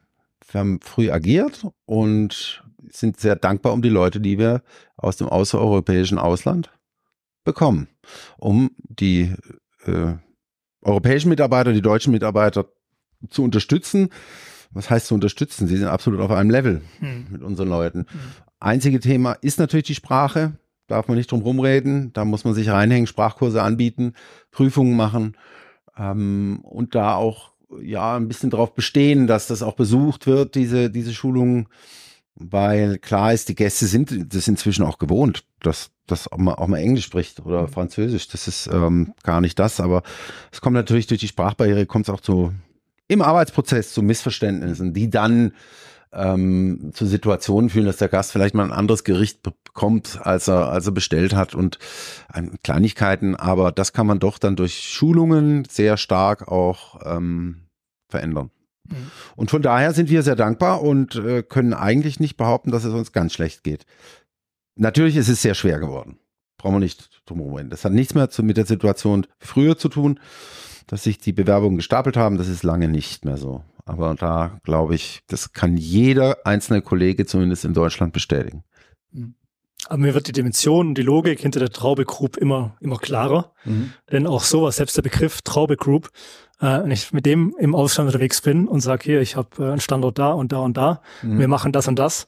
Wir 0.50 0.60
haben 0.60 0.80
früh 0.80 1.10
agiert 1.10 1.66
und 1.84 2.64
sind 2.90 3.20
sehr 3.20 3.36
dankbar 3.36 3.72
um 3.72 3.82
die 3.82 3.88
Leute, 3.88 4.20
die 4.20 4.38
wir 4.38 4.62
aus 4.96 5.16
dem 5.16 5.28
außereuropäischen 5.28 6.18
Ausland 6.18 6.70
bekommen, 7.44 7.88
um 8.38 8.70
die 8.78 9.34
äh, 9.88 10.16
europäischen 10.82 11.28
Mitarbeiter, 11.28 11.72
die 11.72 11.82
deutschen 11.82 12.12
Mitarbeiter 12.12 12.66
zu 13.30 13.42
unterstützen. 13.42 14.10
Was 14.70 14.90
heißt 14.90 15.06
zu 15.06 15.14
unterstützen? 15.14 15.66
Sie 15.66 15.76
sind 15.76 15.88
absolut 15.88 16.20
auf 16.20 16.30
einem 16.30 16.50
Level 16.50 16.82
hm. 16.98 17.26
mit 17.30 17.42
unseren 17.42 17.68
Leuten. 17.68 18.00
Hm. 18.00 18.20
Einzige 18.60 19.00
Thema 19.00 19.32
ist 19.32 19.58
natürlich 19.58 19.86
die 19.86 19.94
Sprache. 19.94 20.58
Darf 20.86 21.08
man 21.08 21.16
nicht 21.16 21.30
drum 21.32 21.42
rumreden. 21.42 22.12
Da 22.12 22.24
muss 22.24 22.44
man 22.44 22.54
sich 22.54 22.68
reinhängen, 22.68 23.06
Sprachkurse 23.06 23.62
anbieten, 23.62 24.14
Prüfungen 24.50 24.96
machen 24.96 25.36
ähm, 25.96 26.60
und 26.62 26.94
da 26.94 27.14
auch 27.14 27.52
ja 27.80 28.16
ein 28.16 28.28
bisschen 28.28 28.50
darauf 28.50 28.74
bestehen, 28.74 29.26
dass 29.26 29.48
das 29.48 29.62
auch 29.62 29.74
besucht 29.74 30.26
wird, 30.26 30.54
diese, 30.54 30.90
diese 30.90 31.12
Schulungen. 31.12 31.68
Weil 32.34 32.98
klar 32.98 33.32
ist, 33.32 33.48
die 33.48 33.54
Gäste 33.54 33.86
sind 33.86 34.34
das 34.34 34.46
inzwischen 34.46 34.84
auch 34.84 34.98
gewohnt, 34.98 35.44
dass, 35.60 35.90
dass 36.06 36.30
auch, 36.30 36.38
mal, 36.38 36.54
auch 36.54 36.66
mal 36.66 36.78
Englisch 36.78 37.04
spricht 37.04 37.40
oder 37.44 37.62
hm. 37.62 37.68
Französisch. 37.68 38.28
Das 38.28 38.48
ist 38.48 38.68
ähm, 38.68 39.12
gar 39.22 39.40
nicht 39.40 39.58
das, 39.58 39.80
aber 39.80 40.02
es 40.52 40.60
kommt 40.60 40.74
natürlich 40.74 41.06
durch 41.06 41.20
die 41.20 41.28
Sprachbarriere, 41.28 41.86
kommt 41.86 42.08
es 42.08 42.14
auch 42.14 42.20
zu 42.20 42.52
im 43.08 43.22
Arbeitsprozess 43.22 43.92
zu 43.92 44.02
Missverständnissen, 44.02 44.92
die 44.92 45.10
dann 45.10 45.52
ähm, 46.12 46.90
zu 46.92 47.06
Situationen 47.06 47.70
führen, 47.70 47.86
dass 47.86 47.98
der 47.98 48.08
Gast 48.08 48.32
vielleicht 48.32 48.54
mal 48.54 48.64
ein 48.64 48.72
anderes 48.72 49.04
Gericht 49.04 49.42
bekommt, 49.42 50.18
als 50.22 50.48
er, 50.48 50.68
als 50.70 50.86
er 50.86 50.92
bestellt 50.92 51.34
hat 51.34 51.54
und 51.54 51.78
ähm, 52.34 52.52
Kleinigkeiten, 52.62 53.36
aber 53.36 53.72
das 53.72 53.92
kann 53.92 54.06
man 54.06 54.18
doch 54.18 54.38
dann 54.38 54.56
durch 54.56 54.82
Schulungen 54.82 55.64
sehr 55.68 55.96
stark 55.96 56.48
auch 56.48 57.00
ähm, 57.04 57.66
verändern. 58.08 58.50
Mhm. 58.88 59.10
Und 59.36 59.50
von 59.50 59.62
daher 59.62 59.92
sind 59.92 60.08
wir 60.08 60.22
sehr 60.22 60.36
dankbar 60.36 60.82
und 60.82 61.16
äh, 61.16 61.42
können 61.42 61.74
eigentlich 61.74 62.20
nicht 62.20 62.36
behaupten, 62.36 62.70
dass 62.70 62.84
es 62.84 62.94
uns 62.94 63.12
ganz 63.12 63.32
schlecht 63.32 63.62
geht. 63.62 63.84
Natürlich 64.76 65.16
ist 65.16 65.28
es 65.28 65.42
sehr 65.42 65.54
schwer 65.54 65.78
geworden. 65.78 66.18
Brauchen 66.58 66.76
wir 66.76 66.80
nicht 66.80 67.22
drum 67.26 67.40
herum. 67.40 67.70
Das 67.70 67.84
hat 67.84 67.92
nichts 67.92 68.14
mehr 68.14 68.30
zu, 68.30 68.42
mit 68.42 68.56
der 68.56 68.66
Situation 68.66 69.26
früher 69.38 69.76
zu 69.76 69.88
tun 69.88 70.20
dass 70.86 71.02
sich 71.02 71.18
die 71.18 71.32
Bewerbungen 71.32 71.76
gestapelt 71.76 72.16
haben, 72.16 72.38
das 72.38 72.48
ist 72.48 72.62
lange 72.62 72.88
nicht 72.88 73.24
mehr 73.24 73.36
so. 73.36 73.62
Aber 73.84 74.14
da 74.14 74.58
glaube 74.62 74.94
ich, 74.94 75.22
das 75.28 75.52
kann 75.52 75.76
jeder 75.76 76.38
einzelne 76.44 76.82
Kollege 76.82 77.26
zumindest 77.26 77.64
in 77.64 77.74
Deutschland 77.74 78.12
bestätigen. 78.12 78.64
Mhm. 79.12 79.34
Aber 79.88 79.98
mir 79.98 80.14
wird 80.14 80.26
die 80.26 80.32
Dimension 80.32 80.88
und 80.88 80.98
die 80.98 81.02
Logik 81.02 81.38
hinter 81.38 81.60
der 81.60 81.70
Traube 81.70 82.04
Group 82.04 82.36
immer, 82.36 82.76
immer 82.80 82.96
klarer. 82.96 83.52
Mhm. 83.64 83.92
Denn 84.10 84.26
auch 84.26 84.42
sowas, 84.42 84.76
selbst 84.76 84.96
der 84.96 85.02
Begriff 85.02 85.42
Traube 85.42 85.76
Group, 85.76 86.10
äh, 86.60 86.82
wenn 86.82 86.90
ich 86.90 87.12
mit 87.12 87.24
dem 87.24 87.54
im 87.58 87.74
Ausland 87.74 88.08
unterwegs 88.08 88.40
bin 88.40 88.66
und 88.66 88.80
sage, 88.80 89.04
hier, 89.04 89.20
ich 89.20 89.36
habe 89.36 89.48
äh, 89.62 89.70
einen 89.70 89.80
Standort 89.80 90.18
da 90.18 90.32
und 90.32 90.50
da 90.50 90.58
und 90.58 90.76
da, 90.76 91.02
mhm. 91.22 91.38
wir 91.38 91.46
machen 91.46 91.70
das 91.70 91.86
und 91.86 91.98
das, 91.98 92.26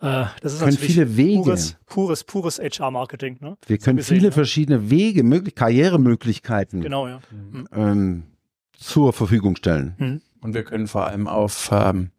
äh, 0.00 0.24
das 0.42 0.54
ist 0.54 0.60
können 0.60 0.76
viele 0.76 1.16
Wege. 1.16 1.42
Pures, 1.42 1.76
pures, 1.86 2.24
pures 2.24 2.58
HR-Marketing. 2.58 3.38
Ne? 3.40 3.56
Wir 3.66 3.78
können 3.78 3.96
gesehen, 3.96 4.16
viele 4.16 4.28
ne? 4.28 4.32
verschiedene 4.32 4.90
Wege, 4.90 5.22
möglich 5.22 5.54
Karrieremöglichkeiten 5.54 6.80
genau, 6.80 7.08
ja. 7.08 7.20
mhm. 7.30 7.68
ähm, 7.72 8.22
zur 8.72 9.12
Verfügung 9.12 9.56
stellen. 9.56 9.94
Mhm. 9.98 10.20
Und 10.40 10.54
wir 10.54 10.64
können 10.64 10.86
vor 10.86 11.06
allem 11.06 11.26
auf 11.26 11.70
ähm, 11.72 12.10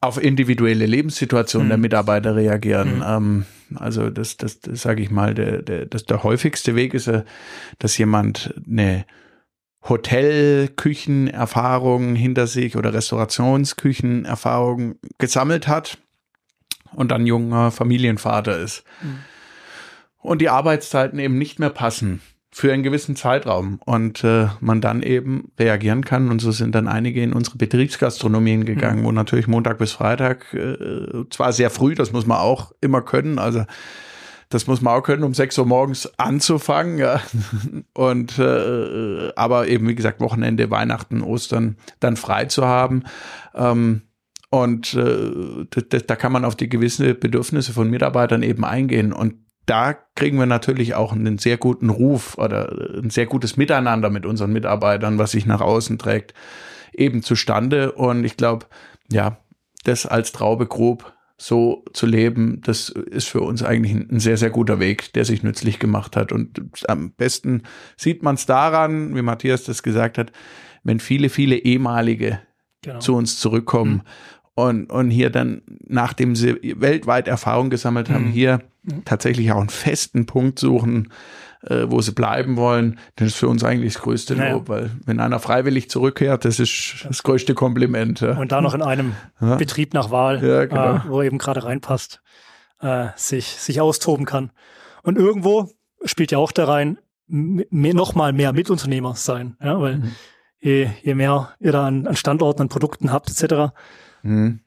auf 0.00 0.22
individuelle 0.22 0.86
Lebenssituationen 0.86 1.66
mhm. 1.66 1.70
der 1.70 1.78
Mitarbeiter 1.78 2.36
reagieren. 2.36 2.96
Mhm. 2.96 3.04
Ähm, 3.06 3.46
also 3.76 4.10
das, 4.10 4.36
das, 4.36 4.60
das 4.60 4.82
sage 4.82 5.02
ich 5.02 5.10
mal, 5.10 5.34
der, 5.34 5.62
der, 5.62 5.86
das, 5.86 6.04
der 6.04 6.22
häufigste 6.22 6.74
Weg 6.74 6.94
ist, 6.94 7.10
dass 7.78 7.98
jemand 7.98 8.54
eine 8.66 9.04
Hotelküchenerfahrungen 9.88 12.14
hinter 12.14 12.46
sich 12.46 12.76
oder 12.76 12.92
Restaurationsküchenerfahrungen 12.92 14.98
gesammelt 15.18 15.68
hat 15.68 15.98
und 16.92 17.10
dann 17.10 17.26
junger 17.26 17.70
Familienvater 17.70 18.58
ist. 18.58 18.84
Mhm. 19.02 19.18
Und 20.20 20.40
die 20.40 20.48
Arbeitszeiten 20.48 21.18
eben 21.18 21.38
nicht 21.38 21.58
mehr 21.58 21.70
passen 21.70 22.20
für 22.50 22.72
einen 22.72 22.82
gewissen 22.82 23.14
Zeitraum 23.14 23.78
und 23.84 24.24
äh, 24.24 24.48
man 24.60 24.80
dann 24.80 25.02
eben 25.02 25.52
reagieren 25.58 26.04
kann. 26.04 26.30
Und 26.30 26.40
so 26.40 26.50
sind 26.50 26.74
dann 26.74 26.88
einige 26.88 27.22
in 27.22 27.32
unsere 27.32 27.56
Betriebsgastronomien 27.56 28.64
gegangen, 28.64 29.02
mhm. 29.02 29.04
wo 29.04 29.12
natürlich 29.12 29.46
Montag 29.46 29.78
bis 29.78 29.92
Freitag, 29.92 30.52
äh, 30.54 31.24
zwar 31.30 31.52
sehr 31.52 31.70
früh, 31.70 31.94
das 31.94 32.12
muss 32.12 32.26
man 32.26 32.38
auch 32.38 32.72
immer 32.80 33.02
können, 33.02 33.38
also 33.38 33.64
das 34.50 34.66
muss 34.66 34.80
man 34.80 34.94
auch 34.94 35.02
können, 35.02 35.24
um 35.24 35.34
6 35.34 35.58
Uhr 35.58 35.66
morgens 35.66 36.18
anzufangen, 36.18 36.98
ja. 36.98 37.20
Und 37.94 38.38
äh, 38.38 39.32
aber 39.36 39.68
eben, 39.68 39.88
wie 39.88 39.94
gesagt, 39.94 40.20
Wochenende, 40.20 40.70
Weihnachten, 40.70 41.22
Ostern 41.22 41.76
dann 42.00 42.16
frei 42.16 42.46
zu 42.46 42.66
haben. 42.66 43.04
Ähm, 43.54 44.02
und 44.50 44.94
äh, 44.94 45.66
da, 45.70 45.98
da 45.98 46.16
kann 46.16 46.32
man 46.32 46.46
auf 46.46 46.56
die 46.56 46.70
gewisse 46.70 47.14
Bedürfnisse 47.14 47.74
von 47.74 47.90
Mitarbeitern 47.90 48.42
eben 48.42 48.64
eingehen. 48.64 49.12
Und 49.12 49.34
da 49.66 49.92
kriegen 50.14 50.38
wir 50.38 50.46
natürlich 50.46 50.94
auch 50.94 51.12
einen 51.12 51.36
sehr 51.36 51.58
guten 51.58 51.90
Ruf 51.90 52.38
oder 52.38 52.72
ein 53.02 53.10
sehr 53.10 53.26
gutes 53.26 53.58
Miteinander 53.58 54.08
mit 54.08 54.24
unseren 54.24 54.52
Mitarbeitern, 54.52 55.18
was 55.18 55.32
sich 55.32 55.44
nach 55.44 55.60
außen 55.60 55.98
trägt, 55.98 56.32
eben 56.94 57.22
zustande. 57.22 57.92
Und 57.92 58.24
ich 58.24 58.38
glaube, 58.38 58.64
ja, 59.12 59.36
das 59.84 60.06
als 60.06 60.32
Traube 60.32 60.66
grob 60.66 61.12
so 61.40 61.84
zu 61.92 62.06
leben, 62.06 62.60
das 62.64 62.88
ist 62.88 63.28
für 63.28 63.40
uns 63.40 63.62
eigentlich 63.62 63.92
ein 63.92 64.18
sehr, 64.18 64.36
sehr 64.36 64.50
guter 64.50 64.80
Weg, 64.80 65.12
der 65.12 65.24
sich 65.24 65.44
nützlich 65.44 65.78
gemacht 65.78 66.16
hat. 66.16 66.32
Und 66.32 66.60
am 66.88 67.12
besten 67.12 67.62
sieht 67.96 68.24
man 68.24 68.34
es 68.34 68.44
daran, 68.44 69.14
wie 69.14 69.22
Matthias 69.22 69.62
das 69.62 69.84
gesagt 69.84 70.18
hat, 70.18 70.32
wenn 70.82 70.98
viele, 70.98 71.28
viele 71.28 71.56
ehemalige 71.56 72.40
genau. 72.82 72.98
zu 72.98 73.14
uns 73.14 73.38
zurückkommen 73.38 73.92
mhm. 73.92 74.02
und, 74.54 74.90
und 74.90 75.10
hier 75.10 75.30
dann, 75.30 75.62
nachdem 75.86 76.34
sie 76.34 76.56
weltweit 76.80 77.28
Erfahrung 77.28 77.70
gesammelt 77.70 78.10
haben, 78.10 78.26
mhm. 78.26 78.32
hier 78.32 78.62
mhm. 78.82 79.04
tatsächlich 79.04 79.52
auch 79.52 79.60
einen 79.60 79.68
festen 79.68 80.26
Punkt 80.26 80.58
suchen, 80.58 81.12
äh, 81.62 81.86
wo 81.88 82.00
sie 82.00 82.12
bleiben 82.12 82.56
wollen, 82.56 82.98
das 83.16 83.28
ist 83.28 83.36
für 83.36 83.48
uns 83.48 83.64
eigentlich 83.64 83.94
das 83.94 84.02
größte 84.02 84.36
naja. 84.36 84.52
Lob, 84.52 84.68
weil 84.68 84.90
wenn 85.04 85.20
einer 85.20 85.40
freiwillig 85.40 85.90
zurückkehrt, 85.90 86.44
das 86.44 86.60
ist 86.60 87.06
das 87.06 87.22
größte 87.22 87.54
Kompliment. 87.54 88.20
Ja. 88.20 88.38
Und 88.38 88.52
da 88.52 88.60
noch 88.60 88.74
in 88.74 88.82
einem 88.82 89.14
ja. 89.40 89.56
Betrieb 89.56 89.94
nach 89.94 90.10
Wahl, 90.10 90.44
ja, 90.44 90.66
genau. 90.66 90.96
äh, 90.96 91.00
wo 91.08 91.20
er 91.20 91.26
eben 91.26 91.38
gerade 91.38 91.64
reinpasst, 91.64 92.22
äh, 92.80 93.08
sich, 93.16 93.46
sich 93.46 93.80
austoben 93.80 94.24
kann. 94.24 94.52
Und 95.02 95.18
irgendwo 95.18 95.70
spielt 96.04 96.30
ja 96.30 96.38
auch 96.38 96.52
da 96.52 96.66
rein, 96.66 96.98
mehr, 97.26 97.94
noch 97.94 98.14
mal 98.14 98.32
mehr 98.32 98.52
Mitunternehmer 98.52 99.14
sein, 99.14 99.56
ja, 99.62 99.80
weil 99.80 99.98
mhm. 99.98 100.12
je, 100.60 100.88
je 101.02 101.14
mehr 101.14 101.54
ihr 101.60 101.72
da 101.72 101.86
an, 101.86 102.06
an 102.06 102.16
Standorten, 102.16 102.62
an 102.62 102.68
Produkten 102.68 103.12
habt, 103.12 103.30
etc., 103.30 103.74
mhm. 104.22 104.60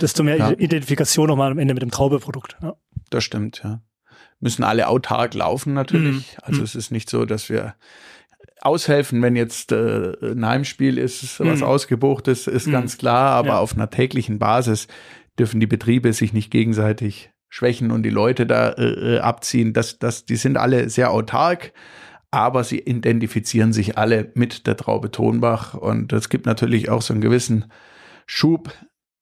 desto 0.00 0.22
mehr 0.22 0.36
ja. 0.36 0.50
Identifikation 0.50 1.26
nochmal 1.26 1.50
am 1.50 1.58
Ende 1.58 1.74
mit 1.74 1.82
dem 1.82 1.90
Traubeprodukt. 1.90 2.56
Ja. 2.62 2.74
Das 3.10 3.24
stimmt, 3.24 3.62
ja 3.64 3.80
müssen 4.40 4.64
alle 4.64 4.88
autark 4.88 5.34
laufen 5.34 5.74
natürlich. 5.74 6.32
Mhm. 6.32 6.42
Also 6.42 6.58
mhm. 6.58 6.64
es 6.64 6.74
ist 6.74 6.90
nicht 6.90 7.10
so, 7.10 7.24
dass 7.24 7.48
wir 7.48 7.74
aushelfen, 8.60 9.22
wenn 9.22 9.36
jetzt 9.36 9.72
äh, 9.72 10.12
ein 10.22 10.46
Heimspiel 10.46 10.98
ist, 10.98 11.40
was 11.40 11.60
mhm. 11.60 11.64
ausgebucht 11.64 12.28
ist, 12.28 12.48
ist 12.48 12.66
mhm. 12.66 12.72
ganz 12.72 12.98
klar, 12.98 13.32
aber 13.32 13.48
ja. 13.48 13.58
auf 13.58 13.74
einer 13.74 13.90
täglichen 13.90 14.38
Basis 14.38 14.88
dürfen 15.38 15.60
die 15.60 15.66
Betriebe 15.66 16.12
sich 16.12 16.32
nicht 16.32 16.50
gegenseitig 16.50 17.30
schwächen 17.48 17.90
und 17.90 18.02
die 18.02 18.10
Leute 18.10 18.46
da 18.46 18.70
äh, 18.70 19.16
äh 19.16 19.18
abziehen. 19.20 19.72
Das, 19.72 19.98
das, 19.98 20.24
die 20.24 20.36
sind 20.36 20.56
alle 20.56 20.90
sehr 20.90 21.10
autark, 21.10 21.72
aber 22.30 22.64
sie 22.64 22.80
identifizieren 22.80 23.72
sich 23.72 23.96
alle 23.96 24.30
mit 24.34 24.66
der 24.66 24.76
Traube 24.76 25.10
Tonbach 25.10 25.74
und 25.74 26.12
es 26.12 26.28
gibt 26.28 26.46
natürlich 26.46 26.90
auch 26.90 27.02
so 27.02 27.14
einen 27.14 27.22
gewissen 27.22 27.66
Schub 28.26 28.72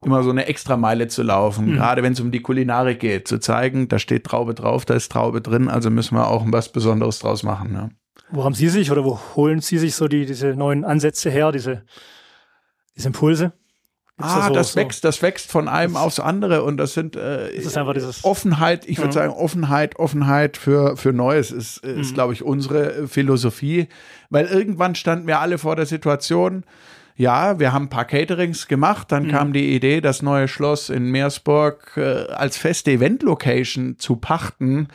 immer 0.07 0.23
so 0.23 0.31
eine 0.31 0.47
Extrameile 0.47 1.09
zu 1.09 1.23
laufen, 1.23 1.67
mhm. 1.67 1.75
gerade 1.75 2.03
wenn 2.03 2.13
es 2.13 2.21
um 2.21 2.31
die 2.31 2.41
Kulinarik 2.41 3.01
geht, 3.01 3.29
zu 3.29 3.39
zeigen, 3.39 3.89
da 3.89 3.99
steht 3.99 4.25
Traube 4.25 4.55
drauf, 4.55 4.85
da 4.85 4.95
ist 4.95 5.13
Traube 5.13 5.43
drin, 5.43 5.69
also 5.69 5.91
müssen 5.91 6.17
wir 6.17 6.29
auch 6.29 6.45
was 6.47 6.71
Besonderes 6.71 7.19
draus 7.19 7.43
machen. 7.43 7.75
Ja. 7.75 7.89
Wo 8.31 8.45
haben 8.45 8.55
Sie 8.55 8.69
sich 8.69 8.91
oder 8.91 9.05
wo 9.05 9.21
holen 9.35 9.61
Sie 9.61 9.79
sich 9.79 9.95
so 9.95 10.09
die, 10.09 10.25
diese 10.25 10.55
neuen 10.55 10.85
Ansätze 10.85 11.29
her, 11.29 11.53
diese, 11.53 11.83
diese 12.97 13.09
Impulse? 13.09 13.53
Gibt's 14.17 14.33
ah, 14.33 14.41
da 14.41 14.47
so, 14.49 14.55
das 14.55 14.73
so? 14.73 14.81
wächst, 14.81 15.05
das 15.05 15.21
wächst 15.21 15.51
von 15.51 15.69
einem 15.69 15.95
das 15.95 16.03
aufs 16.03 16.21
andere 16.21 16.63
und 16.63 16.79
das 16.79 16.95
sind 16.95 17.17
äh, 17.17 17.53
das 17.61 17.75
dieses 17.95 18.25
Offenheit, 18.25 18.89
ich 18.89 18.99
würde 18.99 19.13
sagen, 19.13 19.33
Offenheit, 19.35 19.97
Offenheit 19.97 20.57
für, 20.57 20.97
für 20.97 21.13
Neues 21.13 21.51
ist, 21.51 21.79
ist 21.85 22.13
mhm. 22.13 22.15
glaube 22.15 22.33
ich, 22.33 22.43
unsere 22.43 23.09
Philosophie. 23.09 23.89
Weil 24.31 24.47
irgendwann 24.47 24.95
standen 24.95 25.27
wir 25.27 25.41
alle 25.41 25.59
vor 25.59 25.77
der 25.77 25.85
Situation, 25.85 26.65
ja, 27.17 27.59
wir 27.59 27.73
haben 27.73 27.87
ein 27.87 27.91
paar 27.91 28.05
Caterings 28.05 28.69
gemacht, 28.69 29.11
dann 29.11 29.25
mhm. 29.25 29.31
kam 29.31 29.53
die 29.53 29.75
Idee, 29.75 30.01
das 30.01 30.23
neue 30.23 30.49
Schloss 30.49 30.91
in 30.91 31.11
Meersburg 31.11 31.93
äh, 31.97 32.27
als 32.31 32.59
feste 32.59 32.93
Event-Location 32.93 33.99
zu 33.99 34.17
pachten. 34.17 34.89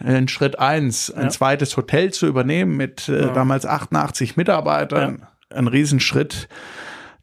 In 0.00 0.28
Schritt 0.28 0.60
eins, 0.60 1.10
ein 1.10 1.24
ja. 1.24 1.28
zweites 1.30 1.76
Hotel 1.76 2.12
zu 2.12 2.28
übernehmen 2.28 2.76
mit 2.76 3.08
äh, 3.08 3.22
ja. 3.22 3.32
damals 3.32 3.66
88 3.66 4.36
Mitarbeitern. 4.36 5.18
Ja. 5.50 5.58
Ein 5.58 5.66
Riesenschritt 5.66 6.48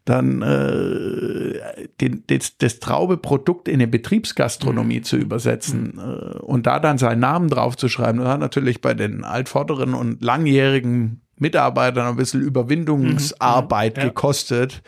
dann 0.06 0.40
äh, 0.40 1.88
den, 2.00 2.22
das, 2.28 2.56
das 2.58 2.78
Traubeprodukt 2.78 3.66
in 3.66 3.74
eine 3.74 3.88
Betriebsgastronomie 3.88 5.00
mhm. 5.00 5.04
zu 5.04 5.16
übersetzen 5.16 5.94
mhm. 5.94 6.00
äh, 6.00 6.38
und 6.38 6.66
da 6.66 6.78
dann 6.78 6.96
seinen 6.96 7.20
Namen 7.20 7.48
draufzuschreiben. 7.48 8.20
Das 8.20 8.28
hat 8.28 8.40
natürlich 8.40 8.80
bei 8.80 8.94
den 8.94 9.24
altvorderen 9.24 9.94
und 9.94 10.22
langjährigen 10.22 11.25
Mitarbeitern 11.38 12.06
ein 12.06 12.16
bisschen 12.16 12.40
Überwindungsarbeit 12.40 13.96
mhm. 13.96 14.02
ja. 14.02 14.08
gekostet, 14.08 14.82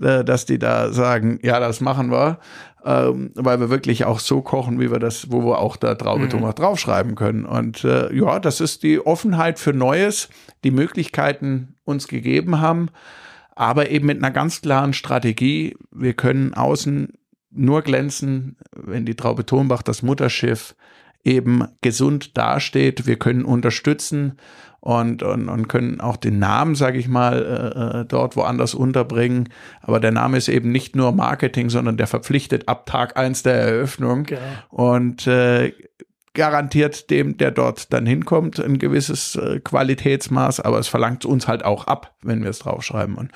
äh, 0.00 0.24
dass 0.24 0.46
die 0.46 0.58
da 0.58 0.92
sagen, 0.92 1.38
ja, 1.42 1.60
das 1.60 1.80
machen 1.80 2.10
wir, 2.10 2.38
ähm, 2.84 3.32
weil 3.34 3.60
wir 3.60 3.70
wirklich 3.70 4.04
auch 4.04 4.20
so 4.20 4.42
kochen, 4.42 4.80
wie 4.80 4.90
wir 4.90 4.98
das, 4.98 5.30
wo 5.30 5.42
wir 5.44 5.58
auch 5.58 5.76
da 5.76 5.94
Traubeton 5.94 6.42
mhm. 6.42 6.54
draufschreiben 6.54 7.14
können. 7.14 7.44
Und 7.44 7.84
äh, 7.84 8.14
ja, 8.14 8.38
das 8.38 8.60
ist 8.60 8.82
die 8.82 9.04
Offenheit 9.04 9.58
für 9.58 9.72
Neues, 9.72 10.28
die 10.64 10.70
Möglichkeiten 10.70 11.74
uns 11.84 12.08
gegeben 12.08 12.60
haben, 12.60 12.88
aber 13.54 13.90
eben 13.90 14.06
mit 14.06 14.18
einer 14.18 14.30
ganz 14.30 14.60
klaren 14.60 14.92
Strategie. 14.92 15.76
Wir 15.90 16.14
können 16.14 16.54
außen 16.54 17.12
nur 17.50 17.82
glänzen, 17.82 18.56
wenn 18.74 19.06
die 19.06 19.14
Traube 19.14 19.46
Tonbach, 19.46 19.82
das 19.82 20.02
Mutterschiff, 20.02 20.74
eben 21.24 21.66
gesund 21.80 22.36
dasteht. 22.38 23.06
Wir 23.06 23.18
können 23.18 23.44
unterstützen 23.44 24.36
und, 24.86 25.24
und, 25.24 25.48
und 25.48 25.66
können 25.66 26.00
auch 26.00 26.16
den 26.16 26.38
Namen, 26.38 26.76
sage 26.76 26.98
ich 26.98 27.08
mal, 27.08 27.42
äh, 27.42 28.00
äh, 28.00 28.04
dort 28.04 28.36
woanders 28.36 28.72
unterbringen. 28.72 29.48
Aber 29.80 29.98
der 29.98 30.12
Name 30.12 30.36
ist 30.36 30.46
eben 30.48 30.70
nicht 30.70 30.94
nur 30.94 31.10
Marketing, 31.10 31.70
sondern 31.70 31.96
der 31.96 32.06
verpflichtet 32.06 32.68
ab 32.68 32.86
Tag 32.86 33.16
eins 33.16 33.42
der 33.42 33.54
Eröffnung 33.54 34.22
genau. 34.22 34.40
und 34.68 35.26
äh, 35.26 35.72
garantiert 36.34 37.10
dem, 37.10 37.36
der 37.36 37.50
dort 37.50 37.92
dann 37.92 38.06
hinkommt, 38.06 38.60
ein 38.60 38.78
gewisses 38.78 39.34
äh, 39.34 39.58
Qualitätsmaß, 39.58 40.60
aber 40.60 40.78
es 40.78 40.86
verlangt 40.86 41.24
uns 41.24 41.48
halt 41.48 41.64
auch 41.64 41.88
ab, 41.88 42.14
wenn 42.22 42.44
wir 42.44 42.50
es 42.50 42.60
draufschreiben. 42.60 43.16
Und 43.16 43.32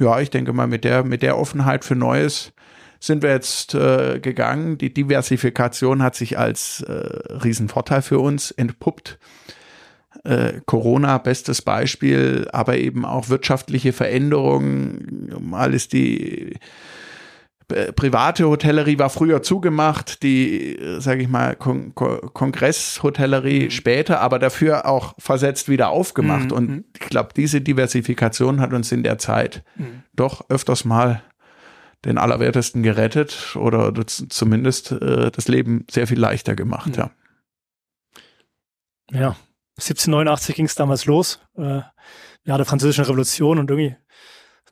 ja, 0.00 0.18
ich 0.18 0.30
denke 0.30 0.52
mal, 0.52 0.66
mit 0.66 0.82
der, 0.82 1.04
mit 1.04 1.22
der 1.22 1.38
Offenheit 1.38 1.84
für 1.84 1.94
Neues 1.94 2.52
sind 2.98 3.22
wir 3.22 3.30
jetzt 3.30 3.72
äh, 3.76 4.18
gegangen. 4.18 4.78
Die 4.78 4.92
Diversifikation 4.92 6.02
hat 6.02 6.16
sich 6.16 6.36
als 6.40 6.80
äh, 6.80 6.92
Riesenvorteil 6.92 8.02
für 8.02 8.18
uns 8.18 8.50
entpuppt 8.50 9.20
äh, 10.24 10.60
Corona 10.66 11.18
bestes 11.18 11.62
Beispiel, 11.62 12.48
aber 12.52 12.76
eben 12.78 13.04
auch 13.04 13.28
wirtschaftliche 13.28 13.92
Veränderungen. 13.92 15.34
Mal 15.40 15.74
ist 15.74 15.92
die 15.92 16.56
äh, 17.70 17.92
private 17.92 18.48
Hotellerie 18.48 18.98
war 18.98 19.10
früher 19.10 19.42
zugemacht, 19.42 20.22
die, 20.22 20.76
äh, 20.76 21.00
sage 21.00 21.22
ich 21.22 21.28
mal, 21.28 21.54
Kon 21.54 21.94
Kon 21.94 22.20
Kongresshotellerie 22.32 23.64
mhm. 23.64 23.70
später, 23.70 24.20
aber 24.20 24.38
dafür 24.38 24.86
auch 24.86 25.14
versetzt 25.18 25.68
wieder 25.68 25.90
aufgemacht. 25.90 26.50
Mhm. 26.50 26.56
Und 26.56 26.84
ich 26.94 27.08
glaube, 27.08 27.30
diese 27.36 27.60
Diversifikation 27.60 28.60
hat 28.60 28.72
uns 28.72 28.90
in 28.90 29.02
der 29.02 29.18
Zeit 29.18 29.62
mhm. 29.76 30.02
doch 30.14 30.48
öfters 30.48 30.84
mal 30.84 31.22
den 32.04 32.16
Allerwertesten 32.16 32.82
gerettet 32.82 33.56
oder 33.56 33.92
zumindest 34.06 34.92
äh, 34.92 35.30
das 35.30 35.48
Leben 35.48 35.84
sehr 35.90 36.06
viel 36.06 36.18
leichter 36.18 36.54
gemacht, 36.54 36.96
ja. 36.96 37.10
Ja, 39.10 39.36
1789 39.78 40.56
ging 40.56 40.66
es 40.66 40.74
damals 40.74 41.06
los, 41.06 41.40
äh, 41.56 41.80
ja, 42.44 42.56
der 42.56 42.66
französischen 42.66 43.04
Revolution 43.04 43.58
und 43.58 43.70
irgendwie 43.70 43.96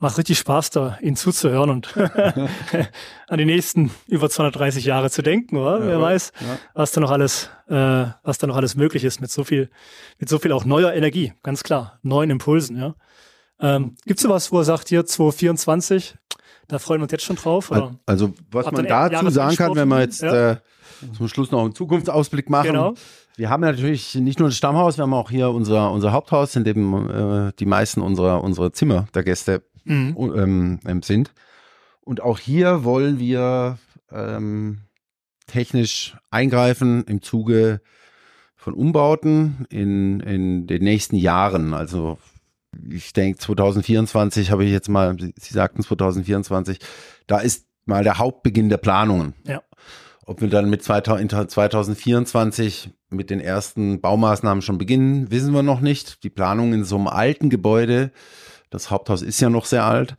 macht 0.00 0.18
richtig 0.18 0.38
Spaß, 0.38 0.70
da 0.70 0.98
ihnen 1.00 1.16
zuzuhören 1.16 1.70
und 1.70 1.96
an 3.28 3.38
die 3.38 3.44
nächsten 3.44 3.90
über 4.08 4.28
230 4.28 4.84
Jahre 4.84 5.10
zu 5.10 5.22
denken, 5.22 5.56
oder? 5.56 5.80
Ja, 5.80 5.86
Wer 5.86 6.00
weiß, 6.00 6.32
ja. 6.40 6.58
was 6.74 6.92
da 6.92 7.00
noch 7.00 7.10
alles, 7.10 7.50
äh, 7.68 8.06
was 8.22 8.38
da 8.38 8.46
noch 8.46 8.56
alles 8.56 8.74
möglich 8.74 9.04
ist 9.04 9.20
mit 9.20 9.30
so 9.30 9.44
viel, 9.44 9.70
mit 10.18 10.28
so 10.28 10.38
viel 10.38 10.52
auch 10.52 10.64
neuer 10.64 10.92
Energie, 10.92 11.32
ganz 11.42 11.62
klar, 11.62 11.98
neuen 12.02 12.30
Impulsen, 12.30 12.76
ja. 12.76 12.94
Ähm, 13.58 13.94
Gibt 14.04 14.18
es 14.18 14.22
sowas, 14.22 14.52
wo 14.52 14.58
er 14.58 14.64
sagt, 14.64 14.88
hier 14.88 15.06
2024, 15.06 16.16
da 16.68 16.78
freuen 16.78 17.00
wir 17.00 17.04
uns 17.04 17.12
jetzt 17.12 17.24
schon 17.24 17.36
drauf? 17.36 17.70
Oder? 17.70 17.98
Also, 18.04 18.34
was 18.50 18.70
man 18.70 18.86
dazu 18.86 19.30
sagen 19.30 19.56
kann, 19.56 19.74
wenn 19.76 19.88
wir 19.88 20.00
jetzt 20.00 20.20
ja. 20.20 20.50
äh, 20.52 20.56
zum 21.16 21.28
Schluss 21.28 21.50
noch 21.50 21.62
einen 21.62 21.74
Zukunftsausblick 21.74 22.50
machen. 22.50 22.66
Genau. 22.66 22.94
Wir 23.36 23.50
haben 23.50 23.60
natürlich 23.60 24.14
nicht 24.14 24.38
nur 24.38 24.48
das 24.48 24.56
Stammhaus, 24.56 24.96
wir 24.96 25.02
haben 25.02 25.12
auch 25.12 25.30
hier 25.30 25.50
unser, 25.50 25.92
unser 25.92 26.12
Haupthaus, 26.12 26.56
in 26.56 26.64
dem 26.64 27.10
äh, 27.10 27.52
die 27.58 27.66
meisten 27.66 28.00
unserer, 28.00 28.42
unserer 28.42 28.72
Zimmer 28.72 29.08
der 29.14 29.24
Gäste 29.24 29.62
mhm. 29.84 30.16
ähm, 30.34 30.80
ähm, 30.86 31.02
sind. 31.02 31.32
Und 32.00 32.22
auch 32.22 32.38
hier 32.38 32.82
wollen 32.82 33.18
wir 33.18 33.78
ähm, 34.10 34.82
technisch 35.46 36.16
eingreifen 36.30 37.04
im 37.04 37.20
Zuge 37.20 37.82
von 38.56 38.72
Umbauten 38.72 39.66
in, 39.68 40.20
in 40.20 40.66
den 40.66 40.82
nächsten 40.82 41.16
Jahren. 41.16 41.74
Also 41.74 42.18
ich 42.88 43.12
denke 43.12 43.38
2024 43.38 44.50
habe 44.50 44.64
ich 44.64 44.72
jetzt 44.72 44.88
mal, 44.88 45.16
Sie 45.18 45.52
sagten 45.54 45.82
2024, 45.82 46.78
da 47.26 47.38
ist 47.38 47.66
mal 47.84 48.02
der 48.02 48.18
Hauptbeginn 48.18 48.70
der 48.70 48.78
Planungen. 48.78 49.34
Ja. 49.44 49.62
Ob 50.28 50.40
wir 50.40 50.48
dann 50.48 50.68
mit 50.68 50.82
2024 50.82 52.90
mit 53.10 53.30
den 53.30 53.40
ersten 53.40 54.00
Baumaßnahmen 54.00 54.60
schon 54.60 54.76
beginnen, 54.76 55.30
wissen 55.30 55.54
wir 55.54 55.62
noch 55.62 55.80
nicht. 55.80 56.24
Die 56.24 56.30
Planungen 56.30 56.74
in 56.74 56.84
so 56.84 56.96
einem 56.96 57.06
alten 57.06 57.48
Gebäude, 57.48 58.10
das 58.68 58.90
Haupthaus 58.90 59.22
ist 59.22 59.40
ja 59.40 59.50
noch 59.50 59.66
sehr 59.66 59.84
alt, 59.84 60.16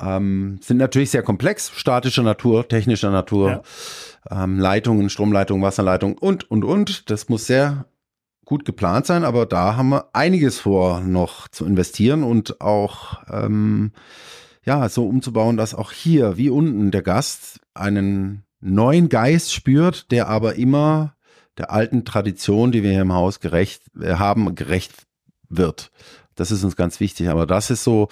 ähm, 0.00 0.58
sind 0.60 0.78
natürlich 0.78 1.12
sehr 1.12 1.22
komplex, 1.22 1.70
statischer 1.70 2.24
Natur, 2.24 2.66
technischer 2.66 3.12
Natur, 3.12 3.62
ja. 4.30 4.44
ähm, 4.44 4.58
Leitungen, 4.58 5.10
Stromleitungen, 5.10 5.62
Wasserleitungen 5.62 6.18
und, 6.18 6.50
und, 6.50 6.64
und. 6.64 7.08
Das 7.08 7.28
muss 7.28 7.46
sehr 7.46 7.86
gut 8.44 8.64
geplant 8.64 9.06
sein, 9.06 9.24
aber 9.24 9.46
da 9.46 9.76
haben 9.76 9.90
wir 9.90 10.08
einiges 10.12 10.58
vor, 10.58 11.00
noch 11.00 11.46
zu 11.46 11.64
investieren 11.64 12.24
und 12.24 12.60
auch 12.60 13.22
ähm, 13.30 13.92
ja 14.64 14.88
so 14.88 15.06
umzubauen, 15.06 15.56
dass 15.56 15.72
auch 15.72 15.92
hier 15.92 16.36
wie 16.36 16.50
unten 16.50 16.90
der 16.90 17.02
Gast 17.02 17.60
einen 17.74 18.42
neuen 18.60 19.08
Geist 19.08 19.52
spürt, 19.52 20.10
der 20.10 20.28
aber 20.28 20.54
immer 20.54 21.14
der 21.58 21.70
alten 21.70 22.04
Tradition, 22.04 22.72
die 22.72 22.82
wir 22.82 22.90
hier 22.90 23.02
im 23.02 23.12
Haus 23.12 23.40
gerecht 23.40 23.82
äh, 24.00 24.14
haben, 24.14 24.54
gerecht 24.54 24.92
wird. 25.48 25.90
Das 26.34 26.50
ist 26.50 26.64
uns 26.64 26.76
ganz 26.76 27.00
wichtig. 27.00 27.28
Aber 27.28 27.46
das 27.46 27.70
ist 27.70 27.82
so 27.82 28.08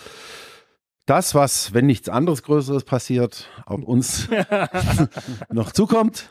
das, 1.06 1.34
was, 1.34 1.74
wenn 1.74 1.86
nichts 1.86 2.08
anderes 2.08 2.42
Größeres 2.42 2.84
passiert, 2.84 3.48
auf 3.66 3.82
uns 3.82 4.28
noch 5.52 5.72
zukommt. 5.72 6.30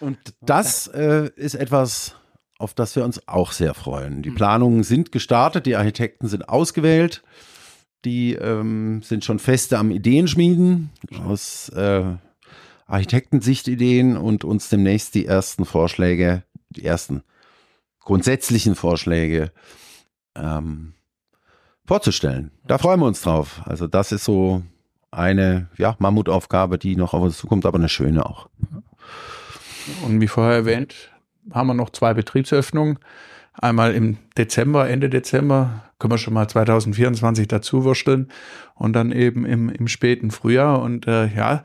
Und 0.00 0.18
das 0.40 0.86
äh, 0.86 1.30
ist 1.36 1.54
etwas, 1.54 2.16
auf 2.58 2.72
das 2.72 2.96
wir 2.96 3.04
uns 3.04 3.28
auch 3.28 3.52
sehr 3.52 3.74
freuen. 3.74 4.22
Die 4.22 4.30
Planungen 4.30 4.84
sind 4.84 5.12
gestartet, 5.12 5.66
die 5.66 5.76
Architekten 5.76 6.28
sind 6.28 6.48
ausgewählt, 6.48 7.22
die 8.06 8.34
ähm, 8.34 9.02
sind 9.02 9.24
schon 9.24 9.38
feste 9.38 9.78
am 9.78 9.90
Ideenschmieden 9.90 10.90
aus 11.26 11.68
äh, 11.70 12.04
Architektensichtideen 12.86 14.16
und 14.16 14.44
uns 14.44 14.68
demnächst 14.68 15.14
die 15.14 15.26
ersten 15.26 15.64
Vorschläge, 15.64 16.44
die 16.70 16.84
ersten 16.84 17.22
grundsätzlichen 18.00 18.74
Vorschläge 18.74 19.52
ähm, 20.34 20.94
vorzustellen. 21.86 22.50
Da 22.66 22.78
freuen 22.78 23.00
wir 23.00 23.06
uns 23.06 23.22
drauf. 23.22 23.62
Also 23.64 23.86
das 23.86 24.12
ist 24.12 24.24
so 24.24 24.62
eine 25.10 25.68
ja, 25.78 25.96
Mammutaufgabe, 25.98 26.78
die 26.78 26.96
noch 26.96 27.14
auf 27.14 27.22
uns 27.22 27.38
zukommt, 27.38 27.66
aber 27.66 27.78
eine 27.78 27.88
schöne 27.88 28.26
auch. 28.26 28.48
Und 30.04 30.20
wie 30.20 30.28
vorher 30.28 30.54
erwähnt, 30.54 31.10
haben 31.52 31.68
wir 31.68 31.74
noch 31.74 31.90
zwei 31.90 32.14
Betriebsöffnungen. 32.14 32.98
Einmal 33.54 33.94
im 33.94 34.18
Dezember, 34.36 34.88
Ende 34.88 35.08
Dezember, 35.08 35.84
können 35.98 36.12
wir 36.12 36.18
schon 36.18 36.34
mal 36.34 36.48
2024 36.48 37.48
dazu 37.48 37.84
wursteln 37.84 38.28
und 38.74 38.94
dann 38.94 39.12
eben 39.12 39.46
im, 39.46 39.68
im 39.68 39.88
späten 39.88 40.30
Frühjahr. 40.30 40.82
Und 40.82 41.06
äh, 41.06 41.26
ja, 41.26 41.62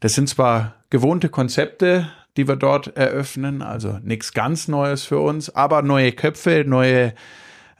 das 0.00 0.14
sind 0.14 0.28
zwar 0.28 0.74
gewohnte 0.90 1.28
Konzepte, 1.28 2.08
die 2.36 2.48
wir 2.48 2.56
dort 2.56 2.96
eröffnen, 2.96 3.62
also 3.62 3.98
nichts 4.02 4.32
ganz 4.32 4.68
Neues 4.68 5.04
für 5.04 5.20
uns, 5.20 5.54
aber 5.54 5.82
neue 5.82 6.12
Köpfe, 6.12 6.64
neue 6.66 7.14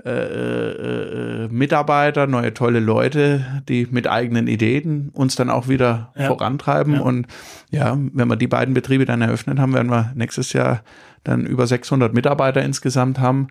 äh, 0.07 0.11
äh, 0.11 1.45
äh, 1.47 1.49
Mitarbeiter, 1.49 2.29
neue 2.29 2.55
tolle 2.55 2.79
Leute, 2.79 3.45
die 3.69 3.89
mit 3.91 4.07
eigenen 4.07 4.47
Ideen 4.47 5.09
uns 5.09 5.35
dann 5.35 5.51
auch 5.51 5.67
wieder 5.67 6.13
ja. 6.17 6.29
vorantreiben. 6.29 6.95
Ja. 6.95 7.01
Und 7.01 7.27
ja, 7.71 7.99
wenn 8.13 8.29
wir 8.29 8.37
die 8.37 8.47
beiden 8.47 8.73
Betriebe 8.73 9.05
dann 9.05 9.21
eröffnet 9.21 9.59
haben, 9.59 9.75
werden 9.75 9.91
wir 9.91 10.13
nächstes 10.15 10.53
Jahr 10.53 10.85
dann 11.25 11.45
über 11.45 11.67
600 11.67 12.15
Mitarbeiter 12.15 12.63
insgesamt 12.63 13.19
haben. 13.19 13.49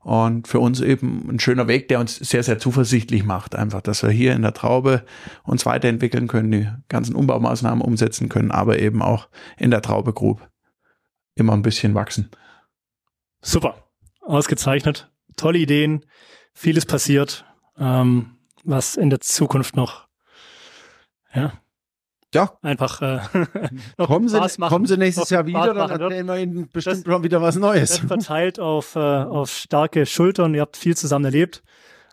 Und 0.00 0.48
für 0.48 0.60
uns 0.60 0.80
eben 0.80 1.28
ein 1.28 1.40
schöner 1.40 1.68
Weg, 1.68 1.88
der 1.88 2.00
uns 2.00 2.16
sehr, 2.16 2.42
sehr 2.42 2.58
zuversichtlich 2.58 3.22
macht. 3.22 3.54
Einfach, 3.54 3.82
dass 3.82 4.02
wir 4.02 4.08
hier 4.08 4.32
in 4.32 4.40
der 4.40 4.54
Traube 4.54 5.02
uns 5.42 5.66
weiterentwickeln 5.66 6.26
können, 6.26 6.50
die 6.50 6.68
ganzen 6.88 7.14
Umbaumaßnahmen 7.16 7.82
umsetzen 7.82 8.30
können, 8.30 8.50
aber 8.50 8.78
eben 8.78 9.02
auch 9.02 9.28
in 9.58 9.70
der 9.70 9.82
Traube 9.82 10.14
Group 10.14 10.48
immer 11.34 11.52
ein 11.52 11.60
bisschen 11.60 11.94
wachsen. 11.94 12.30
Super. 13.42 13.74
Ausgezeichnet 14.22 15.10
tolle 15.38 15.58
Ideen, 15.58 16.04
vieles 16.52 16.84
passiert, 16.84 17.44
ähm, 17.78 18.36
was 18.64 18.96
in 18.96 19.10
der 19.10 19.20
Zukunft 19.20 19.76
noch, 19.76 20.06
ja, 21.34 21.52
ja. 22.34 22.52
Einfach 22.62 23.00
äh, 23.00 23.20
kommen, 23.96 24.28
Sie, 24.28 24.38
kommen 24.60 24.86
Sie 24.86 24.96
nächstes 24.98 25.30
Jahr 25.30 25.46
wieder, 25.46 25.72
dann 25.72 25.90
erzählen 25.90 26.26
wir 26.26 26.36
Ihnen 26.36 26.68
bestimmt 26.68 27.06
das, 27.06 27.22
wieder 27.22 27.40
was 27.40 27.56
Neues. 27.56 27.98
verteilt 27.98 28.60
auf, 28.60 28.96
äh, 28.96 28.98
auf 28.98 29.50
starke 29.50 30.04
Schultern. 30.04 30.54
Ihr 30.54 30.60
habt 30.60 30.76
viel 30.76 30.96
zusammen 30.96 31.24
erlebt. 31.24 31.62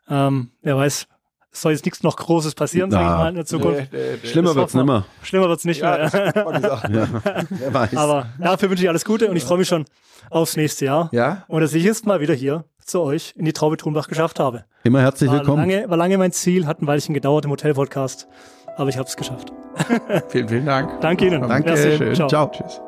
Ähm, 0.09 0.51
wer 0.61 0.77
weiß, 0.77 1.07
es 1.51 1.61
soll 1.61 1.73
jetzt 1.73 1.85
nichts 1.85 2.03
noch 2.03 2.15
Großes 2.15 2.55
passieren, 2.55 2.91
sage 2.91 3.03
ich 3.03 3.09
mal, 3.09 3.29
in 3.29 3.35
der 3.35 3.45
Zukunft. 3.45 3.91
Nee, 3.91 3.99
nee, 3.99 4.19
nee. 4.21 4.29
Schlimmer 4.29 4.55
wird's 4.55 4.73
nimmer. 4.73 5.05
Schlimmer 5.21 5.49
wird's 5.49 5.65
nicht 5.65 5.81
ja, 5.81 5.97
mehr. 5.97 6.33
ja. 6.35 7.43
Wer 7.49 7.73
weiß. 7.73 7.97
Aber 7.97 8.27
dafür 8.39 8.69
wünsche 8.69 8.83
ich 8.83 8.89
alles 8.89 9.03
Gute 9.03 9.29
und 9.29 9.35
ich 9.35 9.43
freue 9.43 9.57
mich 9.57 9.67
schon 9.67 9.85
aufs 10.29 10.55
nächste 10.55 10.85
Jahr. 10.85 11.09
Ja. 11.11 11.43
Und 11.47 11.61
dass 11.61 11.73
ich 11.73 11.83
jetzt 11.83 12.05
mal 12.05 12.21
wieder 12.21 12.33
hier 12.33 12.65
zu 12.85 13.01
euch 13.01 13.33
in 13.37 13.45
die 13.45 13.53
Traube 13.53 13.77
Thunbach 13.77 14.07
geschafft 14.07 14.39
habe. 14.39 14.65
Immer 14.83 15.01
herzlich 15.01 15.29
war 15.29 15.39
willkommen. 15.39 15.69
Lange, 15.69 15.89
war 15.89 15.97
lange 15.97 16.17
mein 16.17 16.31
Ziel, 16.31 16.67
hat 16.67 16.81
ein 16.81 16.87
Weilchen 16.87 17.13
gedauert 17.13 17.45
im 17.45 17.51
Hotel-Podcast, 17.51 18.27
aber 18.77 18.89
ich 18.89 18.97
habe 18.97 19.07
es 19.07 19.17
geschafft. 19.17 19.51
vielen, 20.29 20.47
vielen 20.47 20.65
Dank. 20.65 21.01
Danke 21.01 21.27
Ihnen. 21.27 21.47
Danke. 21.47 22.13
Ciao. 22.13 22.27
Ciao. 22.27 22.51
Tschüss. 22.51 22.81